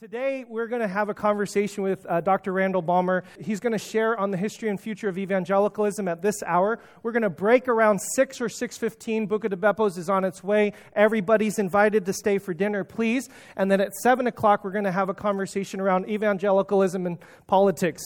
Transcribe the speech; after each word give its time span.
Today, 0.00 0.44
we're 0.48 0.66
going 0.66 0.82
to 0.82 0.88
have 0.88 1.08
a 1.08 1.14
conversation 1.14 1.84
with 1.84 2.04
uh, 2.08 2.20
Dr. 2.20 2.52
Randall 2.52 2.82
Balmer. 2.82 3.22
He's 3.40 3.60
going 3.60 3.74
to 3.74 3.78
share 3.78 4.18
on 4.18 4.32
the 4.32 4.36
history 4.36 4.68
and 4.68 4.78
future 4.78 5.08
of 5.08 5.16
evangelicalism 5.16 6.08
at 6.08 6.20
this 6.20 6.42
hour. 6.42 6.80
We're 7.04 7.12
going 7.12 7.22
to 7.22 7.30
break 7.30 7.68
around 7.68 8.00
6 8.16 8.40
or 8.40 8.48
6.15. 8.48 9.28
Buca 9.28 9.48
di 9.48 9.54
Beppo's 9.54 9.96
is 9.96 10.10
on 10.10 10.24
its 10.24 10.42
way. 10.42 10.72
Everybody's 10.96 11.60
invited 11.60 12.06
to 12.06 12.12
stay 12.12 12.38
for 12.38 12.52
dinner, 12.52 12.82
please. 12.82 13.28
And 13.54 13.70
then 13.70 13.80
at 13.80 13.94
7 13.94 14.26
o'clock, 14.26 14.64
we're 14.64 14.72
going 14.72 14.84
to 14.84 14.90
have 14.90 15.10
a 15.10 15.14
conversation 15.14 15.78
around 15.78 16.08
evangelicalism 16.08 17.06
and 17.06 17.18
politics. 17.46 18.02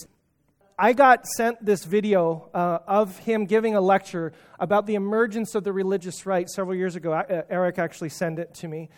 I 0.78 0.92
got 0.92 1.26
sent 1.26 1.64
this 1.64 1.86
video 1.86 2.50
uh, 2.52 2.80
of 2.86 3.16
him 3.20 3.46
giving 3.46 3.76
a 3.76 3.80
lecture 3.80 4.34
about 4.60 4.84
the 4.84 4.94
emergence 4.94 5.54
of 5.54 5.64
the 5.64 5.72
religious 5.72 6.26
right 6.26 6.50
several 6.50 6.76
years 6.76 6.96
ago. 6.96 7.14
Uh, 7.14 7.44
Eric 7.48 7.78
actually 7.78 8.10
sent 8.10 8.38
it 8.38 8.52
to 8.56 8.68
me. 8.68 8.90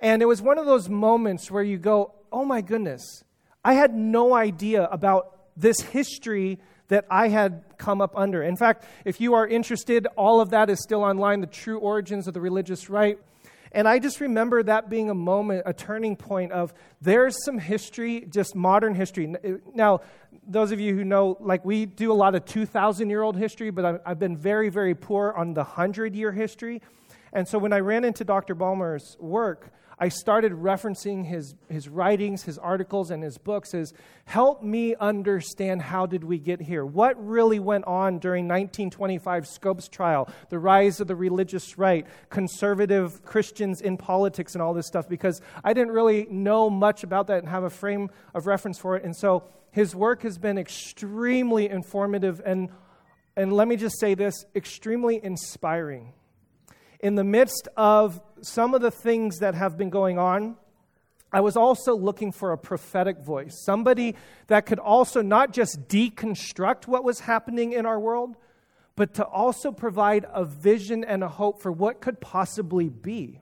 And 0.00 0.22
it 0.22 0.26
was 0.26 0.40
one 0.40 0.58
of 0.58 0.66
those 0.66 0.88
moments 0.88 1.50
where 1.50 1.62
you 1.62 1.76
go, 1.76 2.14
oh 2.32 2.44
my 2.44 2.60
goodness, 2.60 3.24
I 3.64 3.74
had 3.74 3.94
no 3.94 4.34
idea 4.34 4.84
about 4.84 5.34
this 5.56 5.80
history 5.80 6.58
that 6.88 7.04
I 7.10 7.28
had 7.28 7.64
come 7.76 8.00
up 8.00 8.16
under. 8.16 8.42
In 8.42 8.56
fact, 8.56 8.84
if 9.04 9.20
you 9.20 9.34
are 9.34 9.46
interested, 9.46 10.06
all 10.16 10.40
of 10.40 10.50
that 10.50 10.70
is 10.70 10.82
still 10.82 11.02
online 11.02 11.40
the 11.40 11.46
true 11.46 11.78
origins 11.78 12.26
of 12.26 12.34
the 12.34 12.40
religious 12.40 12.88
right. 12.88 13.18
And 13.72 13.86
I 13.86 13.98
just 13.98 14.20
remember 14.20 14.62
that 14.62 14.88
being 14.88 15.10
a 15.10 15.14
moment, 15.14 15.64
a 15.66 15.74
turning 15.74 16.16
point 16.16 16.52
of 16.52 16.72
there's 17.02 17.44
some 17.44 17.58
history, 17.58 18.26
just 18.30 18.54
modern 18.54 18.94
history. 18.94 19.34
Now, 19.74 20.00
those 20.46 20.72
of 20.72 20.80
you 20.80 20.94
who 20.94 21.04
know, 21.04 21.36
like 21.40 21.64
we 21.64 21.84
do 21.84 22.10
a 22.10 22.14
lot 22.14 22.34
of 22.34 22.46
2,000 22.46 23.10
year 23.10 23.22
old 23.22 23.36
history, 23.36 23.70
but 23.70 24.00
I've 24.06 24.18
been 24.18 24.36
very, 24.36 24.70
very 24.70 24.94
poor 24.94 25.34
on 25.36 25.52
the 25.52 25.62
100 25.64 26.14
year 26.14 26.32
history. 26.32 26.80
And 27.32 27.46
so 27.46 27.58
when 27.58 27.74
I 27.74 27.80
ran 27.80 28.04
into 28.04 28.24
Dr. 28.24 28.54
Balmer's 28.54 29.18
work, 29.20 29.70
I 30.00 30.08
started 30.08 30.52
referencing 30.52 31.26
his, 31.26 31.54
his 31.68 31.88
writings, 31.88 32.44
his 32.44 32.56
articles, 32.56 33.10
and 33.10 33.22
his 33.22 33.36
books 33.36 33.74
as 33.74 33.92
help 34.26 34.62
me 34.62 34.94
understand 34.94 35.82
how 35.82 36.06
did 36.06 36.22
we 36.22 36.38
get 36.38 36.60
here? 36.60 36.86
What 36.86 37.16
really 37.24 37.58
went 37.58 37.84
on 37.86 38.20
during 38.20 38.44
1925 38.44 39.46
Scopes 39.48 39.88
trial, 39.88 40.28
the 40.50 40.58
rise 40.58 41.00
of 41.00 41.08
the 41.08 41.16
religious 41.16 41.78
right, 41.78 42.06
conservative 42.30 43.24
Christians 43.24 43.80
in 43.80 43.96
politics, 43.96 44.54
and 44.54 44.62
all 44.62 44.72
this 44.72 44.86
stuff, 44.86 45.08
because 45.08 45.40
I 45.64 45.72
didn't 45.72 45.92
really 45.92 46.26
know 46.30 46.70
much 46.70 47.02
about 47.02 47.26
that 47.26 47.38
and 47.38 47.48
have 47.48 47.64
a 47.64 47.70
frame 47.70 48.10
of 48.34 48.46
reference 48.46 48.78
for 48.78 48.96
it. 48.96 49.04
And 49.04 49.16
so 49.16 49.44
his 49.72 49.96
work 49.96 50.22
has 50.22 50.38
been 50.38 50.58
extremely 50.58 51.68
informative 51.68 52.40
and, 52.46 52.70
and 53.36 53.52
let 53.52 53.66
me 53.66 53.76
just 53.76 53.98
say 53.98 54.14
this, 54.14 54.44
extremely 54.54 55.22
inspiring 55.22 56.12
in 57.00 57.14
the 57.14 57.24
midst 57.24 57.68
of 57.76 58.20
some 58.42 58.74
of 58.74 58.80
the 58.80 58.90
things 58.90 59.38
that 59.38 59.54
have 59.54 59.76
been 59.76 59.90
going 59.90 60.18
on, 60.18 60.56
I 61.32 61.40
was 61.40 61.56
also 61.56 61.94
looking 61.94 62.32
for 62.32 62.52
a 62.52 62.58
prophetic 62.58 63.18
voice, 63.18 63.62
somebody 63.64 64.16
that 64.46 64.64
could 64.64 64.78
also 64.78 65.20
not 65.20 65.52
just 65.52 65.88
deconstruct 65.88 66.86
what 66.86 67.04
was 67.04 67.20
happening 67.20 67.72
in 67.72 67.84
our 67.84 68.00
world, 68.00 68.36
but 68.96 69.14
to 69.14 69.24
also 69.24 69.70
provide 69.70 70.26
a 70.32 70.44
vision 70.44 71.04
and 71.04 71.22
a 71.22 71.28
hope 71.28 71.60
for 71.60 71.70
what 71.70 72.00
could 72.00 72.20
possibly 72.20 72.88
be. 72.88 73.40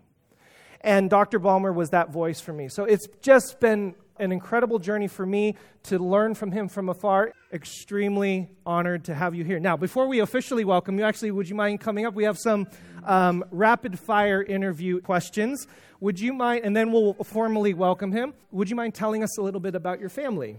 And 0.80 1.08
Dr. 1.08 1.38
Balmer 1.38 1.72
was 1.72 1.90
that 1.90 2.12
voice 2.12 2.40
for 2.40 2.52
me. 2.52 2.68
So 2.68 2.84
it's 2.84 3.06
just 3.22 3.60
been 3.60 3.94
an 4.18 4.32
incredible 4.32 4.78
journey 4.78 5.08
for 5.08 5.26
me 5.26 5.56
to 5.84 5.98
learn 5.98 6.34
from 6.34 6.52
him 6.52 6.68
from 6.68 6.88
afar. 6.88 7.32
Extremely 7.52 8.48
honored 8.64 9.04
to 9.04 9.14
have 9.14 9.34
you 9.34 9.44
here. 9.44 9.58
Now, 9.58 9.76
before 9.76 10.06
we 10.06 10.20
officially 10.20 10.64
welcome 10.64 10.98
you, 10.98 11.04
actually, 11.04 11.30
would 11.30 11.48
you 11.48 11.54
mind 11.54 11.80
coming 11.80 12.06
up? 12.06 12.14
We 12.14 12.24
have 12.24 12.38
some 12.38 12.66
um, 13.04 13.44
rapid 13.50 13.98
fire 13.98 14.42
interview 14.42 15.00
questions. 15.00 15.66
Would 16.00 16.20
you 16.20 16.32
mind, 16.32 16.64
and 16.64 16.76
then 16.76 16.92
we'll 16.92 17.14
formally 17.14 17.74
welcome 17.74 18.12
him. 18.12 18.34
Would 18.50 18.68
you 18.68 18.76
mind 18.76 18.94
telling 18.94 19.22
us 19.22 19.38
a 19.38 19.42
little 19.42 19.60
bit 19.60 19.74
about 19.74 20.00
your 20.00 20.10
family? 20.10 20.58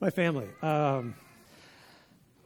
My 0.00 0.10
family. 0.10 0.48
Um, 0.62 1.14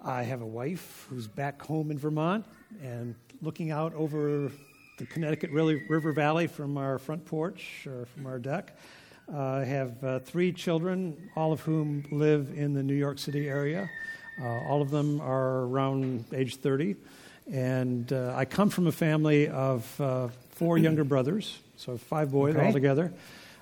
I 0.03 0.23
have 0.23 0.41
a 0.41 0.47
wife 0.47 1.07
who's 1.11 1.27
back 1.27 1.61
home 1.61 1.91
in 1.91 1.99
Vermont 1.99 2.47
and 2.83 3.15
looking 3.43 3.71
out 3.71 3.93
over 3.95 4.51
the 4.99 5.07
Connecticut 5.07 5.51
River 5.51 6.13
Valley 6.13 6.47
from 6.47 6.77
our 6.77 6.99
front 6.99 7.25
porch 7.25 7.87
or 7.87 8.07
from 8.07 8.27
our 8.27 8.39
deck. 8.39 8.77
Uh, 9.33 9.39
I 9.39 9.65
have 9.65 10.03
uh, 10.03 10.19
three 10.19 10.53
children, 10.53 11.31
all 11.37 11.53
of 11.53 11.61
whom 11.61 12.05
live 12.11 12.51
in 12.57 12.75
the 12.75 12.83
New 12.83 12.95
York 12.95 13.19
City 13.21 13.49
area. 13.49 13.89
Uh, 14.41 14.45
all 14.45 14.83
of 14.83 14.91
them 14.91 15.21
are 15.21 15.61
around 15.67 16.25
age 16.33 16.57
30. 16.57 16.97
And 17.53 18.13
uh, 18.13 18.35
I 18.35 18.45
come 18.45 18.71
from 18.71 18.89
a 18.89 18.93
family 18.93 19.47
of 19.47 20.01
uh, 20.01 20.29
four 20.51 20.79
younger 20.79 21.05
brothers, 21.05 21.59
so 21.77 21.97
five 21.97 22.33
boys 22.33 22.57
okay. 22.57 22.67
altogether. 22.67 23.13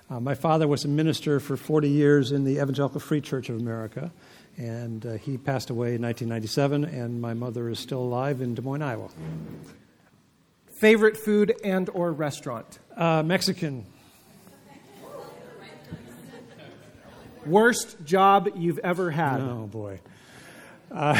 Uh, 0.09 0.19
my 0.19 0.33
father 0.33 0.67
was 0.67 0.85
a 0.85 0.87
minister 0.87 1.39
for 1.39 1.55
40 1.55 1.87
years 1.87 2.31
in 2.31 2.45
the 2.45 2.53
Evangelical 2.53 2.99
Free 2.99 3.21
Church 3.21 3.49
of 3.49 3.57
America, 3.57 4.11
and 4.57 5.03
he 5.21 5.37
passed 5.37 5.69
away 5.69 5.93
in 5.93 6.01
1997, 6.01 6.83
and 6.83 7.21
my 7.21 7.35
mother 7.35 7.69
is 7.69 7.77
still 7.77 8.01
alive 8.01 8.41
in 8.41 8.55
Des 8.55 8.63
Moines, 8.63 8.81
Iowa. 8.81 9.09
Favorite 10.71 11.15
food 11.15 11.55
and 11.63 11.89
or 11.93 12.11
restaurant? 12.11 12.79
Mexican. 12.97 13.85
Worst 17.45 18.03
job 18.03 18.49
you've 18.55 18.79
ever 18.79 19.11
had? 19.11 19.39
Oh, 19.39 19.67
boy. 19.67 19.99
Uh, 20.91 21.19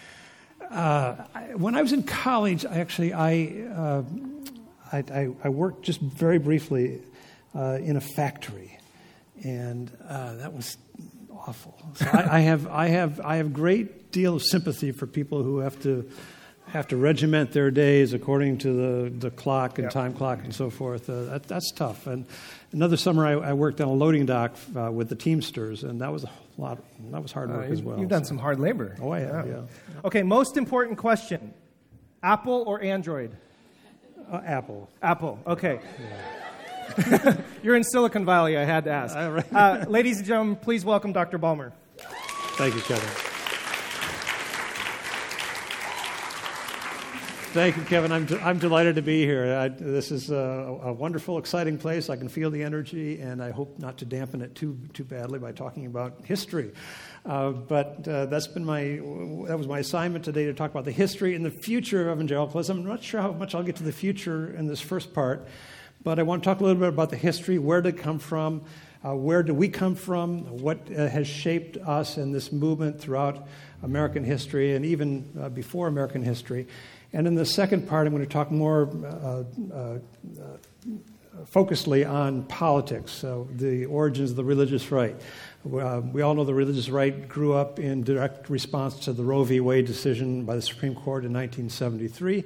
uh, 0.70 1.14
when 1.56 1.74
I 1.74 1.82
was 1.82 1.92
in 1.92 2.02
college, 2.02 2.64
actually, 2.64 3.12
I, 3.12 3.66
uh, 3.74 4.02
I, 4.92 4.98
I, 4.98 5.30
I, 5.44 5.48
worked 5.48 5.82
just 5.82 6.00
very 6.00 6.38
briefly 6.38 7.00
uh, 7.54 7.78
in 7.80 7.96
a 7.96 8.00
factory, 8.00 8.78
and 9.42 9.90
uh, 10.08 10.34
that 10.36 10.52
was 10.52 10.76
awful. 11.32 11.76
So 11.94 12.06
I, 12.12 12.36
I, 12.36 12.40
have, 12.40 12.66
I, 12.66 12.88
have, 12.88 13.20
I 13.20 13.36
have 13.36 13.52
great 13.52 14.12
deal 14.12 14.36
of 14.36 14.42
sympathy 14.42 14.92
for 14.92 15.06
people 15.06 15.42
who 15.42 15.58
have 15.58 15.80
to 15.82 16.10
have 16.68 16.88
to 16.88 16.96
regiment 16.96 17.52
their 17.52 17.70
days 17.70 18.12
according 18.12 18.58
to 18.58 18.72
the, 18.72 19.10
the 19.10 19.30
clock 19.30 19.78
and 19.78 19.86
yep. 19.86 19.92
time 19.92 20.14
clock 20.14 20.40
and 20.44 20.54
so 20.54 20.70
forth. 20.70 21.10
Uh, 21.10 21.24
that, 21.24 21.42
that's 21.44 21.72
tough. 21.72 22.06
And 22.06 22.26
another 22.72 22.96
summer, 22.96 23.26
I, 23.26 23.32
I 23.32 23.52
worked 23.52 23.80
on 23.80 23.88
a 23.88 23.92
loading 23.92 24.26
dock 24.26 24.56
uh, 24.76 24.90
with 24.90 25.08
the 25.08 25.16
Teamsters, 25.16 25.82
and 25.82 26.00
that 26.00 26.12
was 26.12 26.24
a 26.24 26.30
lot. 26.58 26.78
That 27.10 27.22
was 27.22 27.32
hard 27.32 27.50
work 27.50 27.68
uh, 27.68 27.72
as 27.72 27.82
well. 27.82 27.98
You've 27.98 28.08
done 28.08 28.24
so. 28.24 28.28
some 28.28 28.38
hard 28.38 28.60
labor. 28.60 28.96
Oh, 29.00 29.10
I 29.10 29.20
have. 29.20 29.46
Yeah. 29.46 29.54
yeah. 29.54 30.00
Okay. 30.04 30.22
Most 30.22 30.56
important 30.56 30.98
question: 30.98 31.52
Apple 32.22 32.64
or 32.66 32.80
Android? 32.82 33.36
Uh, 34.30 34.40
Apple. 34.44 34.88
Apple. 35.02 35.40
Okay. 35.46 35.80
Yeah. 36.00 37.36
You're 37.62 37.76
in 37.76 37.84
Silicon 37.84 38.24
Valley. 38.24 38.56
I 38.56 38.64
had 38.64 38.84
to 38.84 38.90
ask. 38.90 39.16
Uh, 39.16 39.84
ladies 39.88 40.18
and 40.18 40.26
gentlemen, 40.26 40.56
please 40.56 40.84
welcome 40.84 41.12
Dr. 41.12 41.38
Balmer. 41.38 41.72
Thank 42.56 42.74
you, 42.74 42.80
Kevin. 42.82 43.29
Thank 47.52 47.76
you, 47.76 47.82
Kevin. 47.82 48.12
I'm, 48.12 48.26
d- 48.26 48.38
I'm 48.40 48.60
delighted 48.60 48.94
to 48.94 49.02
be 49.02 49.24
here. 49.24 49.56
I, 49.56 49.66
this 49.66 50.12
is 50.12 50.30
a, 50.30 50.78
a, 50.84 50.92
wonderful, 50.92 51.36
exciting 51.36 51.78
place. 51.78 52.08
I 52.08 52.14
can 52.14 52.28
feel 52.28 52.48
the 52.48 52.62
energy, 52.62 53.20
and 53.20 53.42
I 53.42 53.50
hope 53.50 53.76
not 53.76 53.98
to 53.98 54.04
dampen 54.04 54.40
it 54.40 54.54
too, 54.54 54.78
too 54.94 55.02
badly 55.02 55.40
by 55.40 55.50
talking 55.50 55.86
about 55.86 56.24
history. 56.24 56.70
Uh, 57.26 57.50
but 57.50 58.06
uh, 58.06 58.26
that's 58.26 58.46
been 58.46 58.64
my, 58.64 58.82
that 59.48 59.58
was 59.58 59.66
my 59.66 59.80
assignment 59.80 60.24
today 60.24 60.44
to 60.44 60.54
talk 60.54 60.70
about 60.70 60.84
the 60.84 60.92
history 60.92 61.34
and 61.34 61.44
the 61.44 61.50
future 61.50 62.08
of 62.08 62.18
evangelicalism. 62.18 62.78
I'm 62.78 62.86
not 62.86 63.02
sure 63.02 63.20
how 63.20 63.32
much 63.32 63.52
I'll 63.56 63.64
get 63.64 63.74
to 63.76 63.82
the 63.82 63.90
future 63.90 64.54
in 64.54 64.68
this 64.68 64.80
first 64.80 65.12
part, 65.12 65.48
but 66.04 66.20
I 66.20 66.22
want 66.22 66.44
to 66.44 66.48
talk 66.48 66.60
a 66.60 66.62
little 66.62 66.78
bit 66.78 66.90
about 66.90 67.10
the 67.10 67.16
history. 67.16 67.58
Where 67.58 67.82
did 67.82 67.96
it 67.96 68.00
come 68.00 68.20
from? 68.20 68.62
Uh, 69.04 69.16
where 69.16 69.42
do 69.42 69.54
we 69.54 69.68
come 69.68 69.96
from? 69.96 70.44
What 70.60 70.88
uh, 70.96 71.08
has 71.08 71.26
shaped 71.26 71.78
us 71.78 72.16
in 72.16 72.30
this 72.30 72.52
movement 72.52 73.00
throughout 73.00 73.48
American 73.82 74.22
history 74.22 74.76
and 74.76 74.84
even 74.84 75.32
uh, 75.40 75.48
before 75.48 75.88
American 75.88 76.22
history? 76.22 76.68
And 77.12 77.26
in 77.26 77.34
the 77.34 77.46
second 77.46 77.88
part, 77.88 78.06
I'm 78.06 78.12
going 78.12 78.24
to 78.24 78.32
talk 78.32 78.50
more 78.50 78.88
uh, 79.04 79.44
uh, 79.74 79.98
focusedly 81.44 82.08
on 82.08 82.44
politics, 82.44 83.12
so 83.12 83.48
the 83.56 83.86
origins 83.86 84.30
of 84.30 84.36
the 84.36 84.44
religious 84.44 84.90
right. 84.90 85.16
Uh, 85.64 86.00
we 86.12 86.22
all 86.22 86.34
know 86.34 86.44
the 86.44 86.54
religious 86.54 86.88
right 86.88 87.28
grew 87.28 87.52
up 87.52 87.78
in 87.78 88.02
direct 88.02 88.48
response 88.48 88.98
to 89.00 89.12
the 89.12 89.22
Roe 89.22 89.44
v. 89.44 89.60
Wade 89.60 89.86
decision 89.86 90.44
by 90.44 90.54
the 90.56 90.62
Supreme 90.62 90.94
Court 90.94 91.24
in 91.24 91.32
1973, 91.32 92.44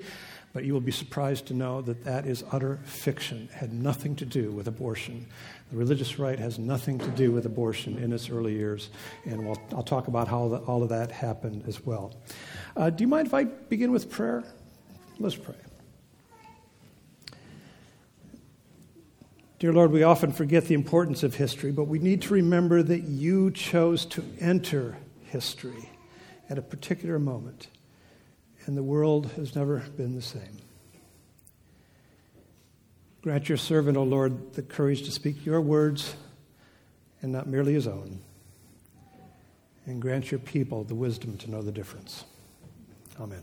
but 0.53 0.65
you 0.65 0.73
will 0.73 0.81
be 0.81 0.93
surprised 0.93 1.47
to 1.47 1.55
know 1.55 1.83
that 1.83 2.05
that 2.05 2.27
is 2.27 2.45
utter 2.53 2.81
fiction. 2.85 3.49
It 3.53 3.57
had 3.57 3.73
nothing 3.73 4.17
to 4.17 4.25
do 4.25 4.53
with 4.53 4.69
abortion. 4.69 5.27
The 5.75 5.81
religious 5.81 6.21
right 6.21 6.39
has 6.39 6.57
nothing 6.57 6.99
to 7.01 7.09
do 7.09 7.33
with 7.33 7.47
abortion 7.47 7.99
in 7.99 8.13
its 8.13 8.31
early 8.31 8.53
years, 8.53 8.91
and 9.25 9.45
we'll, 9.45 9.61
I'll 9.73 9.83
talk 9.83 10.07
about 10.07 10.29
how 10.29 10.47
the, 10.47 10.59
all 10.59 10.85
of 10.85 10.89
that 10.91 11.11
happened 11.11 11.65
as 11.67 11.85
well. 11.85 12.15
Uh, 12.77 12.91
do 12.91 13.03
you 13.03 13.09
mind 13.09 13.27
if 13.27 13.35
I 13.35 13.43
begin 13.43 13.91
with 13.91 14.09
prayer? 14.09 14.45
Let's 15.19 15.35
pray. 15.35 15.57
Dear 19.59 19.73
Lord, 19.73 19.91
we 19.91 20.05
often 20.05 20.31
forget 20.31 20.67
the 20.67 20.75
importance 20.75 21.25
of 21.25 21.35
history, 21.35 21.73
but 21.73 21.89
we 21.89 21.99
need 21.99 22.23
to 22.23 22.35
remember 22.35 22.81
that 22.85 23.03
you 23.03 23.51
chose 23.51 24.07
to 24.07 24.23
enter 24.39 24.97
history 25.25 25.91
at 26.49 26.57
a 26.57 26.63
particular 26.63 27.19
moment, 27.19 27.67
and 28.67 28.77
the 28.77 28.85
world 28.85 29.33
has 29.33 29.57
never 29.57 29.81
been 29.97 30.15
the 30.15 30.23
same. 30.23 30.64
Grant 33.25 33.49
your 33.49 33.57
servant, 33.57 33.97
O 33.97 34.03
Lord, 34.03 34.53
the 34.53 34.61
courage 34.61 35.05
to 35.05 35.11
speak 35.11 35.47
your 35.47 35.59
words 35.59 36.15
and 37.23 37.33
not 37.33 37.47
merely 37.47 37.73
his 37.73 37.87
own, 37.87 38.21
and 39.87 40.03
grant 40.03 40.31
your 40.31 40.41
people 40.41 40.85
the 40.85 40.95
wisdom 40.95 41.39
to 41.39 41.51
know 41.51 41.63
the 41.63 41.73
difference. 41.73 42.25
Amen. 43.19 43.41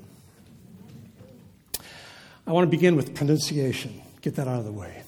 I 2.45 2.51
want 2.51 2.67
to 2.67 2.69
begin 2.69 2.95
with 2.95 3.15
pronunciation, 3.15 3.99
get 4.21 4.35
that 4.35 4.47
out 4.47 4.59
of 4.59 4.65
the 4.65 4.71
way. 4.71 5.01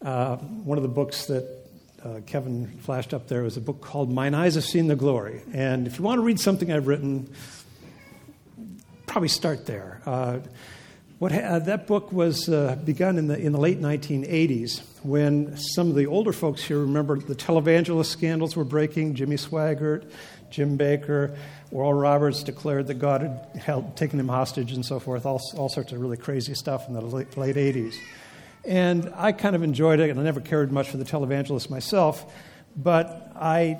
Uh, 0.00 0.36
one 0.36 0.78
of 0.78 0.82
the 0.82 0.88
books 0.88 1.26
that 1.26 1.66
uh, 2.02 2.20
Kevin 2.26 2.78
flashed 2.78 3.12
up 3.12 3.28
there 3.28 3.42
was 3.42 3.58
a 3.58 3.60
book 3.60 3.82
called 3.82 4.10
Mine 4.10 4.32
Eyes 4.32 4.54
Have 4.54 4.64
Seen 4.64 4.86
the 4.86 4.96
Glory. 4.96 5.42
And 5.52 5.86
if 5.86 5.98
you 5.98 6.04
want 6.04 6.16
to 6.16 6.22
read 6.22 6.40
something 6.40 6.72
I've 6.72 6.86
written, 6.86 7.30
probably 9.06 9.28
start 9.28 9.66
there. 9.66 10.00
Uh, 10.06 10.38
what 11.20 11.32
ha- 11.32 11.58
that 11.58 11.86
book 11.86 12.10
was 12.12 12.48
uh, 12.48 12.78
begun 12.82 13.18
in 13.18 13.26
the, 13.26 13.38
in 13.38 13.52
the 13.52 13.60
late 13.60 13.78
1980s 13.78 14.80
when 15.02 15.54
some 15.54 15.90
of 15.90 15.94
the 15.94 16.06
older 16.06 16.32
folks 16.32 16.64
here 16.64 16.78
remember 16.78 17.18
the 17.18 17.34
televangelist 17.34 18.06
scandals 18.06 18.56
were 18.56 18.64
breaking. 18.64 19.14
Jimmy 19.14 19.36
Swaggart, 19.36 20.10
Jim 20.48 20.78
Bakker, 20.78 21.36
Oral 21.70 21.92
Roberts 21.92 22.42
declared 22.42 22.86
that 22.86 22.94
God 22.94 23.20
had 23.20 23.60
held, 23.62 23.98
taken 23.98 24.18
him 24.18 24.28
hostage 24.28 24.72
and 24.72 24.84
so 24.84 24.98
forth, 24.98 25.26
all, 25.26 25.42
all 25.58 25.68
sorts 25.68 25.92
of 25.92 26.00
really 26.00 26.16
crazy 26.16 26.54
stuff 26.54 26.88
in 26.88 26.94
the 26.94 27.02
late, 27.02 27.36
late 27.36 27.56
80s. 27.56 27.96
And 28.64 29.12
I 29.14 29.32
kind 29.32 29.54
of 29.54 29.62
enjoyed 29.62 30.00
it, 30.00 30.08
and 30.08 30.18
I 30.18 30.22
never 30.22 30.40
cared 30.40 30.72
much 30.72 30.88
for 30.88 30.96
the 30.96 31.04
televangelist 31.04 31.68
myself, 31.68 32.32
but 32.74 33.30
I 33.36 33.78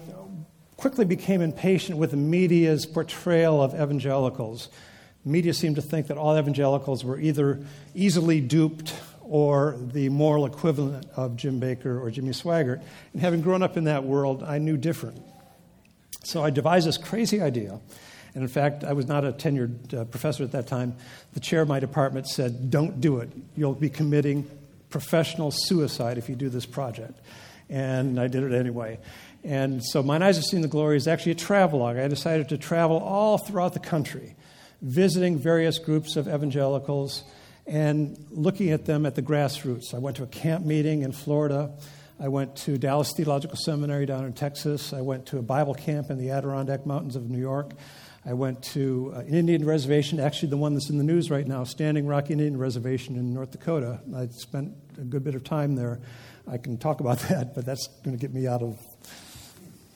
quickly 0.76 1.06
became 1.06 1.40
impatient 1.40 1.98
with 1.98 2.10
the 2.10 2.18
media's 2.18 2.84
portrayal 2.84 3.62
of 3.62 3.72
evangelicals. 3.72 4.68
Media 5.24 5.52
seemed 5.52 5.76
to 5.76 5.82
think 5.82 6.06
that 6.06 6.16
all 6.16 6.38
evangelicals 6.38 7.04
were 7.04 7.18
either 7.20 7.60
easily 7.94 8.40
duped 8.40 8.94
or 9.22 9.76
the 9.78 10.08
moral 10.08 10.46
equivalent 10.46 11.06
of 11.16 11.36
Jim 11.36 11.60
Bakker 11.60 12.00
or 12.00 12.10
Jimmy 12.10 12.30
Swaggart. 12.30 12.82
And 13.12 13.22
having 13.22 13.42
grown 13.42 13.62
up 13.62 13.76
in 13.76 13.84
that 13.84 14.04
world, 14.04 14.42
I 14.42 14.58
knew 14.58 14.76
different. 14.76 15.22
So 16.24 16.42
I 16.42 16.50
devised 16.50 16.86
this 16.86 16.98
crazy 16.98 17.40
idea. 17.40 17.80
And 18.34 18.42
in 18.42 18.48
fact, 18.48 18.84
I 18.84 18.92
was 18.92 19.06
not 19.06 19.24
a 19.24 19.32
tenured 19.32 19.94
uh, 19.94 20.04
professor 20.04 20.44
at 20.44 20.52
that 20.52 20.66
time. 20.66 20.96
The 21.32 21.40
chair 21.40 21.62
of 21.62 21.68
my 21.68 21.80
department 21.80 22.28
said, 22.28 22.70
Don't 22.70 23.00
do 23.00 23.18
it. 23.18 23.30
You'll 23.56 23.74
be 23.74 23.90
committing 23.90 24.48
professional 24.88 25.50
suicide 25.50 26.18
if 26.18 26.28
you 26.28 26.34
do 26.34 26.48
this 26.48 26.66
project. 26.66 27.18
And 27.68 28.20
I 28.20 28.26
did 28.26 28.42
it 28.42 28.52
anyway. 28.52 28.98
And 29.42 29.82
so 29.84 30.02
Mine 30.02 30.22
Eyes 30.22 30.36
Have 30.36 30.44
Seen 30.44 30.60
the 30.60 30.68
Glory 30.68 30.96
is 30.96 31.08
actually 31.08 31.32
a 31.32 31.36
travelogue. 31.36 31.96
I 31.96 32.08
decided 32.08 32.48
to 32.50 32.58
travel 32.58 32.98
all 32.98 33.38
throughout 33.38 33.72
the 33.72 33.80
country, 33.80 34.34
visiting 34.82 35.38
various 35.38 35.78
groups 35.78 36.16
of 36.16 36.26
evangelicals 36.26 37.24
and 37.66 38.16
looking 38.30 38.70
at 38.70 38.86
them 38.86 39.06
at 39.06 39.14
the 39.14 39.22
grassroots. 39.22 39.94
I 39.94 39.98
went 39.98 40.16
to 40.16 40.22
a 40.22 40.26
camp 40.26 40.64
meeting 40.64 41.02
in 41.02 41.12
Florida. 41.12 41.70
I 42.18 42.28
went 42.28 42.56
to 42.58 42.76
Dallas 42.78 43.12
Theological 43.16 43.56
Seminary 43.56 44.06
down 44.06 44.24
in 44.24 44.32
Texas. 44.32 44.92
I 44.92 45.00
went 45.00 45.26
to 45.26 45.38
a 45.38 45.42
Bible 45.42 45.74
camp 45.74 46.10
in 46.10 46.18
the 46.18 46.30
Adirondack 46.30 46.84
Mountains 46.84 47.16
of 47.16 47.30
New 47.30 47.38
York. 47.38 47.72
I 48.26 48.34
went 48.34 48.62
to 48.74 49.12
uh, 49.14 49.20
an 49.20 49.34
Indian 49.34 49.64
reservation, 49.64 50.20
actually 50.20 50.50
the 50.50 50.58
one 50.58 50.74
that's 50.74 50.90
in 50.90 50.98
the 50.98 51.04
news 51.04 51.30
right 51.30 51.46
now, 51.46 51.64
Standing 51.64 52.06
Rock 52.06 52.30
Indian 52.30 52.58
Reservation 52.58 53.16
in 53.16 53.32
North 53.32 53.52
Dakota. 53.52 54.00
I 54.14 54.26
spent 54.26 54.74
a 54.98 55.04
good 55.04 55.24
bit 55.24 55.34
of 55.34 55.42
time 55.42 55.74
there. 55.74 56.00
I 56.46 56.58
can 56.58 56.76
talk 56.76 57.00
about 57.00 57.18
that, 57.30 57.54
but 57.54 57.64
that's 57.64 57.86
going 58.04 58.16
to 58.16 58.20
get 58.20 58.34
me 58.34 58.46
out 58.46 58.62
of 58.62 58.78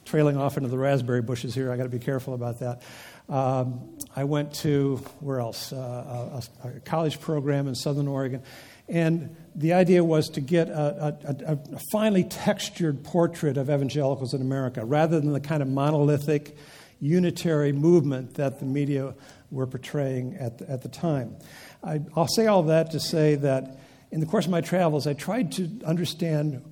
trailing 0.06 0.36
off 0.36 0.56
into 0.56 0.68
the 0.68 0.78
raspberry 0.78 1.20
bushes 1.20 1.54
here. 1.54 1.70
I 1.70 1.76
got 1.76 1.82
to 1.82 1.88
be 1.90 1.98
careful 1.98 2.34
about 2.34 2.60
that. 2.60 2.82
Um, 3.28 3.96
I 4.14 4.24
went 4.24 4.54
to 4.56 4.96
where 5.20 5.40
else? 5.40 5.72
Uh, 5.72 6.42
a, 6.62 6.68
a, 6.68 6.80
college 6.80 7.20
program 7.20 7.68
in 7.68 7.74
Southern 7.74 8.06
Oregon, 8.06 8.42
and 8.88 9.34
the 9.54 9.72
idea 9.72 10.04
was 10.04 10.28
to 10.30 10.40
get 10.40 10.68
a, 10.68 11.16
a, 11.46 11.52
a, 11.52 11.78
finely 11.90 12.24
textured 12.24 13.02
portrait 13.02 13.56
of 13.56 13.70
evangelicals 13.70 14.34
in 14.34 14.42
America 14.42 14.84
rather 14.84 15.20
than 15.20 15.32
the 15.32 15.40
kind 15.40 15.62
of 15.62 15.68
monolithic, 15.68 16.56
unitary 17.00 17.72
movement 17.72 18.34
that 18.34 18.58
the 18.58 18.66
media 18.66 19.14
were 19.50 19.66
portraying 19.66 20.36
at 20.36 20.58
the, 20.58 20.70
at 20.70 20.82
the 20.82 20.88
time. 20.88 21.34
I, 21.82 21.98
will 22.14 22.28
say 22.28 22.46
all 22.46 22.64
that 22.64 22.90
to 22.90 23.00
say 23.00 23.36
that 23.36 23.78
in 24.10 24.20
the 24.20 24.26
course 24.26 24.44
of 24.44 24.50
my 24.50 24.60
travels, 24.60 25.06
I 25.06 25.14
tried 25.14 25.52
to 25.52 25.70
understand 25.84 26.62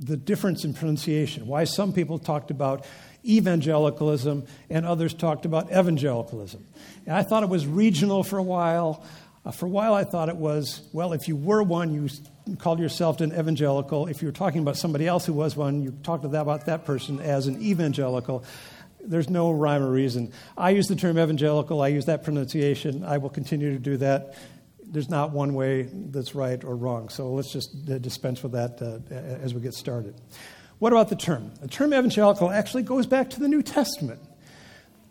the 0.00 0.16
difference 0.16 0.64
in 0.64 0.74
pronunciation, 0.74 1.46
why 1.46 1.64
some 1.64 1.92
people 1.92 2.18
talked 2.18 2.50
about 2.50 2.86
evangelicalism 3.28 4.46
and 4.70 4.86
others 4.86 5.14
talked 5.14 5.44
about 5.44 5.70
evangelicalism. 5.70 6.64
And 7.06 7.14
I 7.14 7.22
thought 7.22 7.42
it 7.42 7.48
was 7.48 7.66
regional 7.66 8.22
for 8.22 8.38
a 8.38 8.42
while. 8.42 9.04
Uh, 9.44 9.50
for 9.50 9.66
a 9.66 9.68
while, 9.68 9.94
I 9.94 10.04
thought 10.04 10.28
it 10.28 10.36
was, 10.36 10.82
well, 10.92 11.12
if 11.12 11.28
you 11.28 11.36
were 11.36 11.62
one, 11.62 11.94
you 11.94 12.08
called 12.56 12.78
yourself 12.80 13.20
an 13.20 13.32
evangelical. 13.32 14.06
If 14.06 14.22
you 14.22 14.28
were 14.28 14.32
talking 14.32 14.62
about 14.62 14.76
somebody 14.76 15.06
else 15.06 15.26
who 15.26 15.32
was 15.32 15.56
one, 15.56 15.82
you 15.82 15.92
talked 16.02 16.24
about 16.24 16.66
that 16.66 16.84
person 16.84 17.20
as 17.20 17.46
an 17.46 17.62
evangelical. 17.62 18.44
There's 19.00 19.30
no 19.30 19.52
rhyme 19.52 19.82
or 19.82 19.90
reason. 19.90 20.32
I 20.56 20.70
use 20.70 20.86
the 20.86 20.96
term 20.96 21.18
evangelical, 21.18 21.80
I 21.80 21.88
use 21.88 22.06
that 22.06 22.24
pronunciation. 22.24 23.04
I 23.04 23.18
will 23.18 23.30
continue 23.30 23.72
to 23.72 23.78
do 23.78 23.96
that. 23.98 24.34
There's 24.82 25.08
not 25.10 25.32
one 25.32 25.54
way 25.54 25.82
that's 25.92 26.34
right 26.34 26.62
or 26.64 26.74
wrong. 26.74 27.10
So 27.10 27.32
let's 27.32 27.52
just 27.52 27.84
dispense 28.02 28.42
with 28.42 28.52
that 28.52 28.80
uh, 28.82 29.14
as 29.14 29.54
we 29.54 29.60
get 29.60 29.74
started. 29.74 30.14
What 30.78 30.92
about 30.92 31.08
the 31.08 31.16
term? 31.16 31.52
The 31.60 31.68
term 31.68 31.92
evangelical 31.92 32.50
actually 32.50 32.84
goes 32.84 33.06
back 33.06 33.30
to 33.30 33.40
the 33.40 33.48
New 33.48 33.62
Testament, 33.62 34.20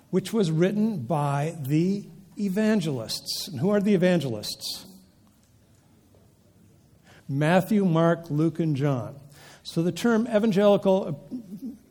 which 0.09 0.31
was 0.31 0.49
written 0.49 0.99
by 0.99 1.55
the 1.59 2.07
evangelists. 2.37 3.47
And 3.49 3.59
who 3.59 3.69
are 3.69 3.81
the 3.81 3.93
evangelists? 3.93 4.85
Matthew, 7.27 7.83
Mark, 7.83 8.29
Luke, 8.29 8.59
and 8.59 8.75
John. 8.75 9.19
So 9.63 9.83
the 9.83 9.91
term 9.91 10.27
evangelical 10.27 11.27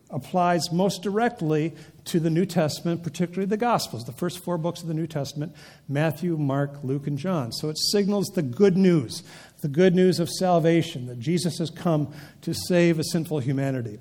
applies 0.09 0.73
most 0.73 1.03
directly 1.03 1.75
to 2.07 2.21
the 2.21 2.31
New 2.31 2.47
Testament, 2.47 3.03
particularly 3.03 3.47
the 3.47 3.57
Gospels, 3.57 4.05
the 4.05 4.13
first 4.13 4.39
four 4.39 4.57
books 4.57 4.81
of 4.81 4.89
the 4.89 4.95
New 4.95 5.07
Testament 5.07 5.55
Matthew, 5.89 6.39
Mark, 6.39 6.83
Luke, 6.83 7.07
and 7.07 7.19
John. 7.19 7.53
So 7.53 7.69
it 7.69 7.77
signals 7.77 8.29
the 8.29 8.43
good 8.43 8.77
news, 8.77 9.23
the 9.61 9.69
good 9.69 9.95
news 9.95 10.21
of 10.21 10.29
salvation, 10.29 11.07
that 11.07 11.19
Jesus 11.19 11.59
has 11.59 11.71
come 11.71 12.13
to 12.43 12.55
save 12.55 12.99
a 12.99 13.05
sinful 13.05 13.41
humanity. 13.41 13.99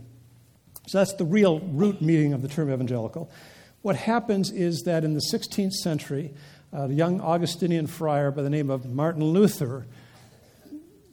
So 0.88 1.00
that's 1.00 1.14
the 1.14 1.26
real 1.26 1.60
root 1.60 2.02
meaning 2.02 2.34
of 2.34 2.42
the 2.42 2.48
term 2.48 2.72
evangelical. 2.72 3.30
What 3.82 3.96
happens 3.96 4.52
is 4.52 4.82
that 4.86 5.04
in 5.04 5.14
the 5.14 5.22
16th 5.34 5.74
century, 5.74 6.34
uh, 6.74 6.88
the 6.88 6.94
young 6.94 7.22
Augustinian 7.22 7.88
friar 7.88 8.32
by 8.32 8.42
the 8.42 8.50
name 8.50 8.70
of 8.70 8.86
Martin 8.86 9.24
Luther 9.24 9.86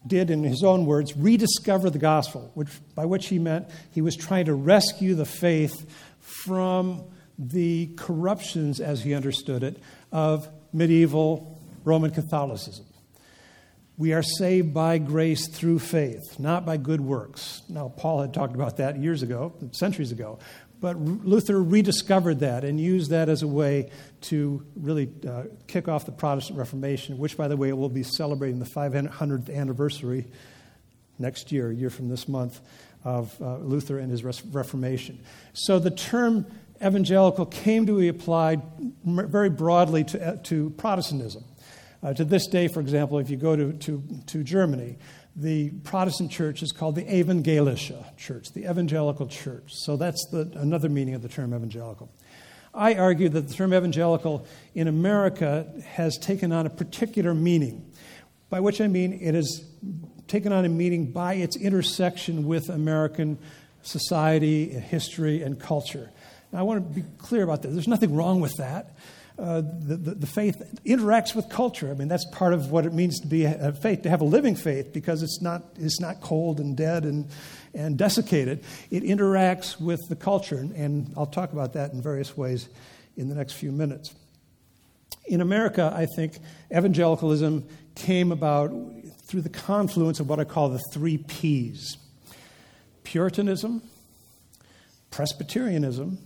did, 0.06 0.30
in 0.30 0.42
his 0.42 0.64
own 0.64 0.86
words, 0.86 1.16
rediscover 1.16 1.88
the 1.90 1.98
gospel, 1.98 2.50
which, 2.54 2.68
by 2.94 3.04
which 3.04 3.28
he 3.28 3.38
meant 3.38 3.68
he 3.92 4.00
was 4.00 4.16
trying 4.16 4.46
to 4.46 4.54
rescue 4.54 5.14
the 5.14 5.24
faith 5.24 5.86
from 6.18 7.04
the 7.38 7.90
corruptions, 7.96 8.80
as 8.80 9.02
he 9.02 9.14
understood 9.14 9.62
it, 9.62 9.80
of 10.10 10.48
medieval 10.72 11.60
Roman 11.84 12.10
Catholicism. 12.10 12.84
We 13.98 14.14
are 14.14 14.22
saved 14.22 14.72
by 14.72 14.98
grace 14.98 15.48
through 15.48 15.80
faith, 15.80 16.38
not 16.38 16.64
by 16.64 16.78
good 16.78 17.00
works. 17.00 17.62
Now, 17.68 17.88
Paul 17.88 18.22
had 18.22 18.32
talked 18.32 18.54
about 18.54 18.78
that 18.78 18.98
years 18.98 19.22
ago, 19.22 19.52
centuries 19.72 20.12
ago. 20.12 20.38
But 20.80 20.96
Luther 20.98 21.62
rediscovered 21.62 22.40
that 22.40 22.64
and 22.64 22.80
used 22.80 23.10
that 23.10 23.28
as 23.28 23.42
a 23.42 23.46
way 23.46 23.90
to 24.22 24.66
really 24.74 25.08
uh, 25.28 25.44
kick 25.68 25.86
off 25.86 26.06
the 26.06 26.12
Protestant 26.12 26.58
Reformation, 26.58 27.18
which, 27.18 27.36
by 27.36 27.46
the 27.46 27.56
way, 27.56 27.72
will 27.72 27.88
be 27.88 28.02
celebrating 28.02 28.58
the 28.58 28.66
500th 28.66 29.54
anniversary 29.54 30.26
next 31.20 31.52
year, 31.52 31.70
a 31.70 31.74
year 31.74 31.88
from 31.88 32.08
this 32.08 32.26
month, 32.26 32.60
of 33.04 33.40
uh, 33.40 33.58
Luther 33.58 33.98
and 33.98 34.10
his 34.10 34.24
Reformation. 34.24 35.20
So 35.52 35.78
the 35.78 35.90
term 35.90 36.46
evangelical 36.84 37.46
came 37.46 37.86
to 37.86 37.98
be 37.98 38.08
applied 38.08 38.62
very 39.04 39.50
broadly 39.50 40.02
to, 40.04 40.26
uh, 40.26 40.36
to 40.44 40.70
Protestantism. 40.70 41.44
Uh, 42.02 42.12
to 42.12 42.24
this 42.24 42.48
day, 42.48 42.66
for 42.66 42.80
example, 42.80 43.18
if 43.18 43.30
you 43.30 43.36
go 43.36 43.54
to, 43.54 43.72
to, 43.74 44.02
to 44.26 44.42
Germany, 44.42 44.98
the 45.36 45.70
Protestant 45.84 46.30
church 46.30 46.62
is 46.62 46.72
called 46.72 46.96
the 46.96 47.04
Evangelische 47.04 48.16
Church, 48.16 48.52
the 48.52 48.68
evangelical 48.68 49.26
church. 49.28 49.72
So 49.72 49.96
that's 49.96 50.26
the, 50.32 50.50
another 50.56 50.88
meaning 50.88 51.14
of 51.14 51.22
the 51.22 51.28
term 51.28 51.54
evangelical. 51.54 52.10
I 52.74 52.94
argue 52.94 53.28
that 53.28 53.48
the 53.48 53.54
term 53.54 53.72
evangelical 53.72 54.46
in 54.74 54.88
America 54.88 55.66
has 55.86 56.18
taken 56.18 56.52
on 56.52 56.66
a 56.66 56.70
particular 56.70 57.34
meaning, 57.34 57.92
by 58.50 58.60
which 58.60 58.80
I 58.80 58.88
mean 58.88 59.12
it 59.12 59.34
has 59.34 59.64
taken 60.26 60.52
on 60.52 60.64
a 60.64 60.68
meaning 60.68 61.12
by 61.12 61.34
its 61.34 61.56
intersection 61.56 62.46
with 62.46 62.68
American 62.68 63.38
society, 63.82 64.68
history, 64.68 65.42
and 65.42 65.60
culture. 65.60 66.10
Now, 66.50 66.60
I 66.60 66.62
want 66.62 66.94
to 66.94 67.00
be 67.00 67.06
clear 67.18 67.44
about 67.44 67.62
that. 67.62 67.68
There's 67.68 67.88
nothing 67.88 68.14
wrong 68.14 68.40
with 68.40 68.56
that 68.56 68.96
uh, 69.38 69.62
the, 69.62 69.96
the, 69.96 70.14
the, 70.14 70.26
faith 70.26 70.80
interacts 70.84 71.34
with 71.34 71.48
culture. 71.48 71.90
I 71.90 71.94
mean, 71.94 72.08
that's 72.08 72.26
part 72.32 72.52
of 72.52 72.70
what 72.70 72.84
it 72.84 72.92
means 72.92 73.18
to 73.20 73.26
be 73.26 73.44
a 73.44 73.72
faith, 73.72 74.02
to 74.02 74.10
have 74.10 74.20
a 74.20 74.24
living 74.24 74.54
faith, 74.54 74.92
because 74.92 75.22
it's 75.22 75.40
not, 75.40 75.62
it's 75.76 76.00
not 76.00 76.20
cold 76.20 76.60
and 76.60 76.76
dead 76.76 77.04
and, 77.04 77.28
and 77.74 77.96
desiccated. 77.96 78.62
It 78.90 79.02
interacts 79.02 79.80
with 79.80 80.00
the 80.08 80.16
culture, 80.16 80.58
and, 80.58 80.72
and 80.72 81.14
I'll 81.16 81.26
talk 81.26 81.52
about 81.52 81.72
that 81.72 81.92
in 81.92 82.02
various 82.02 82.36
ways 82.36 82.68
in 83.16 83.28
the 83.28 83.34
next 83.34 83.54
few 83.54 83.72
minutes. 83.72 84.14
In 85.24 85.40
America, 85.40 85.92
I 85.94 86.06
think 86.14 86.38
evangelicalism 86.70 87.66
came 87.94 88.32
about 88.32 88.70
through 89.26 89.42
the 89.42 89.48
confluence 89.48 90.20
of 90.20 90.28
what 90.28 90.40
I 90.40 90.44
call 90.44 90.68
the 90.68 90.80
three 90.92 91.16
P's 91.18 91.96
Puritanism, 93.04 93.82
Presbyterianism, 95.10 96.18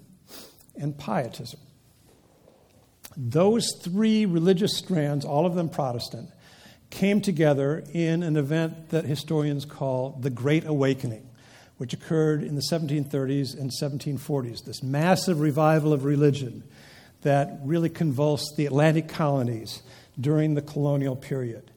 and 0.76 0.98
Pietism. 0.98 1.60
Those 3.16 3.72
three 3.82 4.26
religious 4.26 4.76
strands, 4.76 5.24
all 5.24 5.46
of 5.46 5.54
them 5.54 5.68
Protestant, 5.68 6.30
came 6.90 7.20
together 7.20 7.82
in 7.92 8.22
an 8.22 8.36
event 8.36 8.90
that 8.90 9.04
historians 9.04 9.64
call 9.64 10.18
the 10.20 10.30
Great 10.30 10.64
Awakening, 10.66 11.28
which 11.78 11.92
occurred 11.92 12.42
in 12.42 12.54
the 12.54 12.62
1730s 12.70 13.58
and 13.58 13.70
1740s. 13.70 14.64
This 14.64 14.82
massive 14.82 15.40
revival 15.40 15.92
of 15.92 16.04
religion 16.04 16.62
that 17.22 17.58
really 17.62 17.88
convulsed 17.88 18.56
the 18.56 18.66
Atlantic 18.66 19.08
colonies 19.08 19.82
during 20.20 20.54
the 20.54 20.62
colonial 20.62 21.16
period. 21.16 21.70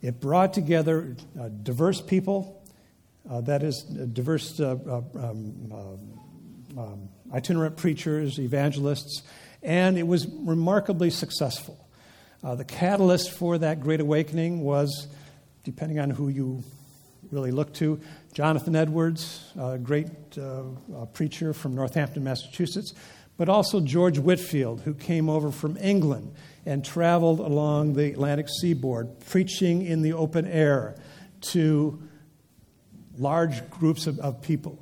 It 0.00 0.20
brought 0.20 0.54
together 0.54 1.16
uh, 1.38 1.48
diverse 1.48 2.00
people, 2.00 2.62
uh, 3.28 3.40
that 3.42 3.62
is, 3.62 3.84
uh, 3.90 4.06
diverse 4.06 4.58
uh, 4.60 4.76
uh, 4.88 4.96
um, 5.18 5.72
um, 5.72 6.78
um, 6.78 7.08
itinerant 7.34 7.76
preachers, 7.76 8.38
evangelists, 8.38 9.22
and 9.62 9.98
it 9.98 10.06
was 10.06 10.26
remarkably 10.26 11.10
successful. 11.10 11.78
Uh, 12.42 12.54
the 12.54 12.64
catalyst 12.64 13.32
for 13.32 13.58
that 13.58 13.80
great 13.80 14.00
awakening 14.00 14.60
was, 14.60 15.08
depending 15.64 15.98
on 15.98 16.10
who 16.10 16.28
you 16.28 16.62
really 17.30 17.50
look 17.50 17.74
to, 17.74 18.00
Jonathan 18.32 18.76
Edwards, 18.76 19.52
a 19.58 19.78
great 19.78 20.06
uh, 20.36 20.62
uh, 20.96 21.04
preacher 21.06 21.52
from 21.52 21.74
Northampton, 21.74 22.22
Massachusetts, 22.22 22.94
but 23.36 23.48
also 23.48 23.80
George 23.80 24.18
Whitefield, 24.18 24.80
who 24.82 24.94
came 24.94 25.28
over 25.28 25.50
from 25.50 25.76
England 25.78 26.34
and 26.64 26.84
traveled 26.84 27.40
along 27.40 27.94
the 27.94 28.12
Atlantic 28.12 28.48
seaboard, 28.60 29.20
preaching 29.20 29.84
in 29.84 30.02
the 30.02 30.12
open 30.12 30.46
air 30.46 30.96
to 31.40 32.00
large 33.16 33.68
groups 33.70 34.06
of, 34.06 34.18
of 34.20 34.42
people. 34.42 34.78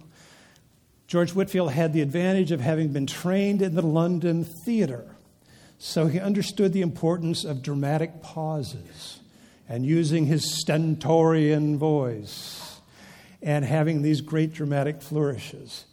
George 1.07 1.35
Whitefield 1.35 1.73
had 1.73 1.93
the 1.93 2.01
advantage 2.01 2.51
of 2.51 2.61
having 2.61 2.89
been 2.89 3.07
trained 3.07 3.63
in 3.63 3.75
the 3.75 3.83
London 3.83 4.45
theater, 4.45 5.05
so 5.79 6.07
he 6.07 6.19
understood 6.19 6.73
the 6.73 6.83
importance 6.83 7.45
of 7.45 7.63
dramatic 7.63 8.23
pauses 8.23 9.21
and 9.69 9.87
using 9.87 10.27
his 10.27 10.59
stentorian 10.59 11.79
voice 11.79 12.81
and 13.43 13.65
having 13.65 14.03
these 14.03 14.21
great 14.21 14.53
dramatic 14.53 15.01
flourishes. 15.01 15.85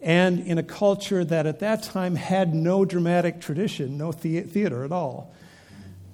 And 0.00 0.40
in 0.40 0.58
a 0.58 0.62
culture 0.62 1.24
that 1.24 1.46
at 1.46 1.60
that 1.60 1.82
time 1.82 2.14
had 2.14 2.54
no 2.54 2.84
dramatic 2.84 3.40
tradition, 3.40 3.96
no 3.96 4.12
the- 4.12 4.42
theater 4.42 4.84
at 4.84 4.92
all, 4.92 5.32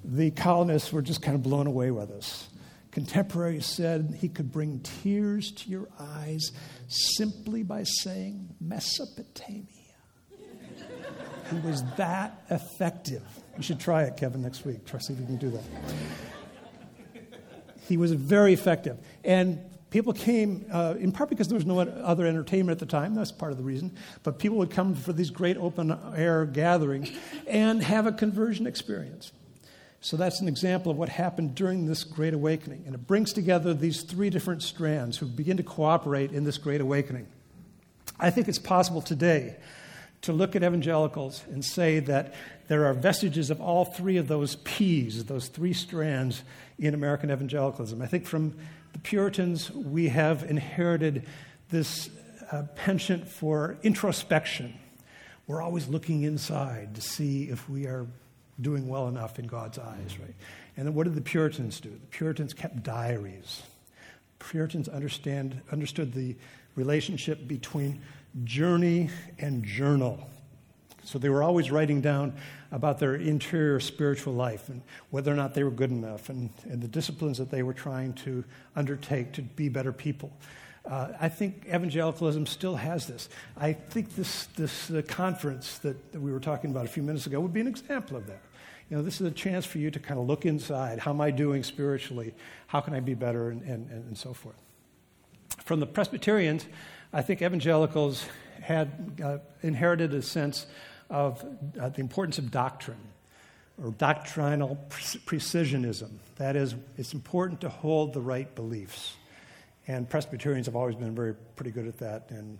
the 0.03 0.31
colonists 0.31 0.93
were 0.93 1.01
just 1.01 1.21
kind 1.21 1.35
of 1.35 1.43
blown 1.43 1.67
away 1.67 1.91
with 1.91 2.09
this. 2.09 2.47
Contemporaries 2.91 3.65
said 3.65 4.17
he 4.21 4.29
could 4.29 4.51
bring 4.51 4.79
tears 4.79 5.51
to 5.51 5.69
your 5.69 5.87
eyes 5.99 6.51
simply 6.87 7.63
by 7.63 7.83
saying 7.83 8.55
Mesopotamia. 8.59 9.67
he 11.49 11.59
was 11.59 11.83
that 11.97 12.43
effective. 12.49 13.23
You 13.57 13.63
should 13.63 13.79
try 13.79 14.03
it, 14.03 14.17
Kevin, 14.17 14.41
next 14.41 14.65
week. 14.65 14.85
Try 14.85 14.99
see 14.99 15.13
if 15.13 15.19
you 15.19 15.25
can 15.25 15.37
do 15.37 15.49
that. 15.51 15.63
He 17.87 17.97
was 17.97 18.11
very 18.11 18.53
effective. 18.53 18.97
And 19.23 19.59
people 19.91 20.11
came, 20.13 20.65
uh, 20.71 20.95
in 20.99 21.11
part 21.11 21.29
because 21.29 21.47
there 21.47 21.55
was 21.55 21.65
no 21.65 21.79
other 21.79 22.25
entertainment 22.25 22.71
at 22.71 22.79
the 22.79 22.91
time, 22.91 23.15
that's 23.15 23.31
part 23.31 23.51
of 23.51 23.57
the 23.57 23.63
reason, 23.63 23.95
but 24.23 24.39
people 24.39 24.57
would 24.57 24.71
come 24.71 24.95
for 24.95 25.13
these 25.13 25.29
great 25.29 25.55
open 25.57 25.97
air 26.15 26.45
gatherings 26.45 27.11
and 27.47 27.81
have 27.81 28.07
a 28.07 28.11
conversion 28.11 28.67
experience. 28.67 29.31
So 30.05 30.17
that's 30.17 30.39
an 30.39 30.47
example 30.47 30.91
of 30.91 30.99
what 30.99 31.09
happened 31.09 31.55
during 31.55 31.87
this 31.87 32.03
Great 32.03 32.35
Awakening. 32.35 32.83
And 32.85 32.93
it 32.93 33.07
brings 33.07 33.33
together 33.33 33.73
these 33.73 34.03
three 34.03 34.29
different 34.29 34.61
strands 34.61 35.17
who 35.17 35.25
begin 35.25 35.57
to 35.57 35.63
cooperate 35.63 36.31
in 36.31 36.43
this 36.43 36.59
Great 36.59 36.79
Awakening. 36.79 37.25
I 38.19 38.29
think 38.29 38.47
it's 38.47 38.59
possible 38.59 39.01
today 39.01 39.55
to 40.21 40.31
look 40.31 40.55
at 40.55 40.61
evangelicals 40.61 41.43
and 41.47 41.65
say 41.65 42.01
that 42.01 42.35
there 42.67 42.85
are 42.85 42.93
vestiges 42.93 43.49
of 43.49 43.59
all 43.59 43.83
three 43.83 44.17
of 44.17 44.27
those 44.27 44.57
P's, 44.57 45.25
those 45.25 45.47
three 45.47 45.73
strands 45.73 46.43
in 46.77 46.93
American 46.93 47.31
evangelicalism. 47.31 47.99
I 47.99 48.05
think 48.05 48.27
from 48.27 48.55
the 48.93 48.99
Puritans, 48.99 49.71
we 49.71 50.09
have 50.09 50.43
inherited 50.43 51.25
this 51.71 52.11
uh, 52.51 52.61
penchant 52.75 53.27
for 53.27 53.77
introspection. 53.81 54.75
We're 55.47 55.63
always 55.63 55.87
looking 55.87 56.21
inside 56.21 56.93
to 56.93 57.01
see 57.01 57.45
if 57.45 57.67
we 57.67 57.87
are 57.87 58.05
doing 58.61 58.87
well 58.87 59.07
enough 59.07 59.39
in 59.39 59.47
God's 59.47 59.77
eyes, 59.77 60.17
right? 60.19 60.35
And 60.77 60.87
then 60.87 60.93
what 60.93 61.05
did 61.05 61.15
the 61.15 61.21
Puritans 61.21 61.79
do? 61.79 61.89
The 61.89 62.07
Puritans 62.07 62.53
kept 62.53 62.83
diaries. 62.83 63.63
Puritans 64.39 64.87
understand, 64.87 65.61
understood 65.71 66.13
the 66.13 66.35
relationship 66.75 67.47
between 67.47 68.01
journey 68.43 69.09
and 69.39 69.63
journal. 69.63 70.29
So 71.03 71.19
they 71.19 71.29
were 71.29 71.43
always 71.43 71.71
writing 71.71 72.01
down 72.01 72.33
about 72.71 72.99
their 72.99 73.15
interior 73.15 73.79
spiritual 73.79 74.33
life 74.33 74.69
and 74.69 74.81
whether 75.11 75.31
or 75.31 75.35
not 75.35 75.53
they 75.53 75.63
were 75.63 75.71
good 75.71 75.91
enough 75.91 76.29
and, 76.29 76.49
and 76.63 76.81
the 76.81 76.87
disciplines 76.87 77.37
that 77.37 77.51
they 77.51 77.63
were 77.63 77.73
trying 77.73 78.13
to 78.13 78.43
undertake 78.75 79.31
to 79.33 79.41
be 79.41 79.69
better 79.69 79.93
people. 79.93 80.31
Uh, 80.85 81.13
I 81.19 81.29
think 81.29 81.65
evangelicalism 81.67 82.45
still 82.45 82.75
has 82.75 83.07
this. 83.07 83.27
I 83.57 83.73
think 83.73 84.15
this, 84.15 84.45
this 84.55 84.91
uh, 84.91 85.01
conference 85.07 85.79
that, 85.79 86.11
that 86.11 86.21
we 86.21 86.31
were 86.31 86.39
talking 86.39 86.69
about 86.69 86.85
a 86.85 86.89
few 86.89 87.01
minutes 87.01 87.25
ago 87.25 87.39
would 87.39 87.53
be 87.53 87.61
an 87.61 87.67
example 87.67 88.17
of 88.17 88.27
that. 88.27 88.41
You 88.89 88.97
know, 88.97 89.03
this 89.03 89.19
is 89.19 89.27
a 89.27 89.31
chance 89.31 89.65
for 89.65 89.79
you 89.79 89.89
to 89.89 89.99
kind 89.99 90.19
of 90.19 90.27
look 90.27 90.45
inside. 90.45 90.99
How 90.99 91.11
am 91.11 91.21
I 91.21 91.31
doing 91.31 91.63
spiritually? 91.63 92.35
How 92.67 92.81
can 92.81 92.93
I 92.93 92.99
be 92.99 93.15
better? 93.15 93.49
And, 93.49 93.63
and, 93.63 93.89
and 93.89 94.17
so 94.17 94.33
forth. 94.33 94.55
From 95.63 95.79
the 95.79 95.87
Presbyterians, 95.87 96.67
I 97.11 97.23
think 97.23 97.41
evangelicals 97.41 98.27
had 98.61 99.19
uh, 99.23 99.37
inherited 99.63 100.13
a 100.13 100.21
sense 100.21 100.67
of 101.09 101.43
uh, 101.79 101.89
the 101.89 102.01
importance 102.01 102.37
of 102.37 102.51
doctrine 102.51 103.09
or 103.83 103.91
doctrinal 103.91 104.75
pre- 104.89 105.19
precisionism. 105.25 106.19
That 106.35 106.55
is, 106.55 106.75
it's 106.97 107.13
important 107.13 107.61
to 107.61 107.69
hold 107.69 108.13
the 108.13 108.21
right 108.21 108.53
beliefs. 108.53 109.15
And 109.87 110.09
Presbyterians 110.09 110.65
have 110.65 110.75
always 110.75 110.95
been 110.95 111.13
very 111.13 111.35
pretty 111.55 111.71
good 111.71 111.87
at 111.87 111.97
that. 111.99 112.29
And 112.29 112.57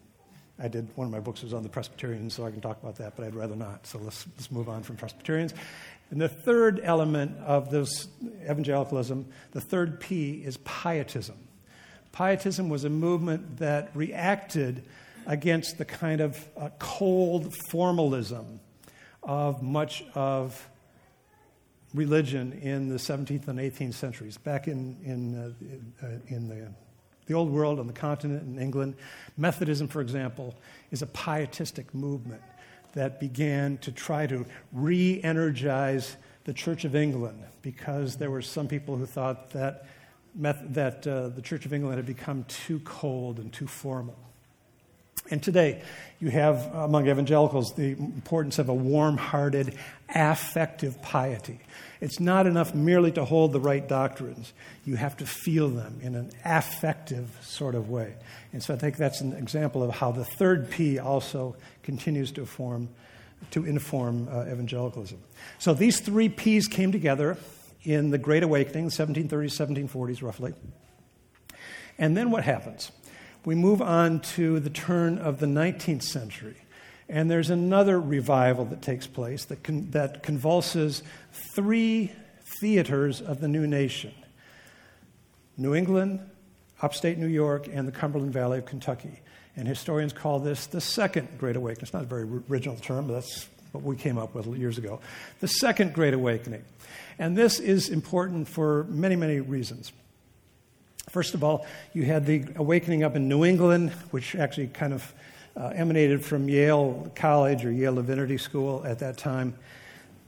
I 0.60 0.68
did 0.68 0.88
one 0.96 1.06
of 1.06 1.12
my 1.12 1.20
books 1.20 1.44
was 1.44 1.54
on 1.54 1.64
the 1.64 1.70
Presbyterians, 1.70 2.34
so 2.34 2.46
I 2.46 2.52
can 2.52 2.62
talk 2.62 2.82
about 2.82 2.96
that, 2.98 3.16
but 3.16 3.26
I'd 3.26 3.36
rather 3.36 3.56
not. 3.56 3.88
So 3.88 4.00
let's, 4.00 4.26
let's 4.38 4.52
move 4.52 4.70
on 4.70 4.84
from 4.84 4.96
Presbyterians. 4.96 5.54
And 6.12 6.22
the 6.22 6.30
third 6.30 6.80
element 6.84 7.38
of 7.40 7.72
this 7.72 8.08
evangelicalism, 8.44 9.26
the 9.52 9.62
third 9.62 10.00
P, 10.00 10.44
is 10.46 10.58
pietism. 10.58 11.38
Pietism 12.12 12.70
was 12.70 12.86
a 12.86 12.90
movement 12.90 13.58
that 13.58 13.92
reacted 13.94 14.84
against 15.26 15.78
the 15.78 15.86
kind 15.86 16.22
of 16.22 16.48
uh, 16.56 16.70
cold 16.80 17.54
formalism 17.70 18.60
of 19.24 19.62
much 19.64 20.04
of 20.14 20.70
religion 21.94 22.54
in 22.62 22.88
the 22.90 22.96
17th 22.96 23.48
and 23.48 23.60
18th 23.60 23.96
centuries. 23.96 24.38
Back 24.38 24.68
in, 24.68 24.98
in, 25.04 25.36
uh, 26.02 26.08
in 26.28 26.48
the 26.48 26.72
the 27.28 27.34
old 27.34 27.50
world 27.50 27.80
on 27.80 27.88
the 27.88 27.94
continent 27.94 28.44
in 28.44 28.60
England. 28.60 28.96
Methodism, 29.38 29.88
for 29.88 30.02
example, 30.02 30.56
is 30.92 31.02
a 31.02 31.08
pietistic 31.08 31.94
movement 31.94 32.42
that 32.94 33.20
began 33.20 33.78
to 33.80 33.92
try 33.92 34.26
to 34.28 34.46
re 34.72 35.22
energize 35.24 36.18
the 36.46 36.54
Church 36.54 36.86
of 36.86 36.96
England 36.96 37.44
because 37.62 38.16
there 38.16 38.32
were 38.32 38.42
some 38.42 38.68
people 38.68 38.96
who 38.96 39.06
thought 39.06 39.50
that, 39.52 39.88
that 40.36 41.06
uh, 41.08 41.30
the 41.30 41.42
Church 41.42 41.66
of 41.66 41.74
England 41.74 41.98
had 41.98 42.06
become 42.06 42.44
too 42.46 42.80
cold 42.86 43.40
and 43.40 43.52
too 43.52 43.68
formal. 43.68 44.18
And 45.32 45.42
today, 45.42 45.82
you 46.20 46.30
have 46.30 46.74
among 46.74 47.08
evangelicals 47.08 47.74
the 47.74 47.92
importance 47.92 48.60
of 48.60 48.70
a 48.70 48.74
warm 48.74 49.18
hearted, 49.18 49.76
affective 50.10 51.02
piety. 51.02 51.60
It's 52.00 52.20
not 52.20 52.46
enough 52.46 52.76
merely 52.76 53.12
to 53.14 53.26
hold 53.26 53.52
the 53.52 53.60
right 53.60 53.88
doctrines, 53.88 54.54
you 54.86 54.96
have 54.96 55.18
to 55.18 55.26
feel 55.26 55.70
them 55.70 56.00
in 56.02 56.16
an 56.16 56.32
affective 56.44 57.30
sort 57.42 57.74
of 57.74 57.90
way. 57.90 58.16
And 58.54 58.62
so 58.62 58.74
I 58.74 58.78
think 58.78 58.98
that's 58.98 59.22
an 59.22 59.34
example 59.34 59.82
of 59.84 59.92
how 59.92 60.12
the 60.12 60.26
third 60.26 60.70
P 60.70 61.00
also 61.00 61.56
continues 61.84 62.32
to 62.34 62.46
form. 62.46 62.90
To 63.52 63.66
inform 63.66 64.28
uh, 64.30 64.46
evangelicalism. 64.46 65.20
So 65.60 65.76
these 65.76 66.00
three 66.00 66.30
P's 66.30 66.68
came 66.68 66.92
together 66.92 67.38
in 67.84 68.10
the 68.10 68.18
Great 68.18 68.42
Awakening, 68.42 68.90
1730s, 68.90 69.30
1740s, 69.30 70.24
roughly. 70.24 70.54
And 72.00 72.18
then 72.18 72.32
what 72.32 72.44
happens? 72.44 72.92
We 73.46 73.56
move 73.56 73.82
on 73.82 74.20
to 74.20 74.60
the 74.60 74.70
turn 74.70 75.18
of 75.18 75.40
the 75.40 75.46
19th 75.46 76.04
century. 76.04 76.58
And 77.08 77.30
there's 77.30 77.52
another 77.52 78.00
revival 78.00 78.66
that 78.66 78.82
takes 78.82 79.06
place 79.06 79.46
that, 79.46 79.64
con- 79.64 79.92
that 79.92 80.24
convulses 80.24 81.04
three 81.54 82.12
theaters 82.60 83.22
of 83.22 83.42
the 83.42 83.48
new 83.48 83.68
nation 83.68 84.14
New 85.58 85.74
England, 85.74 86.20
upstate 86.82 87.18
New 87.18 87.28
York, 87.28 87.68
and 87.72 87.88
the 87.88 87.92
Cumberland 87.92 88.34
Valley 88.34 88.58
of 88.58 88.66
Kentucky. 88.66 89.22
And 89.56 89.66
historians 89.66 90.12
call 90.12 90.40
this 90.40 90.66
the 90.66 90.82
Second 90.82 91.30
Great 91.38 91.56
Awakening. 91.56 91.84
It's 91.84 91.94
not 91.94 92.04
a 92.04 92.08
very 92.08 92.28
original 92.50 92.76
term, 92.76 93.08
but 93.08 93.14
that's 93.14 93.48
what 93.72 93.84
we 93.84 93.96
came 93.96 94.18
up 94.18 94.36
with 94.36 94.48
years 94.58 94.78
ago. 94.78 95.00
The 95.40 95.48
Second 95.48 95.94
Great 95.94 96.14
Awakening. 96.14 96.64
And 97.18 97.38
this 97.38 97.62
is 97.62 97.88
important 97.88 98.50
for 98.50 98.84
many, 98.86 99.16
many 99.16 99.40
reasons. 99.40 99.94
First 101.10 101.34
of 101.34 101.44
all, 101.44 101.66
you 101.94 102.04
had 102.04 102.26
the 102.26 102.46
awakening 102.56 103.04
up 103.04 103.16
in 103.16 103.30
New 103.30 103.46
England, 103.46 103.92
which 104.12 104.36
actually 104.36 104.68
kind 104.68 104.94
of 104.94 105.14
uh, 105.56 105.68
emanated 105.76 106.26
from 106.26 106.50
Yale 106.50 107.12
College 107.16 107.64
or 107.66 107.72
Yale 107.72 107.96
Divinity 107.96 108.38
School 108.38 108.84
at 108.86 109.00
that 109.00 109.18
time. 109.18 109.56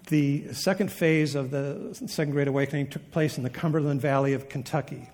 The 0.08 0.54
second 0.54 0.92
phase 0.92 1.36
of 1.36 1.52
the 1.52 1.94
Second 2.08 2.32
Great 2.32 2.48
Awakening 2.48 2.88
took 2.88 3.12
place 3.12 3.38
in 3.38 3.44
the 3.44 3.50
Cumberland 3.50 4.00
Valley 4.00 4.34
of 4.34 4.48
Kentucky. 4.48 5.10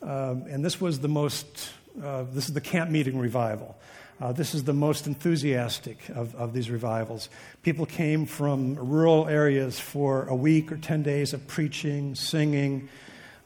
Um, 0.00 0.44
and 0.48 0.64
this 0.64 0.80
was 0.80 1.00
the 1.00 1.08
most, 1.08 1.70
uh, 2.02 2.24
this 2.32 2.48
is 2.48 2.54
the 2.54 2.60
camp 2.60 2.90
meeting 2.90 3.18
revival. 3.18 3.76
Uh, 4.20 4.32
this 4.32 4.54
is 4.54 4.64
the 4.64 4.72
most 4.72 5.06
enthusiastic 5.06 6.08
of, 6.10 6.34
of 6.36 6.52
these 6.52 6.70
revivals. 6.70 7.28
People 7.62 7.84
came 7.84 8.24
from 8.24 8.76
rural 8.76 9.28
areas 9.28 9.78
for 9.78 10.26
a 10.28 10.34
week 10.34 10.72
or 10.72 10.76
10 10.76 11.02
days 11.02 11.34
of 11.34 11.46
preaching, 11.46 12.14
singing, 12.14 12.88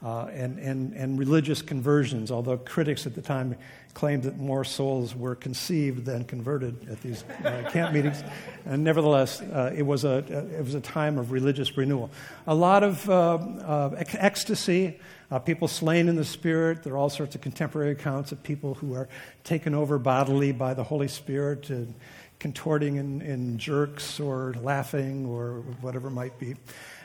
uh, 0.02 0.26
and, 0.26 0.58
and, 0.58 0.92
and 0.94 1.18
religious 1.18 1.62
conversions, 1.62 2.30
although 2.30 2.56
critics 2.56 3.06
at 3.06 3.14
the 3.14 3.22
time 3.22 3.56
claimed 3.94 4.24
that 4.24 4.36
more 4.36 4.62
souls 4.62 5.16
were 5.16 5.34
conceived 5.34 6.04
than 6.04 6.22
converted 6.24 6.88
at 6.90 7.00
these 7.00 7.24
uh, 7.44 7.68
camp 7.72 7.94
meetings. 7.94 8.22
And 8.66 8.84
nevertheless, 8.84 9.40
uh, 9.40 9.72
it, 9.74 9.84
was 9.84 10.04
a, 10.04 10.18
it 10.58 10.62
was 10.62 10.74
a 10.74 10.80
time 10.80 11.18
of 11.18 11.32
religious 11.32 11.76
renewal. 11.76 12.10
A 12.46 12.54
lot 12.54 12.82
of 12.82 13.08
uh, 13.08 13.90
ecstasy, 13.96 15.00
uh, 15.30 15.38
people 15.38 15.66
slain 15.66 16.08
in 16.08 16.16
the 16.16 16.26
Spirit. 16.26 16.82
There 16.82 16.92
are 16.92 16.98
all 16.98 17.08
sorts 17.08 17.34
of 17.34 17.40
contemporary 17.40 17.92
accounts 17.92 18.32
of 18.32 18.42
people 18.42 18.74
who 18.74 18.94
are 18.94 19.08
taken 19.44 19.74
over 19.74 19.98
bodily 19.98 20.52
by 20.52 20.74
the 20.74 20.84
Holy 20.84 21.08
Spirit, 21.08 21.70
and 21.70 21.94
contorting 22.38 22.96
in, 22.96 23.22
in 23.22 23.58
jerks 23.58 24.20
or 24.20 24.54
laughing 24.60 25.26
or 25.26 25.62
whatever 25.80 26.08
it 26.08 26.12
might 26.12 26.38
be. 26.38 26.54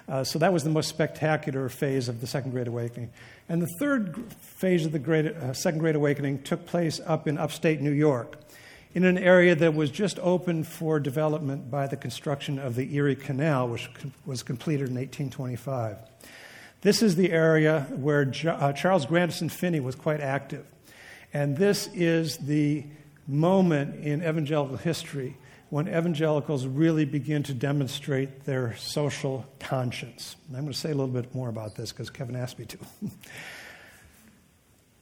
Uh, 0.08 0.24
so 0.24 0.40
that 0.40 0.52
was 0.52 0.64
the 0.64 0.70
most 0.70 0.90
spectacular 0.90 1.70
phase 1.70 2.10
of 2.10 2.22
the 2.22 2.28
Second 2.28 2.52
Great 2.52 2.68
Awakening. 2.68 3.12
And 3.48 3.62
the 3.62 3.70
third 3.80 4.16
phase 4.40 4.86
of 4.86 4.92
the 4.92 5.00
great, 5.00 5.28
uh, 5.28 5.54
Second 5.54 5.80
Great 5.80 5.96
Awakening 5.96 6.44
took 6.44 6.66
place 6.66 7.00
up 7.06 7.28
in 7.28 7.38
upstate 7.38 7.82
New 7.82 7.92
York, 7.92 8.38
in 8.94 9.04
an 9.06 9.18
area 9.18 9.56
that 9.56 9.74
was 9.74 9.90
just 9.90 10.20
opened 10.20 10.68
for 10.68 11.00
development 11.00 11.72
by 11.72 11.88
the 11.88 11.98
construction 11.98 12.60
of 12.60 12.76
the 12.76 12.96
Erie 12.96 13.16
Canal, 13.16 13.70
which 13.70 13.90
was 14.26 14.44
completed 14.44 14.90
in 14.90 14.96
1825. 14.96 15.98
This 16.82 17.02
is 17.02 17.16
the 17.16 17.32
area 17.32 17.88
where 17.92 18.34
uh, 18.48 18.74
Charles 18.74 19.06
Grandison 19.06 19.50
Finney 19.50 19.80
was 19.80 19.96
quite 19.96 20.20
active. 20.20 20.66
And 21.34 21.56
this 21.56 21.88
is 21.94 22.38
the 22.38 22.86
moment 23.28 24.04
in 24.04 24.22
evangelical 24.22 24.78
history 24.78 25.38
when 25.72 25.88
evangelicals 25.88 26.68
really 26.68 27.06
begin 27.06 27.42
to 27.44 27.54
demonstrate 27.54 28.44
their 28.44 28.76
social 28.76 29.46
conscience. 29.58 30.36
And 30.48 30.58
I'm 30.58 30.64
going 30.64 30.74
to 30.74 30.78
say 30.78 30.92
a 30.92 30.94
little 30.94 31.08
bit 31.08 31.34
more 31.34 31.48
about 31.48 31.76
this 31.76 31.94
because 31.94 32.10
Kevin 32.10 32.36
asked 32.36 32.60
me 32.60 32.66
to. 32.66 32.78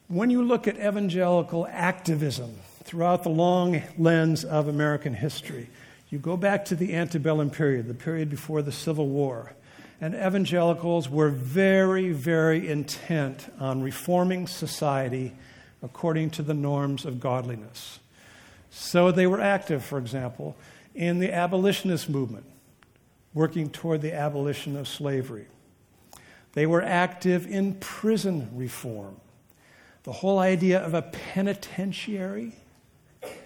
when 0.07 0.29
you 0.29 0.43
look 0.43 0.67
at 0.67 0.77
evangelical 0.77 1.65
activism 1.71 2.55
throughout 2.83 3.23
the 3.23 3.29
long 3.29 3.81
lens 3.97 4.45
of 4.45 4.67
American 4.67 5.15
history, 5.15 5.69
you 6.11 6.19
go 6.19 6.37
back 6.37 6.65
to 6.65 6.75
the 6.75 6.93
antebellum 6.93 7.49
period, 7.49 7.87
the 7.87 7.95
period 7.95 8.29
before 8.29 8.61
the 8.61 8.71
Civil 8.71 9.07
War, 9.07 9.53
and 9.99 10.13
evangelicals 10.13 11.09
were 11.09 11.29
very, 11.29 12.11
very 12.11 12.69
intent 12.69 13.51
on 13.59 13.81
reforming 13.81 14.45
society 14.45 15.33
according 15.81 16.29
to 16.29 16.43
the 16.43 16.53
norms 16.53 17.05
of 17.05 17.19
godliness. 17.19 17.99
So 18.69 19.11
they 19.11 19.27
were 19.27 19.41
active, 19.41 19.83
for 19.83 19.97
example, 19.97 20.55
in 20.93 21.19
the 21.19 21.33
abolitionist 21.33 22.09
movement, 22.09 22.45
working 23.33 23.69
toward 23.69 24.01
the 24.01 24.13
abolition 24.13 24.75
of 24.75 24.87
slavery. 24.87 25.47
They 26.53 26.65
were 26.65 26.81
active 26.81 27.47
in 27.47 27.75
prison 27.75 28.49
reform. 28.53 29.19
The 30.03 30.11
whole 30.11 30.39
idea 30.39 30.79
of 30.79 30.93
a 30.93 31.01
penitentiary. 31.01 32.55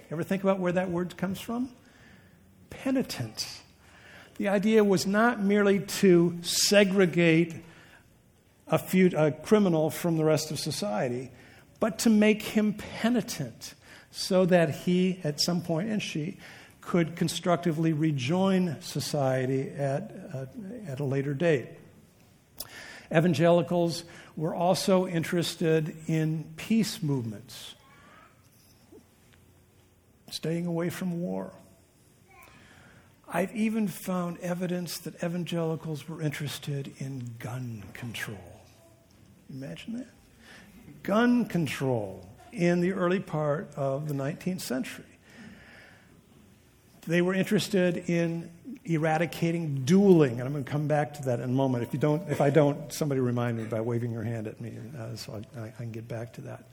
Ever 0.10 0.24
think 0.24 0.44
about 0.44 0.60
where 0.60 0.72
that 0.72 0.90
word 0.90 1.18
comes 1.18 1.40
from? 1.40 1.70
Penitent. 2.70 3.62
The 4.38 4.48
idea 4.48 4.84
was 4.84 5.06
not 5.06 5.42
merely 5.42 5.80
to 5.80 6.40
segregate 6.42 7.56
a, 8.68 8.80
a 9.16 9.32
criminal 9.32 9.90
from 9.90 10.18
the 10.18 10.24
rest 10.24 10.52
of 10.52 10.60
society, 10.60 11.32
but 11.80 12.00
to 12.00 12.10
make 12.10 12.42
him 12.42 12.74
penitent 12.74 13.74
so 14.16 14.46
that 14.46 14.70
he, 14.70 15.20
at 15.24 15.42
some 15.42 15.60
point, 15.60 15.90
and 15.90 16.02
she, 16.02 16.38
could 16.82 17.16
constructively 17.16 17.94
rejoin 17.94 18.80
society 18.80 19.70
at, 19.72 20.12
uh, 20.34 20.46
at 20.88 21.00
a 21.00 21.04
later 21.04 21.34
date. 21.34 21.68
Evangelicals 23.12 24.04
were 24.36 24.54
also 24.54 25.08
interested 25.08 25.96
in 26.08 26.46
peace 26.58 27.02
movements, 27.02 27.74
staying 30.30 30.68
away 30.68 30.90
from 30.90 31.20
war. 31.20 31.52
I've 33.28 33.56
even 33.56 33.88
found 33.88 34.38
evidence 34.40 35.00
that 35.00 35.16
evangelicals 35.24 36.08
were 36.08 36.22
interested 36.22 36.94
in 37.00 37.34
gun 37.40 37.84
control. 37.94 38.62
Imagine 39.50 39.98
that. 39.98 40.08
Gun 41.02 41.46
control 41.46 42.28
in 42.54 42.82
the 42.82 42.94
early 42.94 43.20
part 43.20 43.70
of 43.76 44.08
the 44.08 44.14
19th 44.14 44.62
century. 44.62 45.06
They 47.06 47.22
were 47.22 47.34
interested 47.34 48.10
in 48.10 48.50
eradicating 48.86 49.84
dueling, 49.84 50.40
and 50.40 50.44
I'm 50.44 50.54
going 50.54 50.64
to 50.64 50.72
come 50.72 50.88
back 50.88 51.16
to 51.16 51.24
that 51.24 51.40
in 51.40 51.50
a 51.50 51.54
moment. 51.54 51.84
If, 51.84 51.94
you 51.94 52.00
don't, 52.00 52.30
if 52.30 52.40
I 52.40 52.50
don't, 52.50 52.94
somebody 52.94 53.20
remind 53.20 53.58
me 53.58 53.66
by 53.66 53.82
waving 53.82 54.12
your 54.12 54.24
hand 54.24 54.48
at 54.48 54.62
me 54.62 54.74
uh, 54.98 55.16
so 55.16 55.42
I, 55.58 55.62
I 55.62 55.72
can 55.72 55.92
get 55.92 56.08
back 56.08 56.34
to 56.34 56.42
that. 56.42 56.70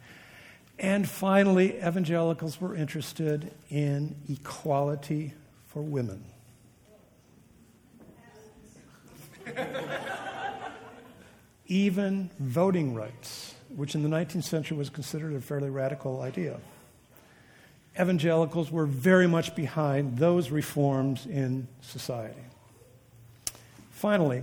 And 0.79 1.09
finally, 1.09 1.77
evangelicals 1.77 2.61
were 2.61 2.75
interested 2.75 3.53
in 3.69 4.17
equality 4.29 5.35
for 5.67 5.83
women. 5.83 6.25
Even 11.67 12.31
voting 12.39 12.95
rights 12.95 13.55
which 13.77 13.95
in 13.95 14.03
the 14.03 14.09
19th 14.09 14.45
century 14.45 14.77
was 14.77 14.91
considered 14.91 15.35
a 15.35 15.41
fairly 15.41 15.71
radical 15.71 16.21
idea. 16.21 16.59
Evangelicals 18.01 18.71
were 18.71 18.87
very 18.87 19.27
much 19.27 19.55
behind 19.55 20.19
those 20.19 20.51
reforms 20.51 21.27
in 21.27 21.67
society. 21.81 22.41
Finally, 23.91 24.43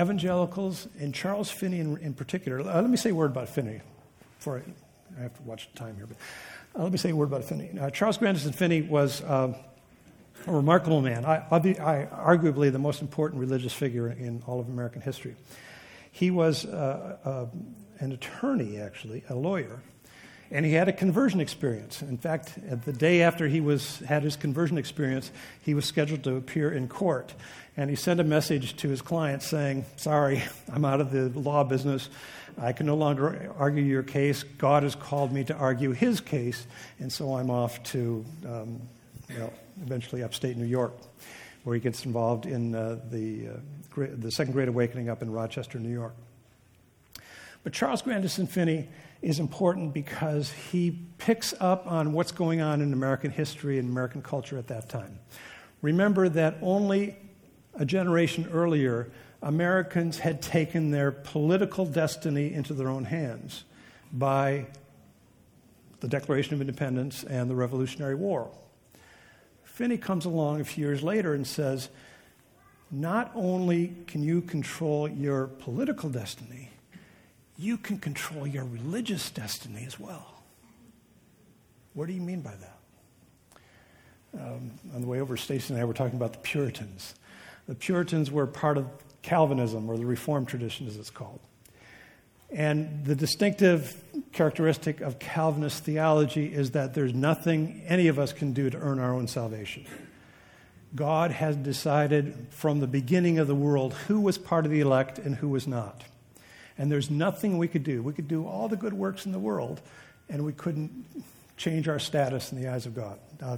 evangelicals, 0.00 0.88
and 0.98 1.14
Charles 1.14 1.50
Finney 1.50 1.80
in, 1.80 1.96
in 1.98 2.14
particular, 2.14 2.60
uh, 2.60 2.80
let 2.80 2.88
me 2.88 2.96
say 2.96 3.10
a 3.10 3.14
word 3.14 3.30
about 3.30 3.48
Finney 3.48 3.80
before 4.38 4.58
I, 4.58 5.18
I 5.18 5.22
have 5.22 5.36
to 5.36 5.42
watch 5.42 5.68
the 5.72 5.78
time 5.78 5.96
here, 5.96 6.06
but 6.06 6.16
uh, 6.78 6.82
let 6.82 6.92
me 6.92 6.98
say 6.98 7.10
a 7.10 7.16
word 7.16 7.28
about 7.28 7.44
Finney. 7.44 7.70
Uh, 7.78 7.90
Charles 7.90 8.16
Grandison 8.16 8.52
Finney 8.52 8.82
was 8.82 9.20
uh, 9.22 9.54
a 10.46 10.52
remarkable 10.52 11.00
man, 11.00 11.24
I, 11.24 11.44
I, 11.50 12.08
arguably 12.12 12.70
the 12.70 12.78
most 12.78 13.00
important 13.00 13.40
religious 13.40 13.72
figure 13.72 14.08
in 14.10 14.42
all 14.46 14.60
of 14.60 14.68
American 14.68 15.00
history. 15.00 15.36
He 16.10 16.30
was 16.30 16.64
uh, 16.64 17.16
uh, 17.24 17.46
an 18.04 18.12
attorney, 18.12 18.78
actually, 18.78 19.24
a 19.28 19.34
lawyer, 19.34 19.80
and 20.50 20.64
he 20.64 20.72
had 20.72 20.88
a 20.88 20.92
conversion 20.92 21.40
experience. 21.40 22.02
In 22.02 22.18
fact, 22.18 22.58
the 22.84 22.92
day 22.92 23.22
after 23.22 23.48
he 23.48 23.60
was, 23.60 23.98
had 24.00 24.22
his 24.22 24.36
conversion 24.36 24.78
experience, 24.78 25.32
he 25.62 25.74
was 25.74 25.86
scheduled 25.86 26.22
to 26.24 26.36
appear 26.36 26.70
in 26.70 26.86
court. 26.86 27.34
And 27.76 27.90
he 27.90 27.96
sent 27.96 28.20
a 28.20 28.24
message 28.24 28.76
to 28.76 28.88
his 28.88 29.02
client 29.02 29.42
saying, 29.42 29.84
Sorry, 29.96 30.44
I'm 30.72 30.84
out 30.84 31.00
of 31.00 31.10
the 31.10 31.28
law 31.30 31.64
business. 31.64 32.08
I 32.56 32.72
can 32.72 32.86
no 32.86 32.94
longer 32.94 33.52
argue 33.58 33.82
your 33.82 34.04
case. 34.04 34.44
God 34.44 34.84
has 34.84 34.94
called 34.94 35.32
me 35.32 35.42
to 35.44 35.54
argue 35.54 35.90
his 35.90 36.20
case, 36.20 36.66
and 37.00 37.12
so 37.12 37.34
I'm 37.34 37.50
off 37.50 37.82
to, 37.84 38.24
um, 38.46 38.80
know, 39.36 39.52
eventually 39.82 40.22
upstate 40.22 40.56
New 40.56 40.66
York, 40.66 40.92
where 41.64 41.74
he 41.74 41.80
gets 41.80 42.04
involved 42.04 42.46
in 42.46 42.76
uh, 42.76 43.00
the, 43.10 43.48
uh, 43.48 44.06
the 44.18 44.30
Second 44.30 44.52
Great 44.52 44.68
Awakening 44.68 45.08
up 45.08 45.20
in 45.20 45.32
Rochester, 45.32 45.80
New 45.80 45.92
York. 45.92 46.14
But 47.64 47.72
Charles 47.72 48.02
Grandison 48.02 48.46
Finney 48.46 48.88
is 49.22 49.40
important 49.40 49.94
because 49.94 50.52
he 50.52 50.90
picks 51.16 51.54
up 51.58 51.86
on 51.90 52.12
what's 52.12 52.30
going 52.30 52.60
on 52.60 52.82
in 52.82 52.92
American 52.92 53.30
history 53.30 53.78
and 53.78 53.88
American 53.88 54.22
culture 54.22 54.58
at 54.58 54.68
that 54.68 54.90
time. 54.90 55.18
Remember 55.80 56.28
that 56.28 56.56
only 56.60 57.16
a 57.74 57.86
generation 57.86 58.48
earlier, 58.52 59.10
Americans 59.42 60.18
had 60.18 60.42
taken 60.42 60.90
their 60.90 61.10
political 61.10 61.86
destiny 61.86 62.52
into 62.52 62.74
their 62.74 62.88
own 62.88 63.04
hands 63.04 63.64
by 64.12 64.66
the 66.00 66.08
Declaration 66.08 66.52
of 66.54 66.60
Independence 66.60 67.24
and 67.24 67.50
the 67.50 67.54
Revolutionary 67.54 68.14
War. 68.14 68.50
Finney 69.62 69.96
comes 69.96 70.26
along 70.26 70.60
a 70.60 70.64
few 70.64 70.84
years 70.84 71.02
later 71.02 71.32
and 71.32 71.46
says, 71.46 71.88
Not 72.90 73.32
only 73.34 73.94
can 74.06 74.22
you 74.22 74.42
control 74.42 75.08
your 75.08 75.46
political 75.46 76.10
destiny, 76.10 76.70
you 77.56 77.76
can 77.76 77.98
control 77.98 78.46
your 78.46 78.64
religious 78.64 79.30
destiny 79.30 79.84
as 79.86 79.98
well. 79.98 80.42
What 81.94 82.06
do 82.06 82.12
you 82.12 82.20
mean 82.20 82.40
by 82.40 82.54
that? 82.54 82.78
Um, 84.40 84.72
on 84.94 85.00
the 85.00 85.06
way 85.06 85.20
over, 85.20 85.36
Stacy 85.36 85.72
and 85.72 85.80
I 85.80 85.84
were 85.84 85.94
talking 85.94 86.16
about 86.16 86.32
the 86.32 86.40
Puritans. 86.40 87.14
The 87.68 87.74
Puritans 87.74 88.30
were 88.30 88.46
part 88.46 88.76
of 88.76 88.86
Calvinism, 89.22 89.88
or 89.88 89.96
the 89.96 90.04
Reformed 90.04 90.48
tradition 90.48 90.86
as 90.86 90.96
it's 90.96 91.10
called. 91.10 91.40
And 92.50 93.04
the 93.04 93.14
distinctive 93.14 94.02
characteristic 94.32 95.00
of 95.00 95.18
Calvinist 95.18 95.84
theology 95.84 96.52
is 96.52 96.72
that 96.72 96.94
there's 96.94 97.14
nothing 97.14 97.82
any 97.86 98.08
of 98.08 98.18
us 98.18 98.32
can 98.32 98.52
do 98.52 98.70
to 98.70 98.78
earn 98.78 98.98
our 98.98 99.14
own 99.14 99.26
salvation. 99.26 99.86
God 100.94 101.32
has 101.32 101.56
decided 101.56 102.46
from 102.50 102.80
the 102.80 102.86
beginning 102.86 103.38
of 103.38 103.48
the 103.48 103.54
world 103.54 103.94
who 103.94 104.20
was 104.20 104.38
part 104.38 104.64
of 104.64 104.70
the 104.70 104.80
elect 104.80 105.18
and 105.18 105.36
who 105.36 105.48
was 105.48 105.66
not. 105.66 106.04
And 106.76 106.90
there's 106.90 107.10
nothing 107.10 107.58
we 107.58 107.68
could 107.68 107.84
do. 107.84 108.02
We 108.02 108.12
could 108.12 108.28
do 108.28 108.46
all 108.46 108.68
the 108.68 108.76
good 108.76 108.92
works 108.92 109.26
in 109.26 109.32
the 109.32 109.38
world, 109.38 109.80
and 110.28 110.44
we 110.44 110.52
couldn't 110.52 111.06
change 111.56 111.88
our 111.88 111.98
status 111.98 112.52
in 112.52 112.60
the 112.60 112.68
eyes 112.68 112.86
of 112.86 112.94
God. 112.94 113.18
Uh, 113.40 113.56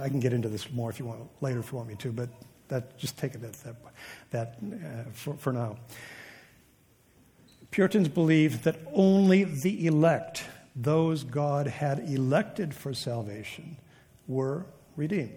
I 0.00 0.08
can 0.08 0.20
get 0.20 0.32
into 0.32 0.48
this 0.48 0.70
more 0.72 0.90
if 0.90 0.98
you 0.98 1.06
want 1.06 1.22
later 1.40 1.60
if 1.60 1.72
you 1.72 1.78
want 1.78 1.88
me 1.88 1.96
to, 1.96 2.12
but 2.12 2.28
that 2.68 2.98
just 2.98 3.16
take 3.18 3.34
it 3.34 3.42
at 3.42 3.52
that, 3.64 3.76
that 4.30 4.58
uh, 4.62 5.10
for, 5.12 5.34
for 5.34 5.52
now. 5.52 5.76
Puritans 7.70 8.08
believed 8.08 8.64
that 8.64 8.76
only 8.92 9.44
the 9.44 9.86
elect, 9.86 10.44
those 10.74 11.24
God 11.24 11.66
had 11.66 11.98
elected 12.10 12.74
for 12.74 12.94
salvation, 12.94 13.76
were 14.28 14.66
redeemed. 14.96 15.36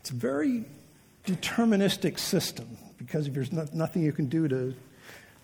It's 0.00 0.10
a 0.10 0.14
very 0.14 0.64
deterministic 1.26 2.18
system 2.18 2.76
because 2.98 3.28
if 3.28 3.34
there's 3.34 3.52
nothing 3.52 4.02
you 4.02 4.12
can 4.12 4.26
do 4.26 4.48
to, 4.48 4.74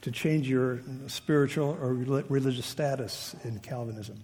to 0.02 0.10
change 0.10 0.48
your 0.48 0.80
spiritual 1.06 1.76
or 1.80 1.94
religious 1.94 2.66
status 2.66 3.34
in 3.44 3.58
Calvinism. 3.58 4.22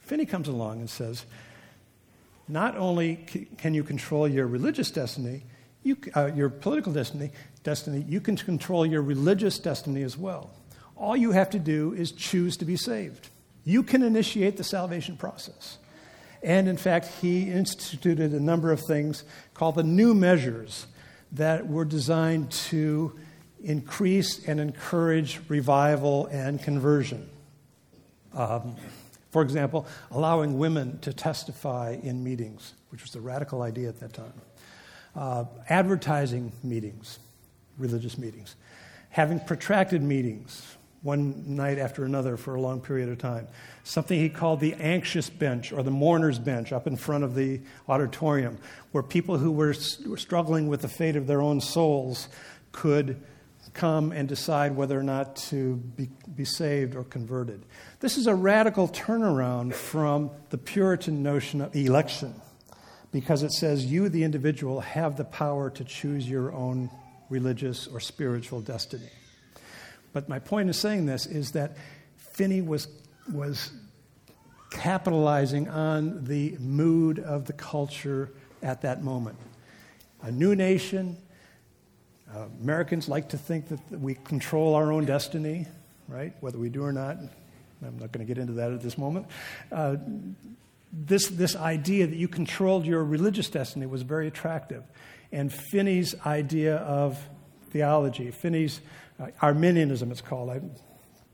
Finney 0.00 0.26
comes 0.26 0.48
along 0.48 0.80
and 0.80 0.90
says, 0.90 1.24
not 2.48 2.76
only 2.76 3.16
can 3.58 3.74
you 3.74 3.84
control 3.84 4.26
your 4.26 4.46
religious 4.46 4.90
destiny, 4.90 5.42
you, 5.82 5.96
uh, 6.16 6.30
your 6.34 6.48
political 6.48 6.92
destiny, 6.92 7.30
destiny, 7.62 8.04
you 8.08 8.20
can 8.20 8.36
control 8.36 8.86
your 8.86 9.02
religious 9.02 9.58
destiny 9.58 10.02
as 10.02 10.16
well. 10.16 10.50
All 10.96 11.16
you 11.16 11.32
have 11.32 11.50
to 11.50 11.58
do 11.58 11.92
is 11.92 12.10
choose 12.10 12.56
to 12.56 12.64
be 12.64 12.76
saved. 12.76 13.28
You 13.64 13.82
can 13.82 14.02
initiate 14.02 14.56
the 14.56 14.64
salvation 14.64 15.16
process. 15.16 15.78
And 16.42 16.68
in 16.68 16.76
fact, 16.76 17.08
he 17.20 17.50
instituted 17.50 18.32
a 18.32 18.40
number 18.40 18.72
of 18.72 18.80
things 18.80 19.24
called 19.54 19.74
the 19.74 19.82
new 19.82 20.14
measures 20.14 20.86
that 21.32 21.68
were 21.68 21.84
designed 21.84 22.50
to 22.50 23.18
increase 23.62 24.46
and 24.46 24.60
encourage 24.60 25.40
revival 25.48 26.26
and 26.26 26.62
conversion. 26.62 27.28
Um, 28.34 28.76
for 29.30 29.42
example, 29.42 29.86
allowing 30.10 30.58
women 30.58 30.98
to 31.00 31.12
testify 31.12 31.96
in 32.02 32.24
meetings, 32.24 32.74
which 32.90 33.02
was 33.02 33.14
a 33.14 33.20
radical 33.20 33.62
idea 33.62 33.88
at 33.88 34.00
that 34.00 34.12
time. 34.12 34.32
Uh, 35.14 35.44
advertising 35.68 36.52
meetings, 36.62 37.18
religious 37.78 38.16
meetings. 38.16 38.56
Having 39.10 39.40
protracted 39.40 40.02
meetings, 40.02 40.76
one 41.02 41.56
night 41.56 41.78
after 41.78 42.04
another 42.04 42.36
for 42.36 42.54
a 42.54 42.60
long 42.60 42.80
period 42.80 43.08
of 43.08 43.18
time. 43.18 43.46
Something 43.84 44.18
he 44.18 44.28
called 44.28 44.60
the 44.60 44.74
anxious 44.74 45.30
bench 45.30 45.72
or 45.72 45.82
the 45.82 45.90
mourner's 45.90 46.38
bench 46.38 46.72
up 46.72 46.86
in 46.86 46.96
front 46.96 47.24
of 47.24 47.34
the 47.34 47.60
auditorium, 47.88 48.58
where 48.92 49.02
people 49.02 49.38
who 49.38 49.52
were, 49.52 49.74
were 50.06 50.16
struggling 50.16 50.68
with 50.68 50.82
the 50.82 50.88
fate 50.88 51.16
of 51.16 51.26
their 51.26 51.40
own 51.40 51.60
souls 51.60 52.28
could 52.72 53.22
come 53.74 54.12
and 54.12 54.28
decide 54.28 54.74
whether 54.74 54.98
or 54.98 55.02
not 55.02 55.36
to 55.36 55.76
be, 55.76 56.08
be 56.34 56.44
saved 56.44 56.94
or 56.94 57.04
converted. 57.04 57.64
This 58.00 58.16
is 58.16 58.26
a 58.26 58.34
radical 58.34 58.88
turnaround 58.88 59.74
from 59.74 60.30
the 60.50 60.58
Puritan 60.58 61.22
notion 61.22 61.60
of 61.60 61.74
election 61.74 62.34
because 63.12 63.42
it 63.42 63.52
says 63.52 63.86
you, 63.86 64.08
the 64.08 64.24
individual, 64.24 64.80
have 64.80 65.16
the 65.16 65.24
power 65.24 65.70
to 65.70 65.84
choose 65.84 66.28
your 66.28 66.52
own 66.52 66.90
religious 67.30 67.86
or 67.86 68.00
spiritual 68.00 68.60
destiny. 68.60 69.10
But 70.12 70.28
my 70.28 70.38
point 70.38 70.68
in 70.68 70.72
saying 70.72 71.06
this 71.06 71.26
is 71.26 71.52
that 71.52 71.76
Finney 72.16 72.60
was, 72.60 72.88
was 73.32 73.70
capitalizing 74.70 75.68
on 75.68 76.24
the 76.24 76.56
mood 76.58 77.18
of 77.18 77.46
the 77.46 77.52
culture 77.52 78.30
at 78.62 78.82
that 78.82 79.02
moment. 79.02 79.38
A 80.22 80.30
new 80.30 80.54
nation, 80.54 81.16
uh, 82.34 82.46
Americans 82.60 83.08
like 83.08 83.30
to 83.30 83.38
think 83.38 83.68
that 83.68 83.80
we 83.90 84.14
control 84.14 84.74
our 84.74 84.92
own 84.92 85.04
destiny, 85.04 85.66
right? 86.08 86.34
Whether 86.40 86.58
we 86.58 86.68
do 86.68 86.82
or 86.82 86.92
not. 86.92 87.16
I'm 87.82 87.98
not 87.98 88.12
going 88.12 88.26
to 88.26 88.32
get 88.32 88.38
into 88.38 88.54
that 88.54 88.72
at 88.72 88.82
this 88.82 88.98
moment. 88.98 89.26
Uh, 89.72 89.96
this, 90.92 91.28
this 91.28 91.56
idea 91.56 92.06
that 92.06 92.16
you 92.16 92.28
controlled 92.28 92.86
your 92.86 93.04
religious 93.04 93.48
destiny 93.48 93.86
was 93.86 94.02
very 94.02 94.26
attractive. 94.26 94.82
And 95.32 95.52
Finney's 95.52 96.14
idea 96.26 96.76
of 96.76 97.18
theology, 97.70 98.30
Finney's 98.30 98.80
uh, 99.20 99.28
Arminianism, 99.42 100.10
it's 100.10 100.20
called. 100.20 100.50
I, 100.50 100.60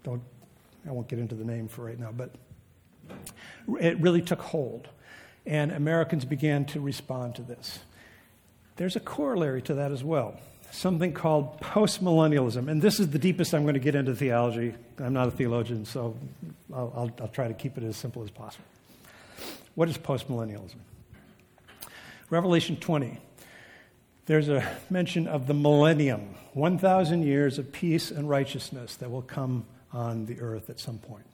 don't, 0.03 0.23
I 0.87 0.93
won't 0.93 1.09
get 1.09 1.19
into 1.19 1.35
the 1.35 1.45
name 1.45 1.69
for 1.69 1.85
right 1.85 1.99
now, 1.99 2.13
but 2.13 2.35
it 3.81 3.99
really 4.01 4.23
took 4.23 4.41
hold. 4.41 4.89
And 5.47 5.73
Americans 5.73 6.25
began 6.25 6.65
to 6.67 6.81
respond 6.81 7.37
to 7.37 7.43
this. 7.43 7.81
There's 8.77 8.97
a 8.97 9.01
corollary 9.01 9.63
to 9.63 9.75
that 9.75 9.93
as 9.93 10.03
well 10.03 10.41
something 10.75 11.13
called 11.13 11.61
postmillennialism. 11.61 12.69
And 12.69 12.83
this 12.83 12.99
is 12.99 13.11
the 13.11 13.19
deepest 13.19 13.55
I'm 13.55 13.63
going 13.63 13.75
to 13.75 13.81
get 13.81 13.95
into 13.95 14.15
theology. 14.15 14.75
I'm 14.99 15.13
not 15.13 15.29
a 15.29 15.31
theologian, 15.31 15.85
so 15.85 16.17
I'll, 16.73 16.93
I'll, 16.97 17.11
I'll 17.21 17.29
try 17.29 17.49
to 17.49 17.55
keep 17.55 17.79
it 17.79 17.85
as 17.85 17.97
simple 17.97 18.23
as 18.23 18.31
possible. 18.31 18.65
What 19.75 19.89
is 19.89 19.97
postmillennialism? 19.97 20.77
Revelation 22.31 22.77
20. 22.77 23.19
There's 24.27 24.49
a 24.49 24.67
mention 24.91 25.27
of 25.29 25.47
the 25.47 25.55
millennium, 25.55 26.35
1,000 26.55 27.23
years 27.23 27.59
of 27.59 27.71
peace 27.71 28.11
and 28.11 28.29
righteousness 28.29 28.97
that 28.97 29.11
will 29.11 29.23
come 29.23 29.67
on 29.93 30.27
the 30.27 30.41
earth 30.41 30.71
at 30.71 30.81
some 30.81 30.99
point. 30.99 31.27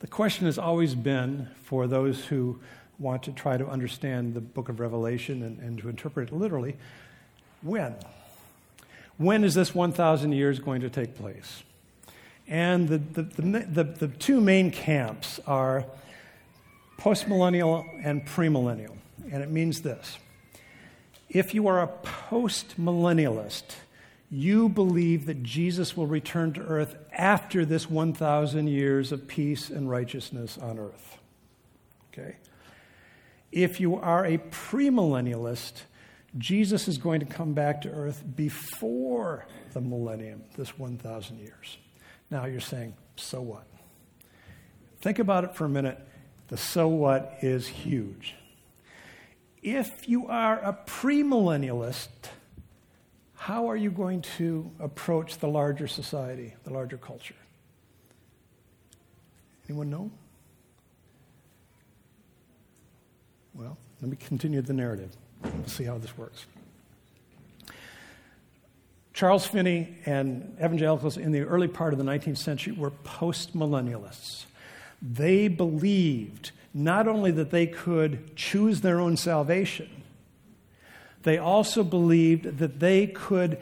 The 0.00 0.06
question 0.06 0.46
has 0.46 0.58
always 0.58 0.94
been 0.94 1.48
for 1.62 1.86
those 1.86 2.24
who 2.24 2.58
want 2.98 3.22
to 3.24 3.32
try 3.32 3.56
to 3.56 3.66
understand 3.66 4.34
the 4.34 4.40
book 4.40 4.68
of 4.68 4.80
Revelation 4.80 5.42
and, 5.42 5.58
and 5.60 5.78
to 5.78 5.88
interpret 5.88 6.30
it 6.30 6.34
literally 6.34 6.76
when? 7.62 7.94
When 9.20 9.44
is 9.44 9.54
this 9.54 9.74
1,000 9.74 10.32
years 10.32 10.60
going 10.60 10.80
to 10.80 10.88
take 10.88 11.14
place? 11.14 11.62
And 12.48 12.88
the, 12.88 12.96
the, 12.96 13.22
the, 13.22 13.84
the, 13.84 14.08
two 14.08 14.40
main 14.40 14.70
camps 14.70 15.38
are 15.46 15.84
postmillennial 16.98 17.86
and 18.02 18.26
premillennial. 18.26 18.96
And 19.30 19.42
it 19.42 19.50
means 19.50 19.82
this 19.82 20.16
if 21.28 21.54
you 21.54 21.68
are 21.68 21.82
a 21.82 21.88
postmillennialist, 22.30 23.74
you 24.30 24.70
believe 24.70 25.26
that 25.26 25.42
Jesus 25.42 25.94
will 25.94 26.06
return 26.06 26.54
to 26.54 26.62
earth 26.62 26.96
after 27.12 27.66
this 27.66 27.90
1,000 27.90 28.68
years 28.68 29.12
of 29.12 29.28
peace 29.28 29.68
and 29.68 29.90
righteousness 29.90 30.56
on 30.56 30.78
earth. 30.78 31.18
Okay? 32.12 32.36
If 33.52 33.80
you 33.80 33.96
are 33.96 34.24
a 34.24 34.38
premillennialist, 34.38 35.82
Jesus 36.38 36.86
is 36.86 36.98
going 36.98 37.20
to 37.20 37.26
come 37.26 37.54
back 37.54 37.82
to 37.82 37.90
earth 37.90 38.22
before 38.36 39.46
the 39.72 39.80
millennium, 39.80 40.42
this 40.56 40.78
1,000 40.78 41.38
years. 41.38 41.78
Now 42.30 42.46
you're 42.46 42.60
saying, 42.60 42.94
so 43.16 43.40
what? 43.40 43.66
Think 45.00 45.18
about 45.18 45.44
it 45.44 45.54
for 45.54 45.64
a 45.64 45.68
minute. 45.68 45.98
The 46.48 46.56
so 46.56 46.88
what 46.88 47.38
is 47.42 47.66
huge. 47.66 48.34
If 49.62 50.08
you 50.08 50.26
are 50.28 50.58
a 50.60 50.72
premillennialist, 50.86 52.08
how 53.34 53.68
are 53.68 53.76
you 53.76 53.90
going 53.90 54.22
to 54.22 54.70
approach 54.78 55.38
the 55.38 55.48
larger 55.48 55.88
society, 55.88 56.54
the 56.64 56.72
larger 56.72 56.96
culture? 56.96 57.34
Anyone 59.68 59.90
know? 59.90 60.10
Well, 63.54 63.76
let 64.00 64.10
me 64.10 64.16
continue 64.16 64.62
the 64.62 64.72
narrative. 64.72 65.16
We'll 65.42 65.66
see 65.66 65.84
how 65.84 65.98
this 65.98 66.16
works. 66.16 66.46
Charles 69.12 69.46
Finney 69.46 69.96
and 70.06 70.56
evangelicals 70.58 71.16
in 71.16 71.32
the 71.32 71.42
early 71.42 71.68
part 71.68 71.92
of 71.92 71.98
the 71.98 72.04
19th 72.04 72.38
century 72.38 72.72
were 72.72 72.90
postmillennialists. 72.90 74.46
They 75.02 75.48
believed 75.48 76.52
not 76.72 77.08
only 77.08 77.30
that 77.32 77.50
they 77.50 77.66
could 77.66 78.36
choose 78.36 78.80
their 78.80 79.00
own 79.00 79.16
salvation, 79.16 79.90
they 81.22 81.38
also 81.38 81.84
believed 81.84 82.58
that 82.58 82.80
they 82.80 83.08
could 83.08 83.58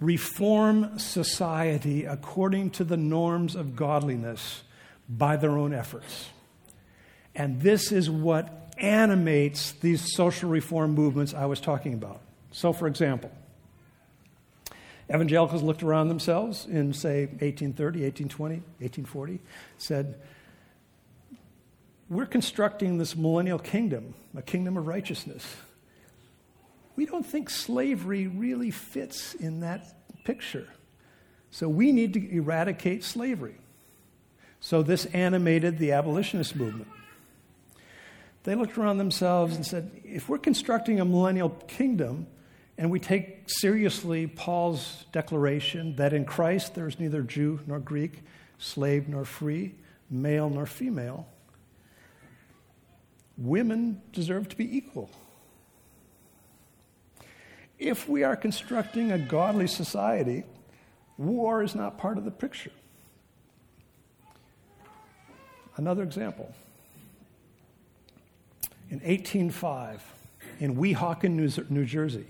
reform 0.00 0.98
society 0.98 2.04
according 2.04 2.70
to 2.70 2.84
the 2.84 2.96
norms 2.96 3.54
of 3.54 3.76
godliness 3.76 4.64
by 5.08 5.36
their 5.36 5.52
own 5.52 5.72
efforts. 5.72 6.28
And 7.34 7.62
this 7.62 7.90
is 7.90 8.10
what 8.10 8.63
animates 8.78 9.72
these 9.72 10.14
social 10.14 10.48
reform 10.48 10.94
movements 10.94 11.34
I 11.34 11.46
was 11.46 11.60
talking 11.60 11.94
about. 11.94 12.20
So, 12.52 12.72
for 12.72 12.86
example, 12.86 13.30
evangelicals 15.08 15.62
looked 15.62 15.82
around 15.82 16.08
themselves 16.08 16.66
in, 16.66 16.92
say, 16.92 17.26
1830, 17.26 18.02
1820, 18.02 18.54
1840, 18.80 19.40
said, 19.78 20.20
We're 22.08 22.26
constructing 22.26 22.98
this 22.98 23.16
millennial 23.16 23.58
kingdom, 23.58 24.14
a 24.36 24.42
kingdom 24.42 24.76
of 24.76 24.86
righteousness. 24.86 25.56
We 26.96 27.06
don't 27.06 27.26
think 27.26 27.50
slavery 27.50 28.28
really 28.28 28.70
fits 28.70 29.34
in 29.34 29.60
that 29.60 29.84
picture. 30.24 30.68
So 31.50 31.68
we 31.68 31.92
need 31.92 32.14
to 32.14 32.34
eradicate 32.34 33.04
slavery. 33.04 33.56
So 34.60 34.82
this 34.82 35.06
animated 35.06 35.78
the 35.78 35.92
abolitionist 35.92 36.56
movement. 36.56 36.88
They 38.44 38.54
looked 38.54 38.76
around 38.78 38.98
themselves 38.98 39.56
and 39.56 39.66
said, 39.66 39.90
if 40.04 40.28
we're 40.28 40.38
constructing 40.38 41.00
a 41.00 41.04
millennial 41.04 41.48
kingdom 41.48 42.26
and 42.76 42.90
we 42.90 43.00
take 43.00 43.44
seriously 43.48 44.26
Paul's 44.26 45.06
declaration 45.12 45.96
that 45.96 46.12
in 46.12 46.24
Christ 46.24 46.74
there 46.74 46.86
is 46.86 47.00
neither 47.00 47.22
Jew 47.22 47.60
nor 47.66 47.78
Greek, 47.78 48.22
slave 48.58 49.08
nor 49.08 49.24
free, 49.24 49.74
male 50.10 50.50
nor 50.50 50.66
female, 50.66 51.26
women 53.38 54.02
deserve 54.12 54.48
to 54.50 54.56
be 54.56 54.76
equal. 54.76 55.10
If 57.78 58.08
we 58.08 58.24
are 58.24 58.36
constructing 58.36 59.10
a 59.10 59.18
godly 59.18 59.66
society, 59.66 60.44
war 61.16 61.62
is 61.62 61.74
not 61.74 61.96
part 61.96 62.18
of 62.18 62.24
the 62.24 62.30
picture. 62.30 62.70
Another 65.76 66.02
example. 66.02 66.54
In 68.94 69.00
1805, 69.00 70.04
in 70.60 70.76
Weehawken, 70.76 71.68
New 71.68 71.84
Jersey, 71.84 72.26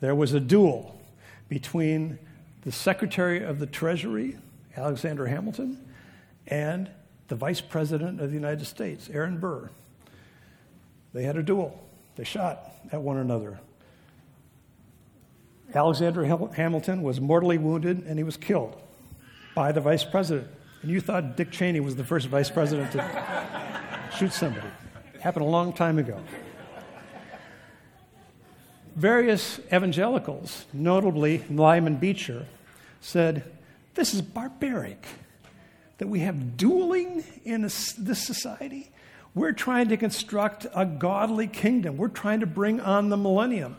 there 0.00 0.16
was 0.16 0.34
a 0.34 0.40
duel 0.40 1.00
between 1.48 2.18
the 2.62 2.72
Secretary 2.72 3.44
of 3.44 3.60
the 3.60 3.66
Treasury, 3.66 4.36
Alexander 4.76 5.26
Hamilton, 5.26 5.78
and 6.48 6.90
the 7.28 7.36
Vice 7.36 7.60
President 7.60 8.20
of 8.20 8.30
the 8.30 8.34
United 8.34 8.64
States, 8.64 9.10
Aaron 9.12 9.38
Burr. 9.38 9.70
They 11.12 11.22
had 11.22 11.36
a 11.36 11.42
duel. 11.42 11.80
They 12.16 12.24
shot 12.24 12.72
at 12.90 13.00
one 13.00 13.18
another. 13.18 13.60
Alexander 15.72 16.24
Hamilton 16.24 17.02
was 17.02 17.20
mortally 17.20 17.58
wounded 17.58 18.04
and 18.06 18.18
he 18.18 18.24
was 18.24 18.36
killed 18.36 18.74
by 19.54 19.70
the 19.70 19.80
vice 19.80 20.02
president. 20.02 20.48
And 20.82 20.90
you 20.90 21.00
thought 21.00 21.36
Dick 21.36 21.52
Cheney 21.52 21.78
was 21.78 21.94
the 21.94 22.04
first 22.04 22.26
vice 22.26 22.50
president 22.50 22.90
to 22.90 24.10
shoot 24.18 24.32
somebody. 24.32 24.66
Happened 25.22 25.46
a 25.46 25.48
long 25.48 25.72
time 25.72 26.00
ago. 26.00 26.18
Various 28.96 29.60
evangelicals, 29.72 30.64
notably 30.72 31.44
Lyman 31.48 31.94
Beecher, 31.94 32.44
said, 33.00 33.44
This 33.94 34.14
is 34.14 34.20
barbaric 34.20 35.06
that 35.98 36.08
we 36.08 36.18
have 36.20 36.56
dueling 36.56 37.22
in 37.44 37.62
this 37.62 38.26
society. 38.26 38.90
We're 39.32 39.52
trying 39.52 39.90
to 39.90 39.96
construct 39.96 40.66
a 40.74 40.84
godly 40.84 41.46
kingdom. 41.46 41.98
We're 41.98 42.08
trying 42.08 42.40
to 42.40 42.46
bring 42.46 42.80
on 42.80 43.08
the 43.08 43.16
millennium. 43.16 43.76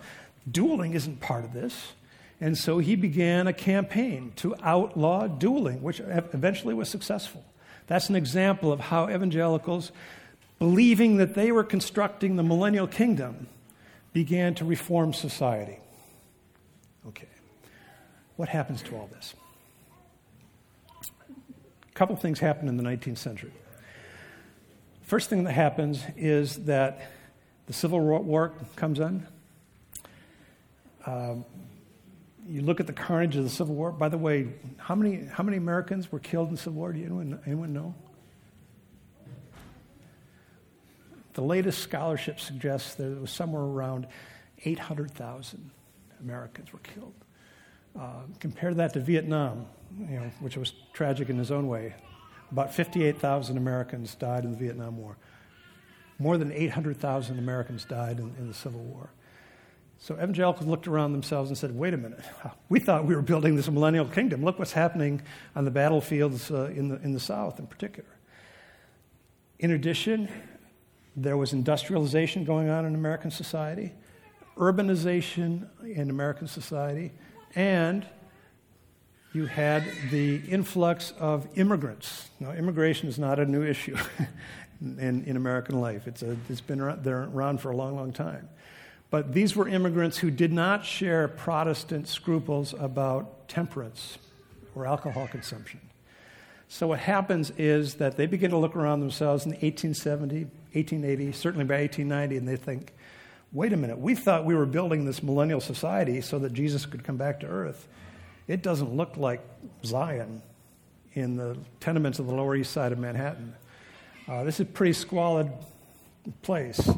Dueling 0.50 0.94
isn't 0.94 1.20
part 1.20 1.44
of 1.44 1.52
this. 1.52 1.92
And 2.40 2.58
so 2.58 2.78
he 2.78 2.96
began 2.96 3.48
a 3.48 3.54
campaign 3.54 4.32
to 4.38 4.56
outlaw 4.64 5.28
dueling, 5.28 5.84
which 5.84 6.00
eventually 6.00 6.74
was 6.74 6.88
successful. 6.88 7.44
That's 7.88 8.08
an 8.08 8.16
example 8.16 8.72
of 8.72 8.80
how 8.80 9.10
evangelicals, 9.10 9.92
believing 10.60 11.18
that 11.18 11.36
they 11.36 11.52
were 11.52 11.64
constructing 11.64 12.36
the 12.36 12.44
millennial 12.44 12.88
kingdom, 12.88 13.48
began 14.14 14.54
to 14.56 14.66
reform 14.66 15.14
society. 15.14 15.80
Okay. 17.08 17.28
What 18.36 18.50
happens 18.50 18.82
to 18.84 18.96
all 18.96 19.10
this? 19.12 19.34
A 21.02 21.94
couple 21.94 22.16
things 22.16 22.40
happen 22.40 22.68
in 22.68 22.78
the 22.78 22.84
19th 22.84 23.18
century. 23.18 23.52
First 25.04 25.30
thing 25.30 25.44
that 25.44 25.52
happens 25.52 26.04
is 26.16 26.66
that 26.66 27.12
the 27.68 27.74
Civil 27.74 28.00
War 28.00 28.54
comes 28.76 29.00
in. 29.00 29.26
Um, 31.06 31.46
you 32.48 32.62
look 32.62 32.80
at 32.80 32.88
the 32.88 32.94
carnage 32.94 33.36
of 33.36 33.44
the 33.44 33.50
Civil 33.50 33.76
War. 33.76 33.92
By 33.92 34.10
the 34.10 34.18
way, 34.18 34.50
how 34.78 34.96
many, 34.96 35.26
how 35.32 35.44
many 35.44 35.58
Americans 35.58 36.12
were 36.12 36.20
killed 36.20 36.50
in 36.50 36.56
the 36.56 36.60
Civil 36.60 36.80
War? 36.80 36.94
Do 36.94 37.00
anyone, 37.00 37.40
anyone 37.46 37.74
know? 37.74 37.96
The 41.34 41.42
latest 41.42 41.80
scholarship 41.80 42.40
suggests 42.40 42.96
that 42.96 43.12
it 43.12 43.20
was 43.20 43.32
somewhere 43.32 43.64
around 43.64 44.08
800,000 44.66 45.72
Americans 46.20 46.72
were 46.72 46.80
killed. 46.80 47.14
Uh, 48.00 48.22
compare 48.40 48.74
that 48.74 48.94
to 48.94 49.00
Vietnam, 49.00 49.66
you 50.00 50.20
know, 50.20 50.32
which 50.40 50.58
was 50.58 50.74
tragic 50.94 51.30
in 51.30 51.40
its 51.40 51.52
own 51.52 51.68
way. 51.68 51.94
About 52.52 52.74
58,000 52.74 53.58
Americans 53.58 54.16
died 54.16 54.46
in 54.46 54.52
the 54.52 54.58
Vietnam 54.58 54.98
War. 54.98 55.18
More 56.20 56.38
than 56.38 56.52
800,000 56.52 57.40
Americans 57.40 57.86
died 57.86 58.20
in, 58.20 58.36
in 58.38 58.48
the 58.48 58.54
Civil 58.54 58.82
War. 58.82 59.10
So 60.00 60.16
evangelicals 60.16 60.68
looked 60.68 60.88
around 60.88 61.14
themselves 61.14 61.50
and 61.50 61.58
said, 61.58 61.76
wait 61.76 61.94
a 61.94 61.98
minute, 61.98 62.20
we 62.70 62.80
thought 62.80 63.06
we 63.06 63.16
were 63.16 63.22
building 63.22 63.56
this 63.56 63.70
millennial 63.70 64.06
kingdom. 64.06 64.44
Look 64.44 64.60
what's 64.60 64.74
happening 64.74 65.22
on 65.56 65.66
the 65.66 65.72
battlefields 65.72 66.52
uh, 66.52 66.66
in, 66.76 66.90
the, 66.90 66.96
in 67.02 67.14
the 67.14 67.20
South 67.20 67.60
in 67.60 67.68
particular. 67.68 68.10
In 69.60 69.72
addition, 69.72 70.30
there 71.16 71.38
was 71.38 71.54
industrialization 71.54 72.44
going 72.44 72.70
on 72.70 72.86
in 72.86 72.96
American 72.96 73.32
society, 73.32 73.94
urbanization 74.58 75.68
in 75.84 76.10
American 76.10 76.48
society, 76.48 77.12
and 77.56 78.06
you 79.34 79.46
had 79.46 79.84
the 80.12 80.38
influx 80.48 81.12
of 81.20 81.48
immigrants. 81.56 82.30
Now, 82.40 82.52
immigration 82.52 83.10
is 83.10 83.18
not 83.18 83.40
a 83.40 83.46
new 83.46 83.64
issue 83.64 83.98
in, 84.82 85.24
in 85.26 85.38
American 85.38 85.82
life, 85.82 86.08
it's, 86.08 86.22
a, 86.22 86.38
it's 86.50 86.62
been 86.62 86.80
around, 86.80 87.08
around 87.08 87.62
for 87.62 87.72
a 87.72 87.76
long, 87.76 87.96
long 87.96 88.12
time. 88.14 88.50
But 89.10 89.34
these 89.34 89.56
were 89.56 89.68
immigrants 89.68 90.18
who 90.18 90.32
did 90.32 90.52
not 90.52 90.86
share 90.86 91.28
Protestant 91.28 92.08
scruples 92.08 92.74
about 92.74 93.48
temperance 93.48 94.18
or 94.74 94.88
alcohol 94.88 95.28
consumption. 95.28 95.80
So 96.68 96.88
what 96.88 97.00
happens 97.00 97.52
is 97.58 97.96
that 97.96 98.18
they 98.18 98.26
begin 98.26 98.52
to 98.52 98.58
look 98.58 98.76
around 98.76 99.00
themselves 99.00 99.46
in 99.46 99.52
1870, 99.52 100.46
1880, 100.74 101.32
certainly 101.34 101.66
by 101.66 101.82
1890, 101.82 102.38
and 102.38 102.48
they 102.48 102.56
think, 102.56 102.94
wait 103.52 103.72
a 103.72 103.78
minute, 103.78 104.00
we 104.00 104.16
thought 104.16 104.46
we 104.46 104.56
were 104.56 104.66
building 104.66 105.06
this 105.06 105.22
millennial 105.22 105.62
society 105.62 106.20
so 106.22 106.40
that 106.40 106.54
Jesus 106.54 106.86
could 106.86 107.04
come 107.04 107.18
back 107.18 107.40
to 107.42 107.46
earth. 107.46 107.88
It 108.48 108.64
doesn't 108.64 108.94
look 108.96 109.16
like 109.16 109.42
Zion 109.86 110.42
in 111.14 111.38
the 111.38 111.58
tenements 111.80 112.20
of 112.20 112.26
the 112.26 112.34
Lower 112.34 112.56
East 112.56 112.72
Side 112.72 112.92
of 112.92 112.98
Manhattan. 112.98 113.54
Uh, 114.28 114.44
this 114.44 114.56
is 114.56 114.62
a 114.62 114.66
pretty 114.66 114.94
squalid 114.94 115.52
place 116.42 116.90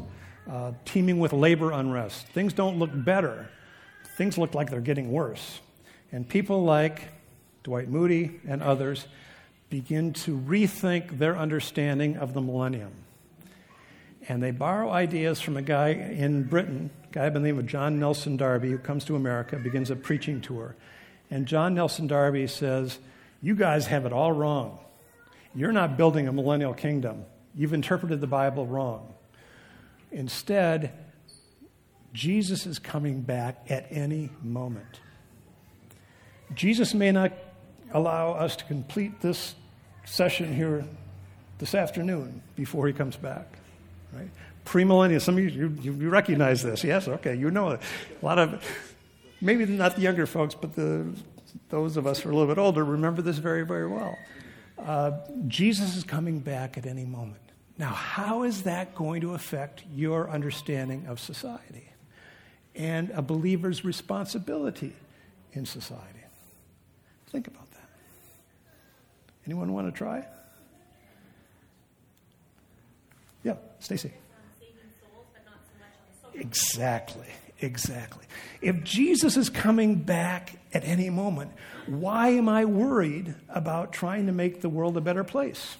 uh, 0.49 0.71
teeming 0.85 1.19
with 1.19 1.33
labor 1.33 1.71
unrest. 1.71 2.27
Things 2.27 2.53
don't 2.53 2.77
look 2.79 2.91
better, 2.93 3.49
things 4.17 4.37
look 4.37 4.53
like 4.53 4.69
they're 4.69 4.79
getting 4.79 5.11
worse. 5.11 5.59
And 6.11 6.27
people 6.27 6.63
like 6.63 7.09
Dwight 7.63 7.89
Moody 7.89 8.39
and 8.47 8.63
others 8.63 9.07
begin 9.69 10.13
to 10.13 10.37
rethink 10.37 11.17
their 11.17 11.37
understanding 11.37 12.17
of 12.17 12.33
the 12.33 12.41
millennium. 12.41 12.93
And 14.27 14.41
they 14.41 14.51
borrow 14.51 14.89
ideas 14.89 15.39
from 15.39 15.57
a 15.57 15.61
guy 15.61 15.89
in 15.89 16.43
Britain, 16.43 16.89
a 17.03 17.13
guy 17.13 17.29
by 17.29 17.35
the 17.35 17.39
name 17.41 17.59
of 17.59 17.67
John 17.67 17.99
Nelson 17.99 18.37
Darby, 18.37 18.71
who 18.71 18.77
comes 18.77 19.05
to 19.05 19.15
America, 19.15 19.57
begins 19.57 19.91
a 19.91 19.95
preaching 19.95 20.41
tour. 20.41 20.75
And 21.29 21.45
John 21.45 21.75
Nelson 21.75 22.07
Darby 22.07 22.47
says, 22.47 22.97
You 23.41 23.55
guys 23.55 23.87
have 23.87 24.05
it 24.05 24.13
all 24.13 24.31
wrong. 24.31 24.79
You're 25.53 25.71
not 25.71 25.97
building 25.97 26.27
a 26.27 26.33
millennial 26.33 26.73
kingdom. 26.73 27.25
You've 27.53 27.73
interpreted 27.73 28.19
the 28.19 28.27
Bible 28.27 28.65
wrong. 28.65 29.13
Instead, 30.11 30.91
Jesus 32.13 32.65
is 32.65 32.79
coming 32.79 33.21
back 33.21 33.65
at 33.69 33.87
any 33.89 34.29
moment. 34.41 34.99
Jesus 36.53 36.93
may 36.93 37.11
not 37.11 37.33
allow 37.95 38.33
us 38.33 38.57
to 38.57 38.65
complete 38.65 39.21
this 39.21 39.55
session 40.03 40.53
here 40.53 40.83
this 41.57 41.73
afternoon 41.73 42.41
before 42.55 42.87
he 42.87 42.93
comes 42.93 43.15
back. 43.15 43.47
Right? 44.13 44.29
Premillennial. 44.65 45.21
Some 45.21 45.37
of 45.37 45.43
you, 45.43 45.73
you, 45.81 45.93
you 45.93 46.09
recognize 46.09 46.61
this. 46.61 46.83
Yes, 46.83 47.07
okay, 47.07 47.35
you 47.35 47.49
know 47.51 47.69
it. 47.69 47.79
A 48.21 48.25
lot 48.25 48.37
of, 48.37 48.63
maybe 49.39 49.65
not 49.65 49.95
the 49.95 50.01
younger 50.01 50.25
folks, 50.25 50.53
but 50.53 50.75
the, 50.75 51.07
those 51.69 51.95
of 51.95 52.05
us 52.05 52.19
who 52.19 52.29
are 52.29 52.31
a 52.33 52.35
little 52.35 52.53
bit 52.53 52.59
older 52.59 52.83
remember 52.83 53.21
this 53.21 53.37
very, 53.37 53.65
very 53.65 53.87
well. 53.87 54.17
Uh, 54.77 55.11
Jesus 55.47 55.95
is 55.95 56.03
coming 56.03 56.39
back 56.39 56.77
at 56.77 56.85
any 56.85 57.05
moment. 57.05 57.39
Now, 57.77 57.89
how 57.89 58.43
is 58.43 58.63
that 58.63 58.93
going 58.93 59.21
to 59.21 59.35
affect 59.35 59.83
your 59.93 60.29
understanding 60.29 61.05
of 61.07 61.19
society 61.19 61.89
and 62.75 63.09
a 63.11 63.21
believer's 63.21 63.85
responsibility 63.85 64.93
in 65.53 65.65
society? 65.65 66.19
Think 67.27 67.47
about 67.47 67.63
that. 67.63 67.64
Anyone 69.45 69.73
want 69.73 69.87
to 69.87 69.91
try? 69.91 70.25
Yeah, 73.43 73.55
Stacy. 73.79 74.11
Exactly, 76.33 77.27
exactly. 77.61 78.25
If 78.61 78.83
Jesus 78.83 79.37
is 79.37 79.49
coming 79.49 79.95
back 79.95 80.59
at 80.73 80.83
any 80.83 81.09
moment, 81.09 81.51
why 81.85 82.29
am 82.29 82.49
I 82.49 82.65
worried 82.65 83.35
about 83.47 83.93
trying 83.93 84.25
to 84.25 84.31
make 84.31 84.61
the 84.61 84.69
world 84.69 84.97
a 84.97 85.01
better 85.01 85.23
place? 85.23 85.77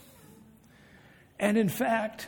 And 1.39 1.57
in 1.57 1.67
fact, 1.67 2.27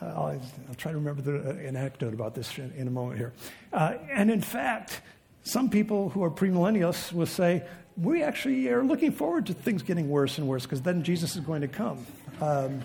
uh, 0.00 0.06
I'll, 0.06 0.40
I'll, 0.68 0.74
try 0.76 0.90
to 0.90 0.98
remember 0.98 1.22
the, 1.22 1.50
uh, 1.50 1.52
an 1.52 1.76
anecdote 1.76 2.14
about 2.14 2.34
this 2.34 2.58
in, 2.58 2.72
in 2.72 2.88
a 2.88 2.90
moment 2.90 3.18
here. 3.18 3.32
Uh, 3.72 3.94
and 4.10 4.30
in 4.30 4.40
fact, 4.40 5.00
some 5.44 5.70
people 5.70 6.08
who 6.08 6.24
are 6.24 6.30
premillennialists 6.30 7.12
will 7.12 7.26
say 7.26 7.64
we 7.96 8.22
actually 8.22 8.68
are 8.68 8.82
looking 8.82 9.12
forward 9.12 9.46
to 9.46 9.54
things 9.54 9.82
getting 9.82 10.08
worse 10.08 10.38
and 10.38 10.48
worse 10.48 10.62
because 10.64 10.82
then 10.82 11.02
Jesus 11.02 11.36
is 11.36 11.40
going 11.42 11.60
to 11.60 11.68
come. 11.68 12.06
Um, 12.40 12.82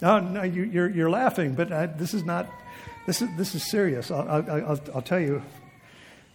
no, 0.00 0.20
no, 0.20 0.42
you, 0.42 0.62
are 0.62 0.66
you're, 0.66 0.90
you're 0.90 1.10
laughing, 1.10 1.54
but 1.54 1.72
I, 1.72 1.86
this 1.86 2.14
is 2.14 2.24
not, 2.24 2.50
this 3.06 3.22
is, 3.22 3.28
this 3.36 3.54
is 3.54 3.68
serious. 3.68 4.10
I'll, 4.10 4.28
I'll, 4.28 4.80
I'll 4.94 5.02
tell 5.02 5.20
you, 5.20 5.42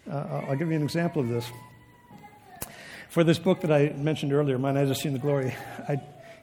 uh, 0.09 0.43
I'll 0.47 0.55
give 0.55 0.69
you 0.69 0.75
an 0.75 0.83
example 0.83 1.21
of 1.21 1.29
this. 1.29 1.49
For 3.09 3.23
this 3.23 3.39
book 3.39 3.61
that 3.61 3.71
I 3.71 3.89
mentioned 3.89 4.33
earlier, 4.33 4.57
Mine 4.57 4.77
Eyes 4.77 4.87
Have 4.87 4.97
Seen 4.97 5.13
the 5.13 5.19
Glory, 5.19 5.53
I, 5.87 5.93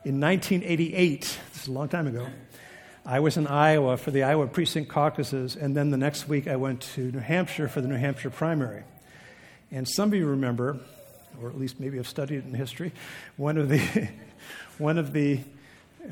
in 0.05 0.21
1988, 0.21 1.21
this 1.53 1.63
is 1.63 1.69
a 1.69 1.73
long 1.73 1.89
time 1.89 2.07
ago, 2.07 2.27
I 3.07 3.21
was 3.21 3.39
in 3.39 3.47
Iowa 3.47 3.97
for 3.97 4.11
the 4.11 4.23
Iowa 4.25 4.47
precinct 4.47 4.91
caucuses, 4.91 5.57
and 5.57 5.75
then 5.75 5.91
the 5.91 5.97
next 5.97 6.29
week 6.29 6.47
I 6.47 6.57
went 6.57 6.83
to 6.95 7.11
New 7.11 7.21
Hampshire 7.21 7.69
for 7.69 7.81
the 7.81 7.89
New 7.89 7.97
Hampshire 7.97 8.29
primary. 8.31 8.85
And 9.71 9.89
some 9.89 10.11
of 10.11 10.15
you 10.15 10.27
remember, 10.27 10.79
or 11.43 11.49
at 11.49 11.59
least 11.59 11.81
maybe 11.81 11.97
have 11.97 12.09
studied 12.09 12.37
it 12.37 12.45
in 12.45 12.55
history, 12.55 12.93
one 13.37 13.57
of 13.57 13.69
the, 13.69 14.09
one 14.79 14.99
of 14.99 15.13
the 15.13 15.41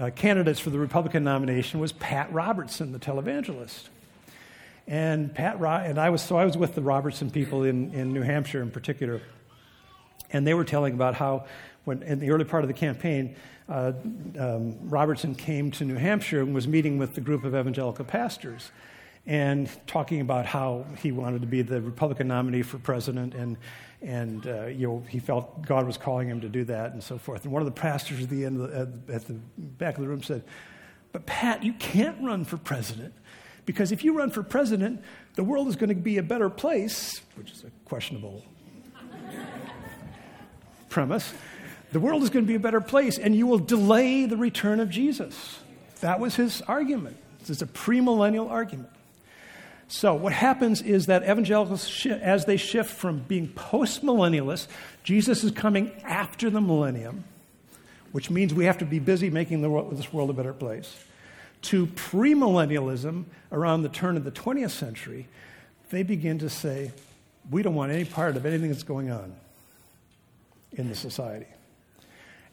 uh, 0.01 0.11
candidates 0.15 0.61
for 0.61 0.71
the 0.71 0.79
Republican 0.79 1.25
nomination 1.25 1.81
was 1.81 1.93
Pat 1.93 2.33
Robertson, 2.33 2.93
the 2.93 2.99
televangelist. 2.99 3.89
And 4.87 5.35
Pat 5.35 5.59
Ro- 5.59 5.83
and 5.85 5.99
I 5.99 6.11
was 6.11 6.23
so 6.23 6.37
I 6.37 6.45
was 6.45 6.57
with 6.57 6.75
the 6.75 6.81
Robertson 6.81 7.31
people 7.31 7.65
in, 7.65 7.93
in 7.93 8.13
New 8.13 8.23
Hampshire 8.23 8.63
in 8.63 8.71
particular, 8.71 9.21
and 10.31 10.47
they 10.47 10.55
were 10.55 10.65
telling 10.65 10.95
about 10.95 11.15
how 11.15 11.47
when 11.85 12.03
in 12.03 12.21
the 12.21 12.31
early 12.31 12.45
part 12.45 12.63
of 12.63 12.69
the 12.69 12.75
campaign 12.75 13.35
uh, 13.69 13.93
um, 14.39 14.77
Robertson 14.89 15.35
came 15.35 15.73
to 15.73 15.85
New 15.85 15.97
Hampshire 15.97 16.41
and 16.41 16.55
was 16.55 16.69
meeting 16.69 16.99
with 16.99 17.15
the 17.17 17.21
group 17.21 17.43
of 17.43 17.55
evangelical 17.57 18.05
pastors 18.05 18.71
and 19.27 19.69
talking 19.87 20.21
about 20.21 20.47
how 20.47 20.87
he 21.03 21.13
wanted 21.13 21.41
to 21.41 21.47
be 21.47 21.63
the 21.63 21.81
Republican 21.81 22.29
nominee 22.29 22.63
for 22.63 22.79
president 22.79 23.35
and 23.35 23.57
and 24.03 24.47
uh, 24.47 24.67
you 24.67 24.87
know 24.87 25.03
he 25.09 25.19
felt 25.19 25.63
God 25.63 25.87
was 25.87 25.97
calling 25.97 26.29
him 26.29 26.41
to 26.43 26.49
do 26.49 26.65
that 26.65 26.93
and 26.93 27.03
so 27.03 27.19
forth. 27.19 27.45
And 27.45 27.53
one 27.53 27.63
of 27.63 27.67
the 27.67 27.81
pastors 27.81 28.23
at 28.23 28.31
the 28.31 28.45
end 28.45 28.61
the, 28.61 28.91
at 29.09 29.27
the 29.27 29.35
back 29.59 29.97
of 29.97 30.03
the 30.03 30.09
room 30.09 30.23
said, 30.23 30.45
"But 31.13 31.27
Pat, 31.27 31.65
you 31.65 31.73
can't 31.75 32.23
run 32.23 32.45
for 32.45 32.57
president 32.57 33.15
because 33.65 33.93
if 33.93 34.05
you 34.05 34.17
run 34.17 34.31
for 34.31 34.43
president, 34.43 35.03
the 35.35 35.45
world 35.45 35.67
is 35.69 35.77
going 35.77 35.89
to 35.89 35.95
be 35.95 36.19
a 36.19 36.23
better 36.23 36.51
place," 36.51 37.21
which 37.35 37.51
is 37.51 37.65
a 37.65 37.71
questionable 37.85 38.45
premise 40.89 41.33
the 41.93 42.01
world 42.01 42.23
is 42.23 42.31
going 42.31 42.45
to 42.45 42.49
be 42.49 42.57
a 42.57 42.61
better 42.61 42.81
place 42.81 43.19
and 43.19 43.35
you 43.35 43.47
will 43.47 43.59
delay 43.59 44.27
the 44.27 44.37
return 44.37 44.81
of 44.81 44.91
Jesus. 44.91 45.61
That 46.01 46.21
was 46.21 46.37
his 46.37 46.61
argument. 46.63 47.17
It's 47.41 47.63
a 47.63 47.67
premillennial 47.67 48.51
argument. 48.51 48.91
So, 49.89 50.15
what 50.15 50.33
happens 50.33 50.83
is 50.83 51.07
that 51.07 51.23
evangelicals, 51.23 52.07
as 52.07 52.45
they 52.45 52.57
shift 52.57 52.91
from 52.91 53.21
being 53.21 53.49
postmillennialists, 53.49 54.67
Jesus 55.05 55.45
is 55.45 55.53
coming 55.53 55.93
after 56.03 56.51
the 56.51 56.61
millennium, 56.61 57.25
which 58.11 58.29
means 58.29 58.53
we 58.53 58.65
have 58.65 58.79
to 58.79 58.85
be 58.85 58.99
busy 58.99 59.31
making 59.31 59.63
world, 59.69 59.97
this 59.97 60.13
world 60.13 60.31
a 60.31 60.33
better 60.33 60.53
place, 60.53 61.05
to 61.63 61.87
premillennialism 61.87 63.25
around 63.53 63.83
the 63.83 63.89
turn 63.89 64.17
of 64.17 64.25
the 64.25 64.33
20th 64.33 64.71
century, 64.71 65.29
they 65.91 66.03
begin 66.03 66.39
to 66.41 66.51
say, 66.51 66.91
we 67.51 67.63
don't 67.63 67.77
want 67.77 67.93
any 67.93 68.05
part 68.05 68.37
of 68.37 68.45
anything 68.45 68.71
that's 68.71 68.83
going 68.83 69.11
on 69.11 69.35
in 70.73 70.89
the 70.89 70.97
society. 70.97 71.47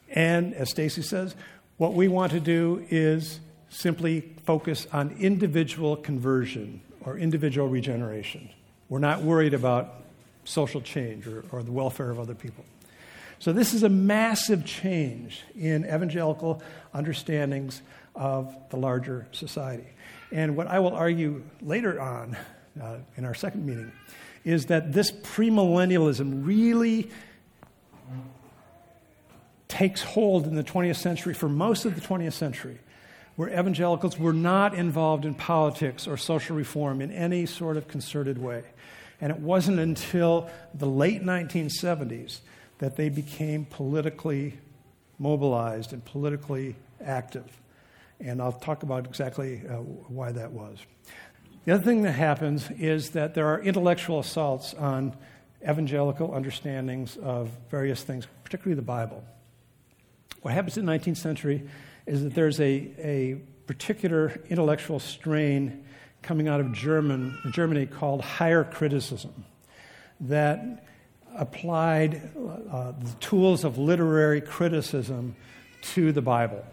And 0.08 0.54
as 0.54 0.70
Stacy 0.70 1.02
says, 1.02 1.34
what 1.78 1.94
we 1.94 2.06
want 2.06 2.30
to 2.32 2.40
do 2.40 2.86
is 2.90 3.40
simply 3.70 4.20
focus 4.44 4.86
on 4.92 5.16
individual 5.18 5.96
conversion 5.96 6.80
or 7.04 7.18
individual 7.18 7.68
regeneration. 7.68 8.48
We're 8.88 8.98
not 8.98 9.22
worried 9.22 9.54
about 9.54 10.02
social 10.44 10.80
change 10.80 11.26
or, 11.26 11.44
or 11.52 11.62
the 11.62 11.72
welfare 11.72 12.10
of 12.10 12.18
other 12.18 12.34
people. 12.34 12.64
So, 13.38 13.52
this 13.52 13.74
is 13.74 13.82
a 13.82 13.88
massive 13.88 14.64
change 14.64 15.42
in 15.58 15.84
evangelical 15.84 16.62
understandings 16.92 17.82
of 18.14 18.54
the 18.70 18.76
larger 18.76 19.26
society. 19.32 19.88
And 20.32 20.56
what 20.56 20.66
I 20.66 20.78
will 20.78 20.94
argue 20.94 21.42
later 21.60 22.00
on 22.00 22.36
uh, 22.80 22.96
in 23.16 23.24
our 23.24 23.34
second 23.34 23.66
meeting 23.66 23.92
is 24.44 24.66
that 24.66 24.92
this 24.92 25.10
premillennialism 25.10 26.46
really 26.46 27.10
takes 29.68 30.02
hold 30.02 30.46
in 30.46 30.54
the 30.54 30.62
20th 30.62 30.96
century 30.96 31.34
for 31.34 31.48
most 31.48 31.84
of 31.84 31.94
the 31.94 32.00
20th 32.00 32.34
century, 32.34 32.78
where 33.36 33.48
evangelicals 33.48 34.18
were 34.18 34.32
not 34.32 34.74
involved 34.74 35.24
in 35.24 35.34
politics 35.34 36.06
or 36.06 36.16
social 36.16 36.56
reform 36.56 37.00
in 37.00 37.10
any 37.10 37.46
sort 37.46 37.76
of 37.76 37.88
concerted 37.88 38.38
way. 38.38 38.62
And 39.20 39.32
it 39.32 39.38
wasn't 39.38 39.78
until 39.78 40.50
the 40.74 40.86
late 40.86 41.22
1970s 41.22 42.40
that 42.78 42.96
they 42.96 43.08
became 43.08 43.64
politically 43.64 44.58
mobilized 45.18 45.92
and 45.92 46.04
politically 46.04 46.76
active. 47.04 47.46
And 48.20 48.40
I'll 48.40 48.52
talk 48.52 48.82
about 48.82 49.06
exactly 49.06 49.62
uh, 49.68 49.76
why 49.76 50.32
that 50.32 50.52
was. 50.52 50.78
The 51.64 51.72
other 51.72 51.82
thing 51.82 52.02
that 52.02 52.12
happens 52.12 52.70
is 52.72 53.10
that 53.10 53.34
there 53.34 53.46
are 53.46 53.60
intellectual 53.60 54.20
assaults 54.20 54.74
on 54.74 55.16
evangelical 55.62 56.34
understandings 56.34 57.16
of 57.16 57.50
various 57.70 58.02
things, 58.02 58.26
particularly 58.44 58.76
the 58.76 58.82
Bible. 58.82 59.24
What 60.42 60.52
happens 60.52 60.76
in 60.76 60.84
the 60.84 60.92
19th 60.92 61.16
century 61.16 61.68
is 62.06 62.22
that 62.22 62.34
there's 62.34 62.60
a, 62.60 62.90
a 62.98 63.40
particular 63.66 64.40
intellectual 64.48 64.98
strain 64.98 65.84
coming 66.22 66.48
out 66.48 66.60
of 66.60 66.72
German, 66.72 67.38
Germany 67.52 67.86
called 67.86 68.22
higher 68.22 68.64
criticism 68.64 69.44
that 70.20 70.86
applied 71.36 72.30
uh, 72.70 72.92
the 72.92 73.14
tools 73.20 73.64
of 73.64 73.78
literary 73.78 74.40
criticism 74.40 75.34
to 75.82 76.12
the 76.12 76.22
Bible. 76.22 76.64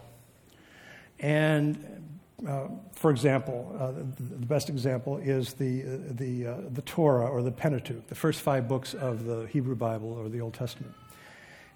And 1.18 2.02
uh, 2.48 2.68
for 2.94 3.10
example, 3.10 3.74
uh, 3.78 3.92
the, 3.92 4.22
the, 4.22 4.46
best 4.46 4.68
example 4.68 5.18
is 5.18 5.52
the, 5.54 5.82
the, 5.82 6.46
uh, 6.46 6.56
the 6.70 6.82
Torah 6.82 7.26
or 7.26 7.42
the 7.42 7.52
Pentateuch, 7.52 8.06
the 8.08 8.14
first 8.14 8.40
five 8.40 8.66
books 8.68 8.94
of 8.94 9.24
the 9.24 9.46
Hebrew 9.46 9.76
Bible 9.76 10.12
or 10.12 10.28
the 10.28 10.40
Old 10.40 10.54
Testament. 10.54 10.92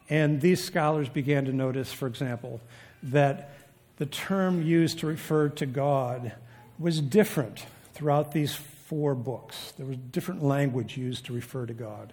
And 0.08 0.40
these 0.40 0.62
scholars 0.62 1.08
began 1.08 1.44
to 1.46 1.52
notice, 1.52 1.92
for 1.92 2.06
example, 2.06 2.60
that 3.02 3.50
the 3.96 4.06
term 4.06 4.62
used 4.62 5.00
to 5.00 5.06
refer 5.06 5.48
to 5.50 5.66
God 5.66 6.32
was 6.78 7.00
different 7.00 7.66
throughout 7.94 8.32
these 8.32 8.54
four 8.54 9.14
books. 9.14 9.72
There 9.76 9.86
was 9.86 9.96
different 9.96 10.42
language 10.42 10.96
used 10.96 11.26
to 11.26 11.32
refer 11.32 11.66
to 11.66 11.74
God. 11.74 12.12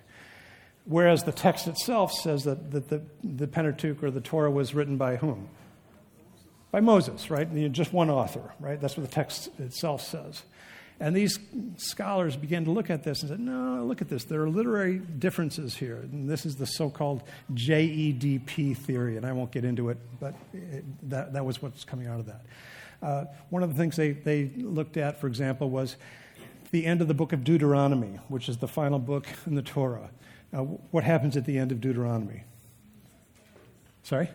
Whereas 0.86 1.24
the 1.24 1.32
text 1.32 1.68
itself 1.68 2.12
says 2.12 2.44
that, 2.44 2.72
that 2.72 2.90
the, 2.90 3.02
the 3.24 3.48
Pentateuch 3.48 4.04
or 4.04 4.12
the 4.12 4.22
Torah 4.22 4.52
was 4.52 4.74
written 4.74 4.98
by 4.98 5.18
whom? 5.18 5.50
By 6.72 6.80
Moses, 6.80 7.30
right? 7.30 7.72
Just 7.72 7.94
one 7.94 8.10
author, 8.10 8.54
right? 8.60 8.82
That's 8.82 8.98
what 8.98 9.06
the 9.06 9.14
text 9.14 9.50
itself 9.60 10.02
says. 10.02 10.44
And 11.04 11.14
these 11.14 11.38
scholars 11.76 12.38
began 12.38 12.64
to 12.64 12.72
look 12.72 12.90
at 12.90 13.04
this 13.04 13.24
and 13.24 13.30
said, 13.30 13.42
no, 13.42 13.84
look 13.86 14.02
at 14.02 14.08
this. 14.08 14.24
There 14.24 14.42
are 14.42 14.50
literary 14.50 15.00
differences 15.00 15.76
here. 15.76 15.98
And 15.98 16.30
this 16.30 16.46
is 16.46 16.56
the 16.56 16.66
so 16.66 16.90
called 16.90 17.24
JEDP 17.54 18.78
theory. 18.78 19.18
And 19.18 19.26
I 19.26 19.34
won't 19.34 19.52
get 19.52 19.66
into 19.66 19.90
it, 19.90 19.98
but 20.22 20.34
it, 20.54 20.86
that, 21.10 21.34
that 21.34 21.44
was 21.44 21.62
what's 21.62 21.84
coming 21.84 22.08
out 22.08 22.22
of 22.22 22.28
that. 22.28 22.46
Uh, 23.02 23.26
one 23.50 23.64
of 23.64 23.70
the 23.70 23.76
things 23.76 23.98
they, 23.98 24.12
they 24.12 24.46
looked 24.56 24.96
at, 24.96 25.20
for 25.20 25.28
example, 25.28 25.70
was 25.70 25.98
the 26.72 26.86
end 26.86 27.02
of 27.02 27.10
the 27.10 27.14
book 27.14 27.34
of 27.34 27.44
Deuteronomy, 27.44 28.18
which 28.30 28.48
is 28.48 28.56
the 28.60 28.68
final 28.70 28.98
book 28.98 29.28
in 29.46 29.56
the 29.56 29.62
Torah. 29.62 30.10
Now, 30.54 30.80
what 30.92 31.04
happens 31.04 31.36
at 31.36 31.44
the 31.44 31.58
end 31.58 31.74
of 31.74 31.82
Deuteronomy? 31.82 32.46
Sorry? 34.04 34.30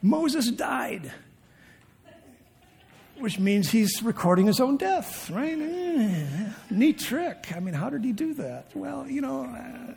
Moses 0.00 0.48
died 0.52 1.10
which 3.18 3.38
means 3.38 3.70
he's 3.70 4.02
recording 4.02 4.46
his 4.46 4.60
own 4.60 4.76
death, 4.76 5.30
right? 5.30 5.56
Neat 6.70 6.98
trick. 6.98 7.52
I 7.54 7.60
mean, 7.60 7.74
how 7.74 7.90
did 7.90 8.04
he 8.04 8.12
do 8.12 8.34
that? 8.34 8.74
Well, 8.74 9.06
you 9.08 9.20
know, 9.20 9.44
uh, 9.44 9.94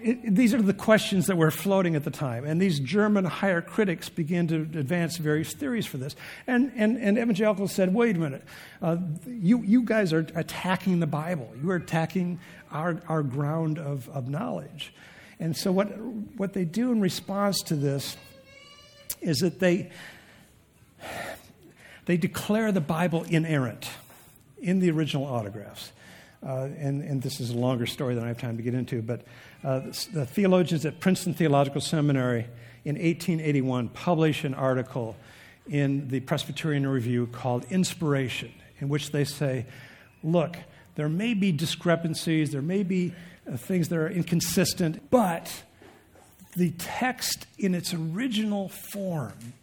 it, 0.00 0.34
these 0.34 0.54
are 0.54 0.60
the 0.60 0.74
questions 0.74 1.26
that 1.26 1.36
were 1.36 1.50
floating 1.50 1.96
at 1.96 2.04
the 2.04 2.10
time. 2.10 2.44
And 2.44 2.60
these 2.60 2.78
German 2.78 3.24
higher 3.24 3.60
critics 3.62 4.08
began 4.08 4.46
to 4.48 4.56
advance 4.56 5.16
various 5.16 5.52
theories 5.52 5.86
for 5.86 5.96
this. 5.96 6.14
And, 6.46 6.72
and, 6.76 6.96
and 6.98 7.18
evangelicals 7.18 7.72
said, 7.72 7.94
wait 7.94 8.16
a 8.16 8.18
minute, 8.18 8.44
uh, 8.82 8.98
you, 9.26 9.62
you 9.62 9.82
guys 9.82 10.12
are 10.12 10.26
attacking 10.34 11.00
the 11.00 11.06
Bible. 11.06 11.50
You 11.62 11.70
are 11.70 11.76
attacking 11.76 12.40
our, 12.70 13.00
our 13.08 13.22
ground 13.22 13.78
of, 13.78 14.08
of 14.10 14.28
knowledge. 14.28 14.92
And 15.38 15.56
so, 15.56 15.72
what, 15.72 15.86
what 16.36 16.52
they 16.52 16.64
do 16.64 16.92
in 16.92 17.00
response 17.00 17.60
to 17.62 17.74
this 17.74 18.16
is 19.20 19.38
that 19.38 19.60
they 19.60 19.90
they 22.06 22.16
declare 22.16 22.72
the 22.72 22.80
Bible 22.80 23.24
inerrant 23.24 23.88
in 24.58 24.80
the 24.80 24.90
original 24.90 25.26
autographs. 25.26 25.92
Uh, 26.44 26.68
and, 26.78 27.02
and, 27.02 27.22
this 27.22 27.40
is 27.40 27.50
a 27.50 27.56
longer 27.56 27.86
story 27.86 28.14
than 28.14 28.22
I 28.22 28.28
have 28.28 28.38
time 28.38 28.56
to 28.56 28.62
get 28.62 28.74
into, 28.74 29.02
but 29.02 29.22
uh, 29.64 29.80
the 30.12 30.26
theologians 30.26 30.84
at 30.84 31.00
Princeton 31.00 31.34
Theological 31.34 31.80
Seminary 31.80 32.46
in 32.84 32.94
1881 32.94 33.88
publish 33.88 34.44
an 34.44 34.54
article 34.54 35.16
in 35.68 36.08
the 36.08 36.20
Presbyterian 36.20 36.86
Review 36.86 37.26
called 37.26 37.64
Inspiration, 37.70 38.52
in 38.80 38.88
which 38.88 39.10
they 39.10 39.24
say, 39.24 39.66
look, 40.22 40.56
there 40.94 41.08
may 41.08 41.34
be 41.34 41.52
discrepancies, 41.52 42.52
there 42.52 42.62
may 42.62 42.82
be 42.82 43.14
uh, 43.50 43.56
things 43.56 43.88
that 43.88 43.98
are 43.98 44.08
inconsistent, 44.08 45.10
but 45.10 45.64
the 46.54 46.70
text 46.78 47.46
in 47.58 47.74
its 47.74 47.92
original 47.92 48.68
form 48.68 49.54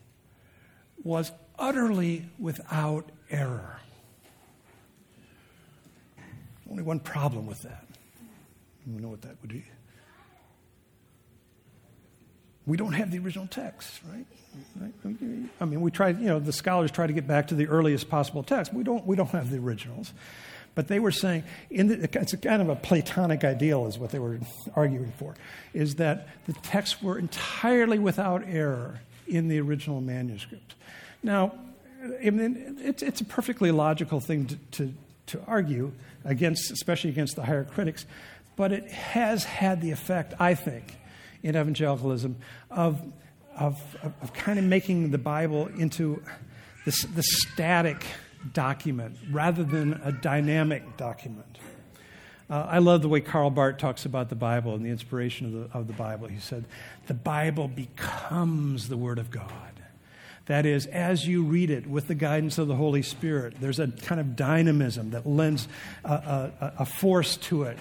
was 1.03 1.31
utterly 1.57 2.25
without 2.39 3.09
error. 3.29 3.79
Only 6.69 6.83
one 6.83 6.99
problem 6.99 7.45
with 7.45 7.61
that. 7.63 7.85
We 8.87 9.01
know 9.01 9.09
what 9.09 9.21
that 9.21 9.35
would 9.41 9.51
be. 9.51 9.63
We 12.65 12.77
don't 12.77 12.93
have 12.93 13.11
the 13.11 13.19
original 13.19 13.47
text, 13.47 13.99
right? 14.09 14.25
I 15.59 15.65
mean, 15.65 15.81
we 15.81 15.91
try, 15.91 16.09
you 16.09 16.27
know, 16.27 16.39
the 16.39 16.53
scholars 16.53 16.91
try 16.91 17.07
to 17.07 17.13
get 17.13 17.27
back 17.27 17.47
to 17.47 17.55
the 17.55 17.67
earliest 17.67 18.09
possible 18.09 18.43
text. 18.43 18.73
We 18.73 18.83
don't, 18.83 19.05
we 19.05 19.15
don't 19.15 19.29
have 19.29 19.51
the 19.51 19.57
originals. 19.57 20.13
But 20.75 20.87
they 20.87 20.99
were 20.99 21.11
saying, 21.11 21.43
the, 21.69 22.09
it's 22.13 22.33
kind 22.35 22.61
of 22.61 22.69
a 22.69 22.75
Platonic 22.75 23.43
ideal, 23.43 23.85
is 23.85 23.99
what 23.99 24.11
they 24.11 24.19
were 24.19 24.39
arguing 24.75 25.11
for, 25.17 25.35
is 25.73 25.95
that 25.95 26.27
the 26.47 26.53
texts 26.53 27.01
were 27.01 27.19
entirely 27.19 27.99
without 27.99 28.43
error 28.47 29.01
in 29.27 29.49
the 29.49 29.59
original 29.59 30.01
manuscript. 30.01 30.75
Now, 31.23 31.53
I 32.03 32.29
mean, 32.29 32.77
it's, 32.79 33.01
it's 33.01 33.21
a 33.21 33.25
perfectly 33.25 33.71
logical 33.71 34.19
thing 34.19 34.45
to, 34.47 34.55
to, 34.71 34.93
to 35.27 35.41
argue 35.47 35.93
against, 36.25 36.71
especially 36.71 37.09
against 37.09 37.35
the 37.35 37.43
higher 37.43 37.63
critics, 37.63 38.05
but 38.55 38.71
it 38.71 38.91
has 38.91 39.45
had 39.45 39.81
the 39.81 39.91
effect, 39.91 40.33
I 40.39 40.53
think, 40.53 40.97
in 41.41 41.55
evangelicalism 41.55 42.35
of, 42.69 43.01
of, 43.57 43.81
of 44.21 44.33
kind 44.33 44.59
of 44.59 44.65
making 44.65 45.11
the 45.11 45.17
Bible 45.17 45.67
into 45.67 46.21
this, 46.85 47.03
this 47.03 47.27
static 47.51 48.05
document 48.51 49.17
rather 49.31 49.63
than 49.63 49.93
a 50.03 50.11
dynamic 50.11 50.97
document. 50.97 51.57
Uh, 52.49 52.67
I 52.69 52.79
love 52.79 53.01
the 53.01 53.09
way 53.09 53.21
Karl 53.21 53.49
Barth 53.49 53.77
talks 53.77 54.05
about 54.05 54.29
the 54.29 54.35
Bible 54.35 54.75
and 54.75 54.85
the 54.85 54.89
inspiration 54.89 55.47
of 55.47 55.53
the, 55.53 55.77
of 55.77 55.87
the 55.87 55.93
Bible. 55.93 56.27
He 56.27 56.39
said, 56.39 56.65
The 57.07 57.13
Bible 57.13 57.69
becomes 57.69 58.89
the 58.89 58.97
Word 58.97 59.17
of 59.17 59.31
God. 59.31 59.72
That 60.47 60.65
is, 60.65 60.87
as 60.87 61.25
you 61.25 61.43
read 61.43 61.69
it 61.69 61.87
with 61.87 62.07
the 62.07 62.15
guidance 62.15 62.57
of 62.57 62.67
the 62.67 62.75
Holy 62.75 63.01
Spirit, 63.01 63.55
there's 63.61 63.79
a 63.79 63.87
kind 63.87 64.19
of 64.19 64.35
dynamism 64.35 65.11
that 65.11 65.25
lends 65.25 65.67
a, 66.03 66.11
a, 66.11 66.73
a 66.79 66.85
force 66.85 67.37
to 67.37 67.63
it 67.63 67.77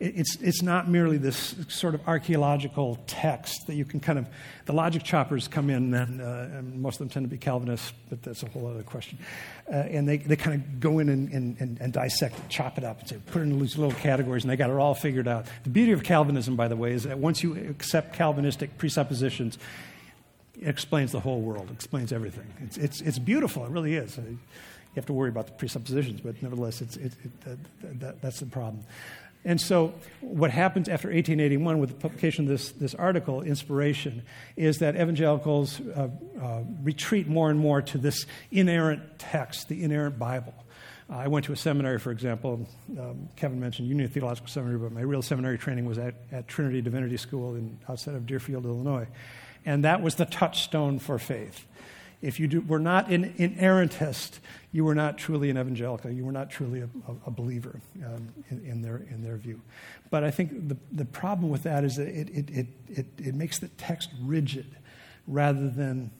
it's, 0.00 0.36
it's 0.36 0.62
not 0.62 0.88
merely 0.88 1.16
this 1.16 1.54
sort 1.68 1.94
of 1.94 2.06
archaeological 2.06 2.98
text 3.06 3.66
that 3.66 3.74
you 3.74 3.84
can 3.84 4.00
kind 4.00 4.18
of, 4.18 4.26
the 4.66 4.72
logic 4.72 5.02
choppers 5.02 5.48
come 5.48 5.70
in, 5.70 5.94
and, 5.94 6.20
uh, 6.20 6.58
and 6.58 6.80
most 6.80 6.96
of 6.96 6.98
them 7.00 7.08
tend 7.08 7.24
to 7.24 7.30
be 7.30 7.38
Calvinists, 7.38 7.92
but 8.10 8.22
that's 8.22 8.42
a 8.42 8.48
whole 8.48 8.66
other 8.66 8.82
question. 8.82 9.18
Uh, 9.70 9.76
and 9.76 10.08
they, 10.08 10.18
they 10.18 10.36
kind 10.36 10.60
of 10.60 10.80
go 10.80 10.98
in 10.98 11.08
and, 11.08 11.30
and, 11.32 11.78
and, 11.80 11.92
dissect 11.92 12.48
chop 12.48 12.76
it 12.76 12.84
up, 12.84 13.00
and 13.00 13.08
say, 13.08 13.16
put 13.26 13.40
it 13.40 13.44
in 13.44 13.58
these 13.58 13.78
little 13.78 13.94
categories, 14.00 14.44
and 14.44 14.50
they 14.50 14.56
got 14.56 14.70
it 14.70 14.76
all 14.76 14.94
figured 14.94 15.28
out. 15.28 15.46
The 15.62 15.70
beauty 15.70 15.92
of 15.92 16.02
Calvinism, 16.02 16.56
by 16.56 16.68
the 16.68 16.76
way, 16.76 16.92
is 16.92 17.04
that 17.04 17.18
once 17.18 17.42
you 17.42 17.54
accept 17.70 18.14
Calvinistic 18.14 18.76
presuppositions, 18.76 19.56
it 19.56 19.60
explains 20.60 21.12
the 21.12 21.20
whole 21.20 21.40
world, 21.40 21.70
explains 21.72 22.12
everything. 22.12 22.46
It's, 22.60 22.76
it's, 22.76 23.00
it's 23.00 23.18
beautiful, 23.18 23.64
it 23.64 23.70
really 23.70 23.94
is. 23.94 24.16
You 24.16 24.38
have 24.96 25.06
to 25.06 25.12
worry 25.12 25.28
about 25.28 25.46
the 25.46 25.52
presuppositions, 25.52 26.20
but 26.20 26.40
nevertheless, 26.42 26.80
it's, 26.80 26.96
it, 26.96 27.12
it, 27.24 28.00
that, 28.00 28.22
that's 28.22 28.40
the 28.40 28.46
problem. 28.46 28.84
And 29.46 29.60
so, 29.60 29.92
what 30.20 30.50
happens 30.50 30.88
after 30.88 31.08
1881 31.08 31.78
with 31.78 31.90
the 31.90 31.96
publication 31.96 32.46
of 32.46 32.48
this, 32.48 32.70
this 32.72 32.94
article, 32.94 33.42
Inspiration, 33.42 34.22
is 34.56 34.78
that 34.78 34.94
evangelicals 34.94 35.80
uh, 35.80 36.08
uh, 36.40 36.62
retreat 36.82 37.28
more 37.28 37.50
and 37.50 37.60
more 37.60 37.82
to 37.82 37.98
this 37.98 38.24
inerrant 38.50 39.18
text, 39.18 39.68
the 39.68 39.82
inerrant 39.82 40.18
Bible. 40.18 40.54
I 41.10 41.28
went 41.28 41.44
to 41.46 41.52
a 41.52 41.56
seminary, 41.56 41.98
for 41.98 42.10
example. 42.10 42.66
Um, 42.98 43.28
Kevin 43.36 43.60
mentioned 43.60 43.88
Union 43.88 44.08
Theological 44.08 44.48
Seminary, 44.48 44.78
but 44.78 44.92
my 44.92 45.02
real 45.02 45.20
seminary 45.20 45.58
training 45.58 45.84
was 45.84 45.98
at, 45.98 46.14
at 46.32 46.48
Trinity 46.48 46.80
Divinity 46.80 47.18
School 47.18 47.56
in, 47.56 47.78
outside 47.88 48.14
of 48.14 48.26
Deerfield, 48.26 48.64
Illinois. 48.64 49.06
And 49.66 49.84
that 49.84 50.02
was 50.02 50.16
the 50.16 50.26
touchstone 50.26 50.98
for 50.98 51.18
faith. 51.18 51.66
If 52.22 52.40
you 52.40 52.48
do, 52.48 52.60
were 52.62 52.78
not 52.78 53.10
an 53.10 53.34
inerrantist, 53.34 54.38
you 54.72 54.84
were 54.84 54.94
not 54.94 55.18
truly 55.18 55.50
an 55.50 55.58
evangelical. 55.58 56.10
You 56.10 56.24
were 56.24 56.32
not 56.32 56.50
truly 56.50 56.80
a, 56.80 56.88
a, 57.06 57.14
a 57.26 57.30
believer 57.30 57.80
um, 58.04 58.28
in, 58.50 58.64
in, 58.64 58.82
their, 58.82 58.96
in 58.96 59.22
their 59.22 59.36
view. 59.36 59.60
But 60.10 60.24
I 60.24 60.30
think 60.30 60.68
the, 60.68 60.76
the 60.90 61.04
problem 61.04 61.50
with 61.50 61.64
that 61.64 61.84
is 61.84 61.96
that 61.96 62.08
it, 62.08 62.30
it, 62.30 62.50
it, 62.50 62.66
it, 62.88 63.06
it 63.18 63.34
makes 63.34 63.58
the 63.58 63.68
text 63.68 64.10
rigid 64.22 64.66
rather 65.26 65.68
than 65.68 66.10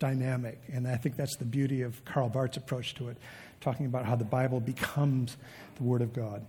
dynamic. 0.00 0.58
And 0.72 0.88
I 0.88 0.96
think 0.96 1.16
that's 1.16 1.36
the 1.36 1.44
beauty 1.44 1.82
of 1.82 2.04
Karl 2.04 2.28
Barth's 2.28 2.56
approach 2.56 2.94
to 2.96 3.08
it, 3.08 3.16
talking 3.60 3.86
about 3.86 4.06
how 4.06 4.16
the 4.16 4.24
Bible 4.24 4.58
becomes 4.58 5.36
the 5.76 5.84
Word 5.84 6.02
of 6.02 6.12
God. 6.12 6.44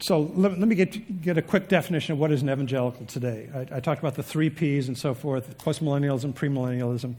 So 0.00 0.20
let, 0.34 0.58
let 0.58 0.68
me 0.68 0.74
get, 0.74 1.22
get 1.22 1.38
a 1.38 1.42
quick 1.42 1.68
definition 1.68 2.12
of 2.12 2.18
what 2.18 2.30
is 2.30 2.42
an 2.42 2.50
evangelical 2.50 3.06
today. 3.06 3.48
I, 3.54 3.76
I 3.76 3.80
talked 3.80 4.00
about 4.00 4.14
the 4.14 4.22
three 4.22 4.50
P's 4.50 4.88
and 4.88 4.96
so 4.96 5.14
forth 5.14 5.58
postmillennialism, 5.58 6.34
premillennialism. 6.34 7.16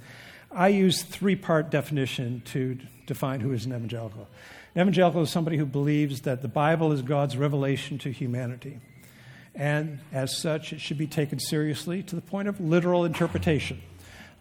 I 0.52 0.70
use 0.70 1.04
three 1.04 1.36
part 1.36 1.70
definition 1.70 2.42
to 2.46 2.78
define 3.06 3.42
who 3.42 3.52
is 3.52 3.66
an 3.66 3.74
evangelical. 3.74 4.28
An 4.76 4.82
evangelical 4.82 5.22
is 5.22 5.30
somebody 5.30 5.58
who 5.58 5.66
believes 5.66 6.22
that 6.22 6.42
the 6.42 6.48
Bible 6.48 6.92
is 6.92 7.02
God's 7.02 7.36
revelation 7.36 7.98
to 8.00 8.12
humanity. 8.12 8.80
And 9.56 10.00
as 10.14 10.38
such, 10.38 10.72
it 10.74 10.80
should 10.80 10.98
be 10.98 11.08
taken 11.08 11.40
seriously 11.40 12.02
to 12.04 12.16
the 12.16 12.22
point 12.22 12.48
of 12.48 12.60
literal 12.62 13.04
interpretation. 13.04 13.82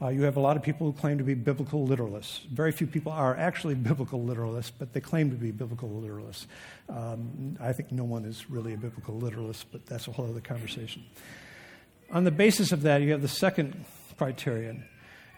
Uh, 0.01 0.09
you 0.09 0.23
have 0.23 0.37
a 0.37 0.41
lot 0.41 0.57
of 0.57 0.63
people 0.63 0.87
who 0.87 0.93
claim 0.93 1.19
to 1.19 1.25
be 1.25 1.35
biblical 1.35 1.87
literalists. 1.87 2.47
Very 2.47 2.71
few 2.71 2.87
people 2.87 3.11
are 3.11 3.37
actually 3.37 3.75
biblical 3.91 4.21
literalists, 4.21 4.71
but 4.79 4.93
they 4.93 5.01
claim 5.01 5.31
to 5.31 5.37
be 5.37 5.51
biblical 5.51 5.89
literalists. 5.89 6.47
Um, 6.89 7.57
I 7.61 7.73
think 7.73 7.91
no 7.91 8.05
one 8.05 8.25
is 8.25 8.49
really 8.49 8.75
a 8.75 8.77
biblical 8.77 9.19
literalist, 9.19 9.67
but 9.73 9.87
that's 9.87 10.07
a 10.07 10.13
whole 10.13 10.29
other 10.29 10.41
conversation. 10.41 11.05
On 12.11 12.25
the 12.25 12.31
basis 12.31 12.73
of 12.73 12.83
that, 12.83 13.03
you 13.03 13.13
have 13.13 13.23
the 13.23 13.29
second 13.29 13.85
criterion 14.17 14.85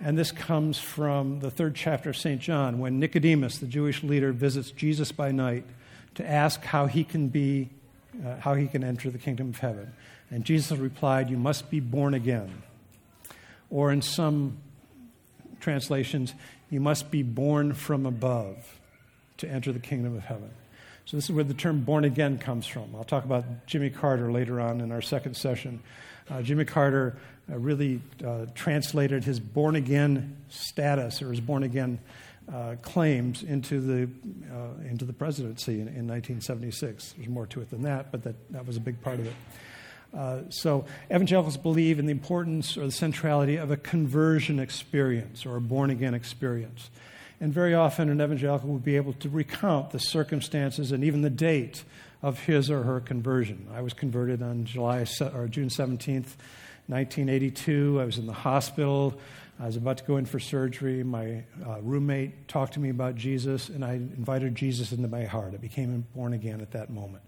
and 0.02 0.16
this 0.16 0.32
comes 0.32 0.78
from 0.78 1.40
the 1.40 1.50
third 1.50 1.74
chapter 1.74 2.08
of 2.08 2.16
St. 2.16 2.40
John, 2.40 2.78
when 2.78 2.98
Nicodemus, 2.98 3.58
the 3.58 3.66
Jewish 3.66 4.02
leader, 4.02 4.32
visits 4.32 4.70
Jesus 4.70 5.12
by 5.12 5.30
night 5.30 5.64
to 6.14 6.28
ask 6.28 6.64
how 6.64 6.86
he 6.86 7.04
can 7.04 7.28
be, 7.28 7.68
uh, 8.24 8.36
how 8.36 8.54
he 8.54 8.66
can 8.66 8.82
enter 8.82 9.10
the 9.10 9.18
kingdom 9.18 9.50
of 9.50 9.58
heaven. 9.58 9.92
And 10.30 10.44
Jesus 10.44 10.76
replied, 10.78 11.28
You 11.28 11.36
must 11.36 11.70
be 11.70 11.80
born 11.80 12.14
again. 12.14 12.62
Or 13.70 13.92
in 13.92 14.02
some 14.02 14.58
translations, 15.60 16.34
you 16.68 16.80
must 16.80 17.10
be 17.10 17.22
born 17.22 17.74
from 17.74 18.04
above 18.06 18.80
to 19.38 19.48
enter 19.48 19.72
the 19.72 19.78
kingdom 19.78 20.16
of 20.16 20.24
heaven. 20.24 20.50
So, 21.04 21.16
this 21.16 21.24
is 21.24 21.32
where 21.32 21.44
the 21.44 21.54
term 21.54 21.80
born 21.80 22.04
again 22.04 22.38
comes 22.38 22.66
from. 22.66 22.94
I'll 22.94 23.04
talk 23.04 23.24
about 23.24 23.66
Jimmy 23.66 23.90
Carter 23.90 24.30
later 24.30 24.60
on 24.60 24.80
in 24.80 24.92
our 24.92 25.02
second 25.02 25.36
session. 25.36 25.82
Uh, 26.30 26.42
Jimmy 26.42 26.64
Carter 26.64 27.16
uh, 27.50 27.58
really 27.58 28.00
uh, 28.24 28.46
translated 28.54 29.24
his 29.24 29.40
born 29.40 29.74
again 29.74 30.36
status 30.48 31.22
or 31.22 31.30
his 31.30 31.40
born 31.40 31.64
again 31.64 31.98
uh, 32.52 32.76
claims 32.82 33.42
into 33.42 33.80
the, 33.80 34.10
uh, 34.52 34.88
into 34.88 35.04
the 35.04 35.12
presidency 35.12 35.74
in, 35.74 35.88
in, 35.88 36.06
1976. 36.06 37.14
There's 37.16 37.28
more 37.28 37.46
to 37.46 37.60
it 37.60 37.70
than 37.70 37.82
that, 37.82 38.12
but 38.12 38.22
that, 38.24 38.52
that 38.52 38.66
was 38.66 38.76
a 38.76 38.80
big 38.80 39.00
part 39.00 39.18
of 39.18 39.26
it. 39.26 39.34
Uh, 40.16 40.40
so, 40.48 40.84
evangelicals 41.10 41.56
believe 41.56 41.98
in 41.98 42.06
the 42.06 42.10
importance 42.10 42.76
or 42.76 42.86
the 42.86 42.92
centrality 42.92 43.56
of 43.56 43.70
a 43.70 43.76
conversion 43.76 44.58
experience 44.58 45.46
or 45.46 45.56
a 45.56 45.60
born 45.60 45.90
again 45.90 46.14
experience. 46.14 46.90
And 47.40 47.54
very 47.54 47.74
often, 47.74 48.10
an 48.10 48.20
evangelical 48.20 48.68
will 48.68 48.78
be 48.78 48.96
able 48.96 49.12
to 49.14 49.28
recount 49.28 49.90
the 49.90 50.00
circumstances 50.00 50.92
and 50.92 51.04
even 51.04 51.22
the 51.22 51.30
date 51.30 51.84
of 52.22 52.40
his 52.40 52.70
or 52.70 52.82
her 52.82 53.00
conversion. 53.00 53.66
I 53.72 53.80
was 53.80 53.94
converted 53.94 54.42
on 54.42 54.64
July 54.64 55.06
or 55.34 55.48
June 55.48 55.68
17th, 55.68 56.36
1982. 56.88 58.00
I 58.00 58.04
was 58.04 58.18
in 58.18 58.26
the 58.26 58.32
hospital. 58.32 59.18
I 59.58 59.66
was 59.66 59.76
about 59.76 59.98
to 59.98 60.04
go 60.04 60.16
in 60.16 60.26
for 60.26 60.40
surgery. 60.40 61.02
My 61.02 61.44
uh, 61.66 61.80
roommate 61.82 62.48
talked 62.48 62.74
to 62.74 62.80
me 62.80 62.90
about 62.90 63.14
Jesus, 63.14 63.68
and 63.68 63.84
I 63.84 63.92
invited 63.94 64.54
Jesus 64.54 64.92
into 64.92 65.08
my 65.08 65.24
heart. 65.24 65.54
I 65.54 65.58
became 65.58 66.06
born 66.14 66.32
again 66.32 66.60
at 66.60 66.72
that 66.72 66.90
moment. 66.90 67.22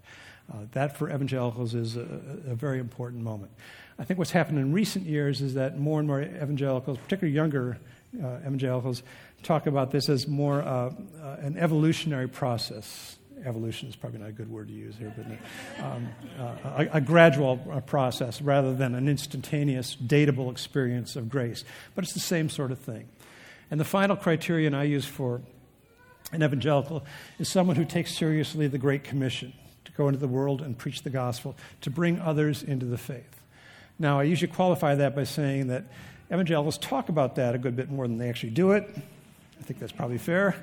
Uh, 0.51 0.57
that 0.73 0.97
for 0.97 1.09
evangelicals 1.09 1.73
is 1.73 1.95
a, 1.95 2.01
a, 2.47 2.55
very 2.55 2.79
important 2.79 3.23
moment. 3.23 3.51
I 3.97 4.03
think 4.03 4.17
what's 4.17 4.31
happened 4.31 4.59
in 4.59 4.73
recent 4.73 5.05
years 5.05 5.41
is 5.41 5.53
that 5.53 5.79
more 5.79 5.99
and 5.99 6.07
more 6.07 6.21
evangelicals, 6.21 6.97
particularly 6.97 7.33
younger 7.33 7.77
uh, 8.21 8.39
evangelicals, 8.39 9.03
talk 9.41 9.67
about 9.67 9.91
this 9.91 10.09
as 10.09 10.27
more 10.27 10.61
uh, 10.61 10.91
uh, 11.21 11.37
an 11.39 11.57
evolutionary 11.57 12.27
process 12.27 13.17
evolution 13.45 13.89
is 13.89 13.95
probably 13.95 14.19
not 14.19 14.29
a 14.29 14.33
good 14.33 14.49
word 14.49 14.67
to 14.67 14.73
use 14.73 14.95
here, 14.95 15.13
but 15.17 15.83
um, 15.83 16.09
uh, 16.39 16.85
a, 16.93 16.97
a, 16.97 17.01
gradual 17.01 17.59
uh, 17.69 17.81
process 17.81 18.41
rather 18.41 18.73
than 18.73 18.95
an 18.95 19.09
instantaneous, 19.09 19.97
datable 19.97 20.49
experience 20.49 21.17
of 21.17 21.29
grace. 21.29 21.65
But 21.93 22.05
it's 22.05 22.13
the 22.13 22.21
same 22.21 22.49
sort 22.49 22.71
of 22.71 22.79
thing. 22.79 23.09
And 23.69 23.81
the 23.81 23.85
final 23.85 24.15
criterion 24.15 24.73
I 24.73 24.83
use 24.83 25.05
for 25.05 25.41
an 26.31 26.41
evangelical 26.41 27.03
is 27.37 27.49
someone 27.49 27.75
who 27.75 27.85
takes 27.85 28.15
seriously 28.15 28.67
the 28.67 28.77
Great 28.77 29.03
Commission 29.03 29.53
go 29.97 30.07
into 30.07 30.19
the 30.19 30.27
world 30.27 30.61
and 30.61 30.77
preach 30.77 31.03
the 31.03 31.09
gospel, 31.09 31.55
to 31.81 31.89
bring 31.89 32.19
others 32.19 32.63
into 32.63 32.85
the 32.85 32.97
faith. 32.97 33.41
Now, 33.99 34.19
I 34.19 34.23
usually 34.23 34.51
qualify 34.51 34.95
that 34.95 35.15
by 35.15 35.23
saying 35.23 35.67
that 35.67 35.85
evangelicals 36.31 36.77
talk 36.77 37.09
about 37.09 37.35
that 37.35 37.55
a 37.55 37.57
good 37.57 37.75
bit 37.75 37.89
more 37.89 38.07
than 38.07 38.17
they 38.17 38.29
actually 38.29 38.51
do 38.51 38.71
it. 38.71 38.89
I 39.59 39.63
think 39.63 39.79
that's 39.79 39.91
probably 39.91 40.17
fair. 40.17 40.55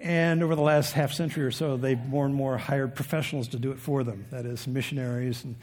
And 0.00 0.42
over 0.42 0.56
the 0.56 0.62
last 0.62 0.94
half 0.94 1.12
century 1.12 1.44
or 1.44 1.52
so, 1.52 1.76
they've 1.76 2.04
more 2.06 2.26
and 2.26 2.34
more 2.34 2.58
hired 2.58 2.96
professionals 2.96 3.46
to 3.48 3.58
do 3.58 3.70
it 3.70 3.78
for 3.78 4.02
them. 4.02 4.26
That 4.30 4.46
is, 4.46 4.66
missionaries 4.66 5.44
and 5.44 5.54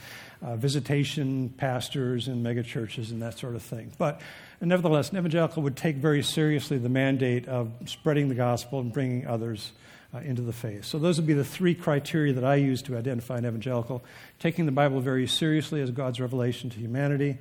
uh, 0.41 0.55
visitation 0.55 1.49
pastors 1.57 2.29
and 2.29 2.45
megachurches 2.45 3.11
and 3.11 3.21
that 3.21 3.37
sort 3.37 3.55
of 3.55 3.61
thing. 3.61 3.91
But 3.97 4.21
nevertheless, 4.61 5.09
an 5.09 5.17
evangelical 5.17 5.61
would 5.63 5.75
take 5.75 5.97
very 5.97 6.23
seriously 6.23 6.77
the 6.77 6.87
mandate 6.87 7.49
of 7.49 7.69
spreading 7.85 8.29
the 8.29 8.35
gospel 8.35 8.79
and 8.79 8.93
bringing 8.93 9.27
others 9.27 9.73
uh, 10.13 10.19
into 10.19 10.41
the 10.41 10.53
faith. 10.53 10.85
So, 10.85 10.97
those 10.99 11.17
would 11.17 11.27
be 11.27 11.33
the 11.33 11.43
three 11.43 11.75
criteria 11.75 12.33
that 12.33 12.43
I 12.43 12.55
use 12.55 12.81
to 12.83 12.97
identify 12.97 13.37
an 13.37 13.45
evangelical 13.45 14.03
taking 14.39 14.65
the 14.65 14.71
Bible 14.71 15.01
very 15.01 15.27
seriously 15.27 15.81
as 15.81 15.91
God's 15.91 16.19
revelation 16.19 16.69
to 16.71 16.77
humanity. 16.77 17.37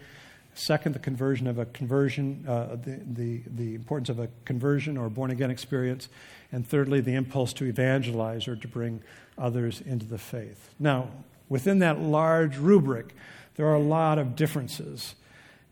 Second, 0.54 0.94
the 0.94 0.98
conversion 0.98 1.46
of 1.46 1.58
a 1.58 1.66
conversion, 1.66 2.44
uh, 2.48 2.76
the, 2.76 3.00
the, 3.06 3.42
the 3.46 3.74
importance 3.76 4.08
of 4.08 4.18
a 4.18 4.28
conversion 4.44 4.96
or 4.96 5.08
born 5.08 5.30
again 5.30 5.52
experience. 5.52 6.08
And 6.50 6.66
thirdly, 6.66 7.00
the 7.00 7.14
impulse 7.14 7.52
to 7.54 7.64
evangelize 7.64 8.48
or 8.48 8.56
to 8.56 8.68
bring 8.68 9.00
others 9.38 9.80
into 9.80 10.04
the 10.04 10.18
faith. 10.18 10.74
Now, 10.78 11.10
within 11.48 11.78
that 11.78 12.00
large 12.00 12.56
rubric, 12.56 13.14
there 13.54 13.66
are 13.66 13.74
a 13.74 13.80
lot 13.80 14.18
of 14.18 14.34
differences. 14.34 15.14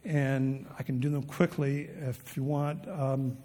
And 0.07 0.67
I 0.79 0.85
can 0.85 1.01
do 1.01 1.11
them 1.11 1.25
quickly 1.25 1.91
if 2.09 2.37
you 2.37 2.45
want. 2.45 2.89
Um, 2.89 3.37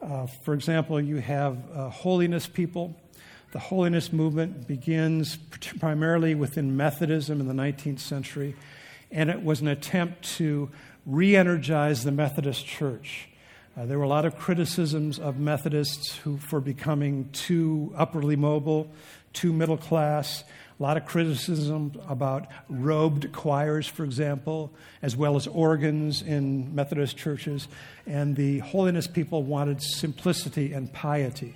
uh, 0.00 0.26
for 0.26 0.54
example, 0.54 0.98
you 0.98 1.16
have 1.16 1.58
uh, 1.74 1.90
holiness 1.90 2.46
people. 2.46 2.96
The 3.52 3.58
holiness 3.58 4.12
movement 4.12 4.66
begins 4.66 5.36
primarily 5.80 6.34
within 6.34 6.76
Methodism 6.76 7.40
in 7.40 7.46
the 7.46 7.54
19th 7.54 8.00
century, 8.00 8.56
and 9.10 9.28
it 9.30 9.42
was 9.42 9.60
an 9.60 9.68
attempt 9.68 10.22
to 10.36 10.70
re 11.06 11.36
energize 11.36 12.04
the 12.04 12.12
Methodist 12.12 12.66
Church. 12.66 13.28
Uh, 13.76 13.86
there 13.86 13.98
were 13.98 14.04
a 14.04 14.08
lot 14.08 14.24
of 14.24 14.36
criticisms 14.36 15.18
of 15.18 15.38
Methodists 15.38 16.16
who, 16.16 16.36
for 16.38 16.60
becoming 16.60 17.28
too 17.32 17.92
upwardly 17.96 18.36
mobile, 18.36 18.90
too 19.32 19.52
middle 19.52 19.76
class, 19.76 20.42
a 20.78 20.82
lot 20.82 20.96
of 20.96 21.04
criticism 21.06 21.92
about 22.08 22.46
robed 22.68 23.32
choirs, 23.32 23.86
for 23.86 24.04
example, 24.04 24.72
as 25.02 25.16
well 25.16 25.34
as 25.34 25.48
organs 25.48 26.22
in 26.22 26.72
Methodist 26.74 27.16
churches. 27.16 27.66
And 28.06 28.36
the 28.36 28.60
holiness 28.60 29.08
people 29.08 29.42
wanted 29.42 29.82
simplicity 29.82 30.72
and 30.72 30.92
piety. 30.92 31.54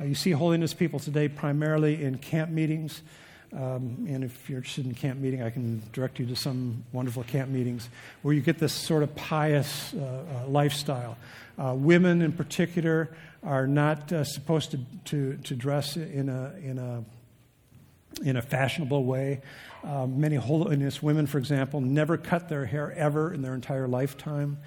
Uh, 0.00 0.04
you 0.04 0.14
see 0.16 0.32
holiness 0.32 0.74
people 0.74 0.98
today 0.98 1.28
primarily 1.28 2.02
in 2.02 2.18
camp 2.18 2.50
meetings. 2.50 3.02
Um, 3.52 4.04
and 4.08 4.24
if 4.24 4.50
you're 4.50 4.58
interested 4.58 4.84
in 4.84 4.94
camp 4.94 5.20
meeting, 5.20 5.42
I 5.42 5.50
can 5.50 5.80
direct 5.92 6.18
you 6.18 6.26
to 6.26 6.34
some 6.34 6.84
wonderful 6.92 7.22
camp 7.22 7.50
meetings 7.50 7.88
where 8.22 8.34
you 8.34 8.40
get 8.40 8.58
this 8.58 8.72
sort 8.72 9.04
of 9.04 9.14
pious 9.14 9.94
uh, 9.94 9.98
uh, 10.44 10.48
lifestyle. 10.48 11.16
Uh, 11.56 11.72
women, 11.76 12.20
in 12.20 12.32
particular, 12.32 13.10
are 13.44 13.68
not 13.68 14.12
uh, 14.12 14.24
supposed 14.24 14.72
to, 14.72 14.80
to, 15.04 15.36
to 15.44 15.54
dress 15.54 15.96
in 15.96 16.28
a, 16.28 16.52
in 16.62 16.78
a 16.78 17.04
in 18.22 18.36
a 18.36 18.42
fashionable 18.42 19.04
way. 19.04 19.40
Um, 19.84 20.20
many 20.20 20.36
holiness 20.36 21.02
women, 21.02 21.26
for 21.26 21.38
example, 21.38 21.80
never 21.80 22.16
cut 22.16 22.48
their 22.48 22.64
hair 22.64 22.92
ever 22.92 23.32
in 23.32 23.42
their 23.42 23.54
entire 23.54 23.86
lifetime. 23.86 24.58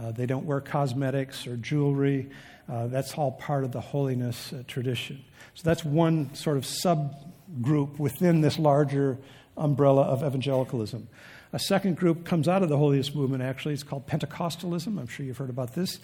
Uh, 0.00 0.10
they 0.10 0.26
don't 0.26 0.44
wear 0.44 0.60
cosmetics 0.60 1.46
or 1.46 1.56
jewelry. 1.56 2.30
Uh, 2.68 2.86
that's 2.88 3.14
all 3.14 3.32
part 3.32 3.64
of 3.64 3.72
the 3.72 3.80
holiness 3.80 4.52
uh, 4.52 4.62
tradition. 4.66 5.24
So 5.54 5.62
that's 5.64 5.84
one 5.84 6.34
sort 6.34 6.56
of 6.56 6.64
subgroup 6.64 7.98
within 7.98 8.40
this 8.40 8.58
larger 8.58 9.18
umbrella 9.56 10.02
of 10.02 10.24
evangelicalism. 10.24 11.08
A 11.52 11.58
second 11.60 11.96
group 11.96 12.24
comes 12.24 12.48
out 12.48 12.64
of 12.64 12.68
the 12.68 12.76
holiness 12.76 13.14
movement, 13.14 13.44
actually. 13.44 13.74
It's 13.74 13.84
called 13.84 14.08
Pentecostalism. 14.08 14.98
I'm 14.98 15.06
sure 15.06 15.24
you've 15.24 15.36
heard 15.36 15.50
about 15.50 15.74
this. 15.74 16.00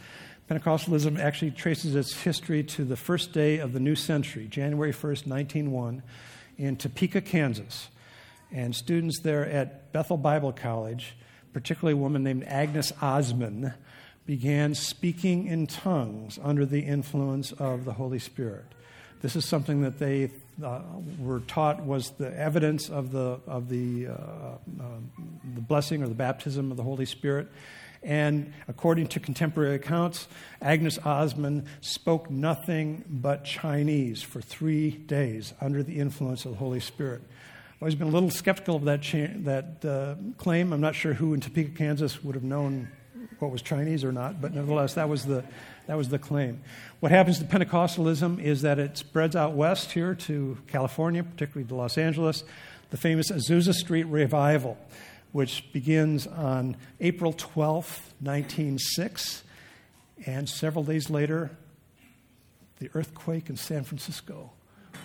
Pentecostalism 0.49 1.19
actually 1.19 1.51
traces 1.51 1.97
its 1.97 2.13
history 2.13 2.63
to 2.63 2.85
the 2.85 2.97
first 2.97 3.33
day 3.33 3.59
of 3.59 3.73
the 3.73 3.81
new 3.81 3.97
century, 3.97 4.47
January 4.47 4.93
1st, 4.93 5.27
1901 5.27 6.03
in 6.61 6.77
Topeka, 6.77 7.23
Kansas. 7.23 7.89
And 8.53 8.75
students 8.75 9.21
there 9.21 9.47
at 9.47 9.93
Bethel 9.93 10.17
Bible 10.17 10.53
College, 10.53 11.17
particularly 11.53 11.99
a 11.99 12.03
woman 12.03 12.23
named 12.23 12.45
Agnes 12.45 12.93
Ozman, 13.01 13.75
began 14.27 14.75
speaking 14.75 15.47
in 15.47 15.67
tongues 15.67 16.39
under 16.43 16.67
the 16.67 16.81
influence 16.81 17.53
of 17.53 17.85
the 17.85 17.95
Holy 17.95 18.19
Spirit. 18.19 18.65
This 19.23 19.37
is 19.37 19.45
something 19.45 19.83
that 19.83 19.99
they 19.99 20.31
uh, 20.63 20.81
were 21.19 21.41
taught 21.41 21.83
was 21.83 22.11
the 22.11 22.37
evidence 22.39 22.91
of 22.91 23.11
the, 23.13 23.41
of 23.47 23.69
the, 23.69 24.09
uh, 24.09 24.13
uh, 24.13 24.57
the 25.55 25.61
blessing 25.61 26.03
or 26.03 26.09
the 26.09 26.15
baptism 26.15 26.71
of 26.71 26.77
the 26.77 26.83
Holy 26.83 27.07
Spirit. 27.07 27.49
And 28.03 28.55
according 28.67 29.09
to 29.09 29.21
contemporary 29.21 29.75
accounts, 29.75 30.27
Agnes 30.63 30.99
Ozman 30.99 31.67
spoke 31.81 32.31
nothing 32.31 33.05
but 33.09 33.45
Chinese 33.45 34.23
for 34.23 34.41
three 34.41 34.91
days 34.91 35.53
under 35.61 35.83
the 35.83 35.99
influence 35.99 36.45
of 36.47 36.53
the 36.53 36.57
Holy 36.57 36.81
Spirit. 36.81 37.23
I've 37.75 37.83
always 37.83 37.95
been 37.95 38.09
a 38.09 38.11
little 38.11 38.31
skeptical 38.31 38.77
of 38.77 38.85
that, 38.85 39.03
cha- 39.03 39.35
that 39.37 39.85
uh, 39.85 40.15
claim. 40.39 40.73
I'm 40.73 40.81
not 40.81 40.95
sure 40.95 41.13
who 41.13 41.35
in 41.35 41.41
Topeka, 41.41 41.71
Kansas 41.71 42.23
would 42.25 42.35
have 42.35 42.45
known 42.45 42.89
what 43.39 43.51
was 43.51 43.63
Chinese 43.63 44.05
or 44.05 44.13
not, 44.13 44.41
but 44.41 44.55
nevertheless, 44.55 44.95
that 44.95 45.09
was 45.09 45.25
the, 45.25 45.45
that 45.87 45.97
was 45.97 46.09
the 46.09 46.19
claim. 46.19 46.63
What 47.01 47.13
happens 47.13 47.39
to 47.39 47.45
Pentecostalism 47.45 48.43
is 48.43 48.63
that 48.63 48.79
it 48.79 48.97
spreads 48.97 49.37
out 49.37 49.53
west 49.53 49.93
here 49.93 50.15
to 50.15 50.59
California, 50.67 51.23
particularly 51.23 51.67
to 51.69 51.75
Los 51.75 51.99
Angeles, 51.99 52.45
the 52.91 52.97
famous 52.97 53.31
Azusa 53.31 53.73
Street 53.75 54.05
Revival 54.05 54.79
which 55.33 55.73
begins 55.73 56.27
on 56.27 56.77
April 57.01 57.33
12, 57.33 57.87
1906. 58.21 59.43
And 60.27 60.49
several 60.49 60.85
days 60.85 61.09
later, 61.09 61.51
the 62.79 62.91
earthquake 62.95 63.49
in 63.49 63.57
San 63.57 63.85
Francisco 63.85 64.51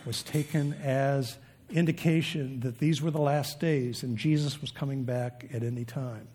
was 0.06 0.24
taken 0.24 0.74
as 0.84 1.38
indication 1.70 2.60
that 2.62 2.80
these 2.80 3.02
were 3.02 3.12
the 3.12 3.22
last 3.22 3.60
days 3.60 4.04
and 4.04 4.18
Jesus 4.18 4.62
was 4.62 4.72
coming 4.72 5.04
back 5.04 5.46
at 5.54 5.64
any 5.64 5.86
time. 5.86 6.28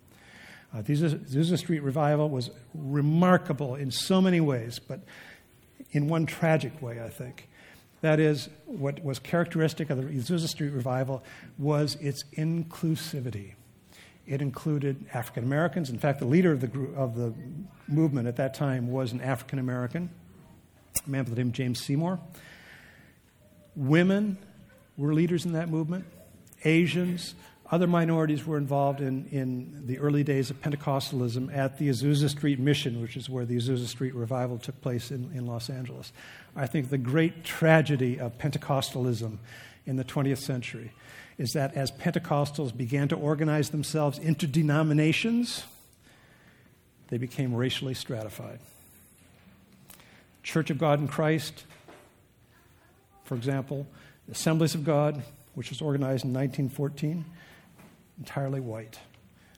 Uh, 0.73 0.83
Azusa 0.83 1.59
Street 1.59 1.83
revival 1.83 2.29
was 2.29 2.51
remarkable 2.75 3.75
in 3.75 3.91
so 3.91 4.21
many 4.21 4.41
ways, 4.41 4.79
but 4.79 5.01
in 5.91 6.09
one 6.09 6.27
tragic 6.27 6.81
way, 6.81 7.03
I 7.03 7.09
think. 7.09 7.49
That 8.03 8.21
is, 8.21 8.49
what 8.67 9.05
was 9.05 9.19
characteristic 9.19 9.91
of 9.91 9.99
the 9.99 10.05
Azusa 10.05 10.49
Street 10.49 10.71
revival 10.71 11.25
was 11.59 11.97
its 11.97 12.25
inclusivity. 12.37 13.55
It 14.27 14.41
included 14.43 15.07
African 15.13 15.45
Americans. 15.45 15.91
In 15.91 15.99
fact, 15.99 16.19
the 16.19 16.27
leader 16.27 16.53
of 16.53 16.61
the, 16.61 16.67
group, 16.67 16.97
of 16.97 17.17
the 17.17 17.33
movement 17.89 18.29
at 18.29 18.37
that 18.37 18.55
time 18.55 18.91
was 18.91 19.13
an 19.13 19.21
African 19.21 19.59
American, 19.59 20.11
a 21.07 21.11
man 21.11 21.25
by 21.25 21.31
the 21.31 21.37
name 21.37 21.49
of 21.49 21.53
James 21.53 21.81
Seymour. 21.81 22.21
Women 23.75 24.39
were 24.97 25.15
leaders 25.15 25.45
in 25.45 25.53
that 25.53 25.69
movement. 25.69 26.05
Asians, 26.65 27.35
other 27.71 27.87
minorities 27.87 28.45
were 28.45 28.59
involved 28.59 29.01
in, 29.01 29.27
in 29.31 29.87
the 29.87 29.99
early 29.99 30.25
days 30.25 30.51
of 30.51 30.61
Pentecostalism 30.61 31.57
at 31.57 31.79
the 31.79 31.89
Azusa 31.89 32.29
Street 32.29 32.59
Mission, 32.59 33.01
which 33.01 33.17
is 33.17 33.31
where 33.31 33.45
the 33.45 33.57
Azusa 33.57 33.87
Street 33.87 34.15
revival 34.15 34.59
took 34.59 34.81
place 34.81 35.11
in, 35.11 35.31
in 35.35 35.47
Los 35.47 35.71
Angeles. 35.71 36.13
I 36.57 36.67
think 36.67 36.91
the 36.91 36.99
great 36.99 37.45
tragedy 37.45 38.19
of 38.19 38.37
Pentecostalism 38.39 39.39
in 39.87 39.97
the 39.97 40.05
20th 40.05 40.39
century 40.39 40.93
is 41.41 41.55
that 41.55 41.75
as 41.75 41.91
Pentecostals 41.91 42.77
began 42.77 43.09
to 43.09 43.17
organize 43.17 43.71
themselves 43.71 44.19
into 44.19 44.47
denominations, 44.47 45.65
they 47.09 47.17
became 47.17 47.55
racially 47.55 47.95
stratified. 47.95 48.59
Church 50.43 50.69
of 50.69 50.77
God 50.77 51.01
in 51.01 51.09
Christ, 51.09 51.65
for 53.25 53.37
example, 53.37 53.87
Assemblies 54.31 54.75
of 54.75 54.85
God, 54.85 55.23
which 55.55 55.71
was 55.71 55.81
organized 55.81 56.27
in 56.27 56.35
1914, 56.35 57.25
entirely 58.19 58.61
white. 58.61 58.99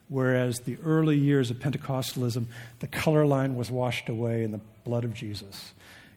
Whereas 0.07 0.61
the 0.61 0.77
early 0.85 1.17
years 1.17 1.51
of 1.51 1.57
Pentecostalism, 1.57 2.45
the 2.79 2.87
color 2.87 3.25
line 3.25 3.55
was 3.57 3.69
washed 3.69 4.07
away 4.07 4.45
in 4.45 4.53
the 4.53 4.61
blood 4.85 5.03
of 5.03 5.13
Jesus. 5.13 5.73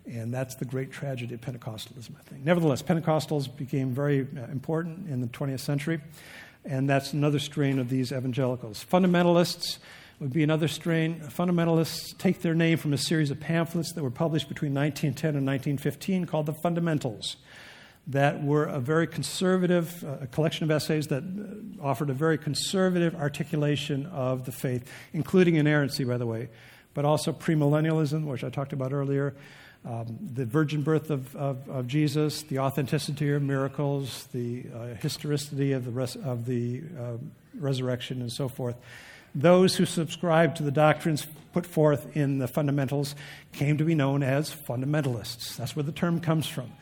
And 0.07 0.33
that's 0.33 0.55
the 0.55 0.65
great 0.65 0.93
tragedy 0.93 1.35
of 1.35 1.41
Pentecostalism, 1.41 2.11
I 2.19 2.23
think. 2.23 2.45
Nevertheless, 2.45 2.81
Pentecostals 2.83 3.55
became 3.55 3.93
very 3.93 4.21
uh, 4.21 4.45
important 4.53 5.09
in 5.09 5.21
the 5.21 5.27
20th 5.27 5.61
century, 5.61 6.01
and 6.65 6.89
that's 6.89 7.13
another 7.13 7.41
strain 7.41 7.79
of 7.81 7.89
these 7.89 8.13
evangelicals. 8.13 8.85
Fundamentalists 8.85 9.79
would 10.21 10.33
be 10.33 10.45
another 10.45 10.69
strain. 10.69 11.21
Fundamentalists 11.21 12.17
take 12.19 12.41
their 12.41 12.55
name 12.55 12.79
from 12.79 12.93
a 12.93 12.99
series 12.99 13.31
of 13.31 13.41
pamphlets 13.41 13.93
that 13.93 14.03
were 14.03 14.11
published 14.11 14.49
between 14.49 14.73
1910 14.73 15.37
and 15.37 15.47
1915 15.47 16.25
called 16.27 16.47
the 16.47 16.55
Fundamentals, 16.55 17.37
that 18.07 18.43
were 18.43 18.65
a 18.65 18.79
very 18.79 19.09
conservative, 19.09 20.05
uh, 20.05 20.19
a 20.23 20.27
collection 20.29 20.63
of 20.63 20.71
essays 20.71 21.09
that 21.09 21.25
uh, 21.25 21.83
offered 21.85 22.11
a 22.11 22.15
very 22.15 22.39
conservative 22.39 23.17
articulation 23.17 24.07
of 24.07 24.47
the 24.47 24.53
faith, 24.53 24.89
including 25.13 25.57
inerrancy, 25.57 26.05
by 26.05 26.17
the 26.17 26.27
way, 26.27 26.49
but 26.95 27.05
also 27.05 27.33
premillennialism, 27.33 28.25
which 28.25 28.45
I 28.45 28.51
talked 28.51 28.73
about 28.73 28.93
earlier 28.93 29.35
um, 29.87 30.19
the 30.35 30.45
virgin 30.45 30.83
birth 30.83 31.11
of, 31.11 31.35
of, 31.37 31.69
of, 31.69 31.87
Jesus, 31.87 32.43
the 32.43 32.59
authenticity 32.59 33.31
of 33.33 33.43
miracles, 33.43 34.27
the 34.33 34.65
uh, 34.75 34.87
historicity 34.95 35.73
of 35.73 35.85
the, 35.85 35.93
res- 35.93 36.17
of 36.17 36.45
the 36.45 36.83
uh, 36.99 37.13
resurrection, 37.55 38.21
and 38.21 38.33
so 38.33 38.49
forth. 38.49 38.75
those 39.35 39.77
who 39.77 39.87
subscribed 39.87 40.57
to 40.57 40.65
the 40.65 40.73
doctrines 40.73 41.27
put 41.53 41.65
forth 41.65 42.17
in 42.17 42.39
the 42.39 42.49
fundamentals 42.49 43.15
came 43.53 43.79
to 43.79 43.85
be 43.85 43.95
known 43.95 44.23
as 44.23 44.51
fundamentalists. 44.51 45.57
That's 45.57 45.77
where 45.77 45.85
the 45.85 45.93
term 45.93 46.21
comes 46.21 46.47
from. 46.47 46.73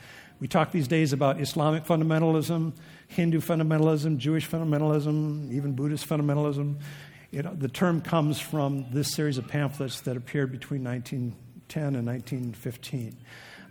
We 0.41 0.49
talk 0.49 0.73
these 0.73 0.89
days 0.89 1.13
about 1.13 1.41
Islamic 1.41 1.85
fundamentalism, 1.85 2.73
Hindu 3.09 3.41
fundamentalism, 3.41 4.19
Jewish 4.19 4.49
fundamentalism, 4.49 5.53
even 5.53 5.75
Buddhist 5.75 6.09
fundamentalism. 6.09 6.77
It, 7.33 7.61
the 7.61 7.69
term 7.69 8.01
comes 8.01 8.41
from 8.41 8.87
this 8.91 9.13
series 9.13 9.39
of 9.39 9.47
pamphlets 9.47 10.01
that 10.03 10.17
appeared 10.17 10.51
between 10.51 10.85
1910 11.75 11.97
and 11.97 12.07
1915. 12.07 13.17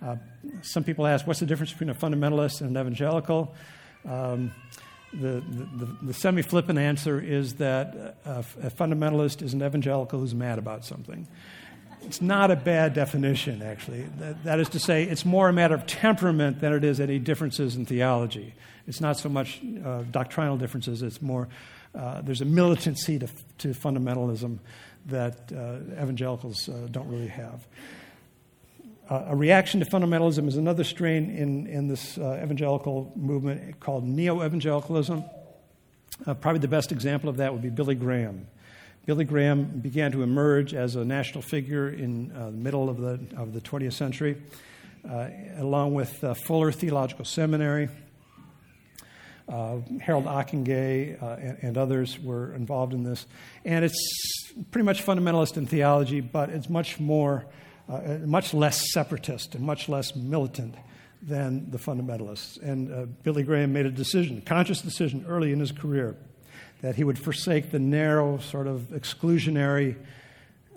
Uh, 0.01 0.15
some 0.61 0.83
people 0.83 1.07
ask, 1.07 1.25
what's 1.25 1.39
the 1.39 1.45
difference 1.45 1.71
between 1.71 1.89
a 1.89 1.95
fundamentalist 1.95 2.61
and 2.61 2.75
an 2.75 2.81
evangelical? 2.81 3.53
Um, 4.07 4.51
the, 5.13 5.43
the, 5.47 5.85
the 6.01 6.13
semi 6.13 6.41
flippant 6.41 6.79
answer 6.79 7.19
is 7.21 7.55
that 7.55 8.17
a, 8.25 8.43
a, 8.61 8.71
fundamentalist 8.71 9.41
is 9.41 9.53
an 9.53 9.61
evangelical 9.63 10.19
who's 10.19 10.33
mad 10.33 10.57
about 10.57 10.83
something. 10.83 11.27
It's 12.01 12.21
not 12.21 12.51
a 12.51 12.55
bad 12.55 12.93
definition, 12.93 13.61
actually. 13.61 14.01
That, 14.19 14.43
that 14.43 14.59
is 14.59 14.69
to 14.69 14.79
say, 14.79 15.03
it's 15.03 15.23
more 15.23 15.47
a 15.47 15.53
matter 15.53 15.75
of 15.75 15.85
temperament 15.85 16.59
than 16.59 16.73
it 16.73 16.83
is 16.83 16.99
any 16.99 17.19
differences 17.19 17.75
in 17.75 17.85
theology. 17.85 18.55
It's 18.87 18.99
not 18.99 19.17
so 19.17 19.29
much 19.29 19.61
uh, 19.85 20.01
doctrinal 20.11 20.57
differences, 20.57 21.01
it's 21.01 21.21
more 21.21 21.47
uh, 21.95 22.21
there's 22.21 22.41
a 22.41 22.45
militancy 22.45 23.19
to, 23.19 23.27
to 23.59 23.69
fundamentalism 23.69 24.57
that 25.07 25.51
uh, 25.51 25.77
evangelicals 26.01 26.69
uh, 26.69 26.87
don't 26.91 27.07
really 27.07 27.27
have. 27.27 27.65
Uh, 29.09 29.25
a 29.27 29.35
reaction 29.35 29.81
to 29.81 29.85
fundamentalism 29.85 30.47
is 30.47 30.55
another 30.55 30.83
strain 30.83 31.29
in, 31.29 31.67
in 31.67 31.87
this 31.87 32.17
uh, 32.17 32.39
evangelical 32.41 33.11
movement 33.15 33.79
called 33.79 34.03
neo 34.05 34.43
evangelicalism. 34.43 35.23
Uh, 36.25 36.33
probably 36.33 36.59
the 36.59 36.67
best 36.67 36.91
example 36.91 37.29
of 37.29 37.37
that 37.37 37.51
would 37.51 37.61
be 37.61 37.69
Billy 37.69 37.95
Graham. 37.95 38.47
Billy 39.05 39.25
Graham 39.25 39.65
began 39.65 40.13
to 40.13 40.23
emerge 40.23 40.73
as 40.73 40.95
a 40.95 41.03
national 41.03 41.41
figure 41.41 41.89
in 41.89 42.31
uh, 42.31 42.45
the 42.45 42.51
middle 42.51 42.89
of 42.89 42.97
the, 42.97 43.19
of 43.35 43.53
the 43.53 43.59
20th 43.59 43.93
century, 43.93 44.37
along 45.57 45.93
with 45.93 46.23
Fuller 46.45 46.71
Theological 46.71 47.25
Seminary. 47.25 47.89
Harold 49.49 50.25
Ockenga 50.25 51.21
and, 51.41 51.57
and 51.61 51.77
others 51.77 52.17
were 52.17 52.53
involved 52.55 52.93
in 52.93 53.03
this. 53.03 53.27
And 53.65 53.83
it's 53.83 54.42
pretty 54.71 54.85
much 54.85 55.05
fundamentalist 55.05 55.57
in 55.57 55.65
theology, 55.65 56.21
but 56.21 56.49
it's 56.49 56.69
much 56.69 56.99
more 56.99 57.45
uh, 57.89 58.17
much 58.25 58.53
less 58.53 58.91
separatist 58.93 59.55
and 59.55 59.65
much 59.65 59.89
less 59.89 60.15
militant 60.15 60.75
than 61.21 61.69
the 61.71 61.77
fundamentalists. 61.77 62.61
And 62.61 62.91
uh, 62.91 63.05
Billy 63.23 63.43
Graham 63.43 63.73
made 63.73 63.85
a 63.85 63.91
decision, 63.91 64.41
conscious 64.41 64.81
decision 64.81 65.25
early 65.27 65.51
in 65.51 65.59
his 65.59 65.71
career, 65.71 66.15
that 66.81 66.95
he 66.95 67.03
would 67.03 67.19
forsake 67.19 67.71
the 67.71 67.79
narrow, 67.79 68.37
sort 68.39 68.67
of 68.67 68.81
exclusionary 68.91 69.95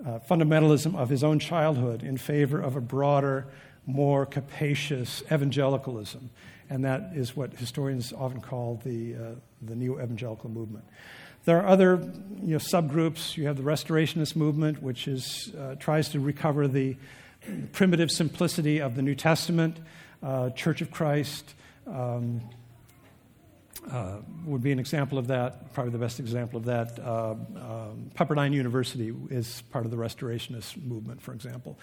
uh, 0.05 0.21
fundamentalism 0.29 0.95
of 0.95 1.09
his 1.09 1.25
own 1.25 1.39
childhood 1.39 2.03
in 2.03 2.17
favor 2.17 2.61
of 2.61 2.77
a 2.77 2.81
broader, 2.81 3.47
more 3.87 4.27
capacious 4.27 5.23
evangelicalism. 5.33 6.31
And 6.69 6.85
that 6.85 7.13
is 7.15 7.37
what 7.37 7.55
historians 7.55 8.13
often 8.13 8.41
call 8.41 8.81
the, 8.85 9.15
uh, 9.15 9.19
the 9.63 9.77
neo 9.77 10.01
evangelical 10.01 10.51
movement. 10.51 10.85
There 11.47 11.61
are 11.63 11.67
other 11.69 12.01
you 12.43 12.55
know, 12.55 12.59
subgroups. 12.59 13.37
You 13.37 13.47
have 13.47 13.57
the 13.57 13.63
Restorationist 13.63 14.35
movement, 14.35 14.83
which 14.83 15.07
is, 15.07 15.55
uh, 15.57 15.77
tries 15.77 16.09
to 16.09 16.19
recover 16.19 16.67
the 16.67 16.97
primitive 17.73 18.11
simplicity 18.11 18.81
of 18.81 18.97
the 18.97 19.03
New 19.03 19.15
Testament. 19.15 19.79
Uh, 20.21 20.51
Church 20.51 20.81
of 20.81 20.91
Christ 20.91 21.55
um, 21.87 22.41
uh, 23.89 24.17
would 24.45 24.61
be 24.61 24.73
an 24.73 24.81
example 24.81 25.19
of 25.19 25.29
that, 25.29 25.73
probably 25.73 25.93
the 25.93 25.99
best 25.99 26.19
example 26.19 26.59
of 26.59 26.65
that. 26.65 26.99
Uh, 26.99 27.31
um, 27.31 28.11
Pepperdine 28.17 28.53
University 28.53 29.15
is 29.31 29.63
part 29.71 29.85
of 29.85 29.93
the 29.93 29.97
Restorationist 29.97 30.85
movement, 30.85 31.23
for 31.23 31.33
example. 31.33 31.79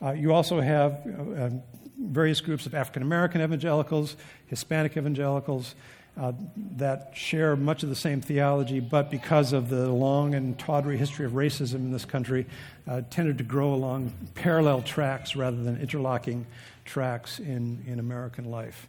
Uh, 0.00 0.12
you 0.12 0.32
also 0.32 0.60
have 0.60 1.04
uh, 1.36 1.50
various 1.98 2.40
groups 2.40 2.64
of 2.64 2.76
African 2.76 3.02
American 3.02 3.40
evangelicals, 3.40 4.16
Hispanic 4.46 4.96
evangelicals, 4.96 5.74
uh, 6.20 6.32
that 6.76 7.12
share 7.14 7.56
much 7.56 7.82
of 7.82 7.88
the 7.88 7.96
same 7.96 8.20
theology, 8.20 8.78
but 8.78 9.10
because 9.10 9.54
of 9.54 9.70
the 9.70 9.88
long 9.88 10.34
and 10.34 10.58
tawdry 10.58 10.98
history 10.98 11.24
of 11.24 11.32
racism 11.32 11.76
in 11.76 11.92
this 11.92 12.04
country, 12.04 12.46
uh, 12.86 13.00
tended 13.08 13.38
to 13.38 13.44
grow 13.44 13.72
along 13.72 14.12
parallel 14.34 14.82
tracks 14.82 15.34
rather 15.34 15.62
than 15.62 15.80
interlocking 15.80 16.46
tracks 16.84 17.38
in, 17.38 17.82
in 17.86 17.98
American 17.98 18.44
life. 18.50 18.86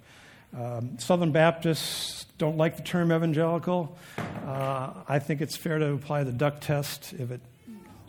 Um, 0.54 1.00
Southern 1.00 1.32
Baptists 1.32 2.26
don't 2.38 2.58
like 2.58 2.76
the 2.76 2.84
term 2.84 3.14
evangelical. 3.14 3.98
Uh, 4.46 4.92
I 5.08 5.20
think 5.20 5.40
it's 5.40 5.56
fair 5.56 5.80
to 5.80 5.94
apply 5.94 6.26
the 6.26 6.34
duck 6.34 6.60
test. 6.60 7.14
If 7.14 7.32
it 7.32 7.40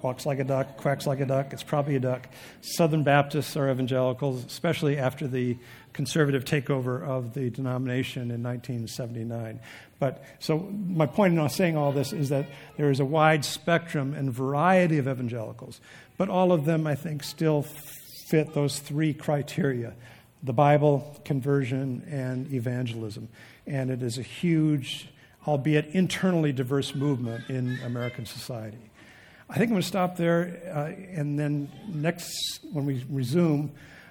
walks 0.03 0.27
like 0.27 0.41
a 0.41 0.45
duck, 0.45 0.77
quacks 0.79 1.07
like 1.07 1.21
a 1.21 1.27
duck, 1.27 1.53
it's 1.53 1.63
probably 1.63 1.95
a 1.95 2.01
duck. 2.01 2.27
Southern 2.61 3.05
Baptists 3.05 3.57
are 3.57 3.71
evangelicals, 3.71 4.45
especially 4.45 4.99
after 4.99 5.29
the 5.29 5.57
conservative 5.93 6.45
takeover 6.45 7.03
of 7.03 7.35
the 7.35 7.51
denomination 7.51 8.31
in 8.31 8.43
1979. 8.43 9.61
But 9.99 10.25
so 10.39 10.59
my 10.59 11.07
point 11.07 11.39
in 11.39 11.49
saying 11.49 11.77
all 11.77 11.93
this 11.93 12.13
is 12.13 12.31
that 12.31 12.47
there 12.77 12.91
is 12.91 13.01
a 13.01 13.05
wide 13.05 13.45
spectrum 13.45 14.15
and 14.15 14.33
variety 14.33 14.99
of 14.99 15.07
evangelicals, 15.07 15.81
but 16.17 16.29
all 16.29 16.53
of 16.53 16.65
them, 16.65 16.87
I 16.87 16.95
think, 16.95 17.23
still 17.23 17.63
fit 18.29 18.55
those 18.55 18.79
three 18.79 19.13
criteria 19.13 19.95
the 20.43 20.53
Bible, 20.53 21.21
conversion, 21.25 22.03
and 22.11 22.53
evangelism. 22.53 23.29
And 23.67 23.91
it 23.91 24.03
is 24.03 24.19
a 24.19 24.23
huge, 24.23 25.09
albeit 25.47 25.87
internally 25.95 26.53
diverse 26.53 26.95
movement 26.95 27.49
in 27.49 27.79
American 27.85 28.27
society. 28.27 28.91
I 29.49 29.55
think 29.55 29.69
I'm 29.69 29.75
going 29.75 29.83
to 29.83 29.89
stop 29.89 30.17
there, 30.17 30.61
uh, 30.75 31.17
and 31.17 31.39
then 31.39 31.71
next, 31.87 32.61
when 32.73 32.87
we 32.87 33.05
resume, 33.11 33.71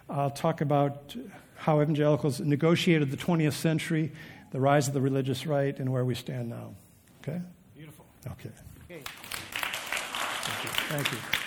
I'll 0.10 0.30
talk 0.30 0.62
about 0.62 1.16
how 1.62 1.80
evangelicals 1.80 2.40
negotiated 2.40 3.12
the 3.12 3.18
20th 3.18 3.54
century, 3.54 4.12
the 4.50 4.60
rise 4.60 4.88
of 4.88 4.96
the 4.96 5.02
religious 5.02 5.46
right, 5.46 5.78
and 5.78 5.92
where 5.92 6.04
we 6.04 6.16
stand 6.16 6.50
now. 6.50 6.74
Okay? 7.22 7.40
Beautiful. 7.76 8.04
Okay. 8.32 8.50
okay. 8.90 9.02
Thank 9.04 10.64
you. 10.64 10.70
Thank 10.70 11.12
you. 11.12 11.41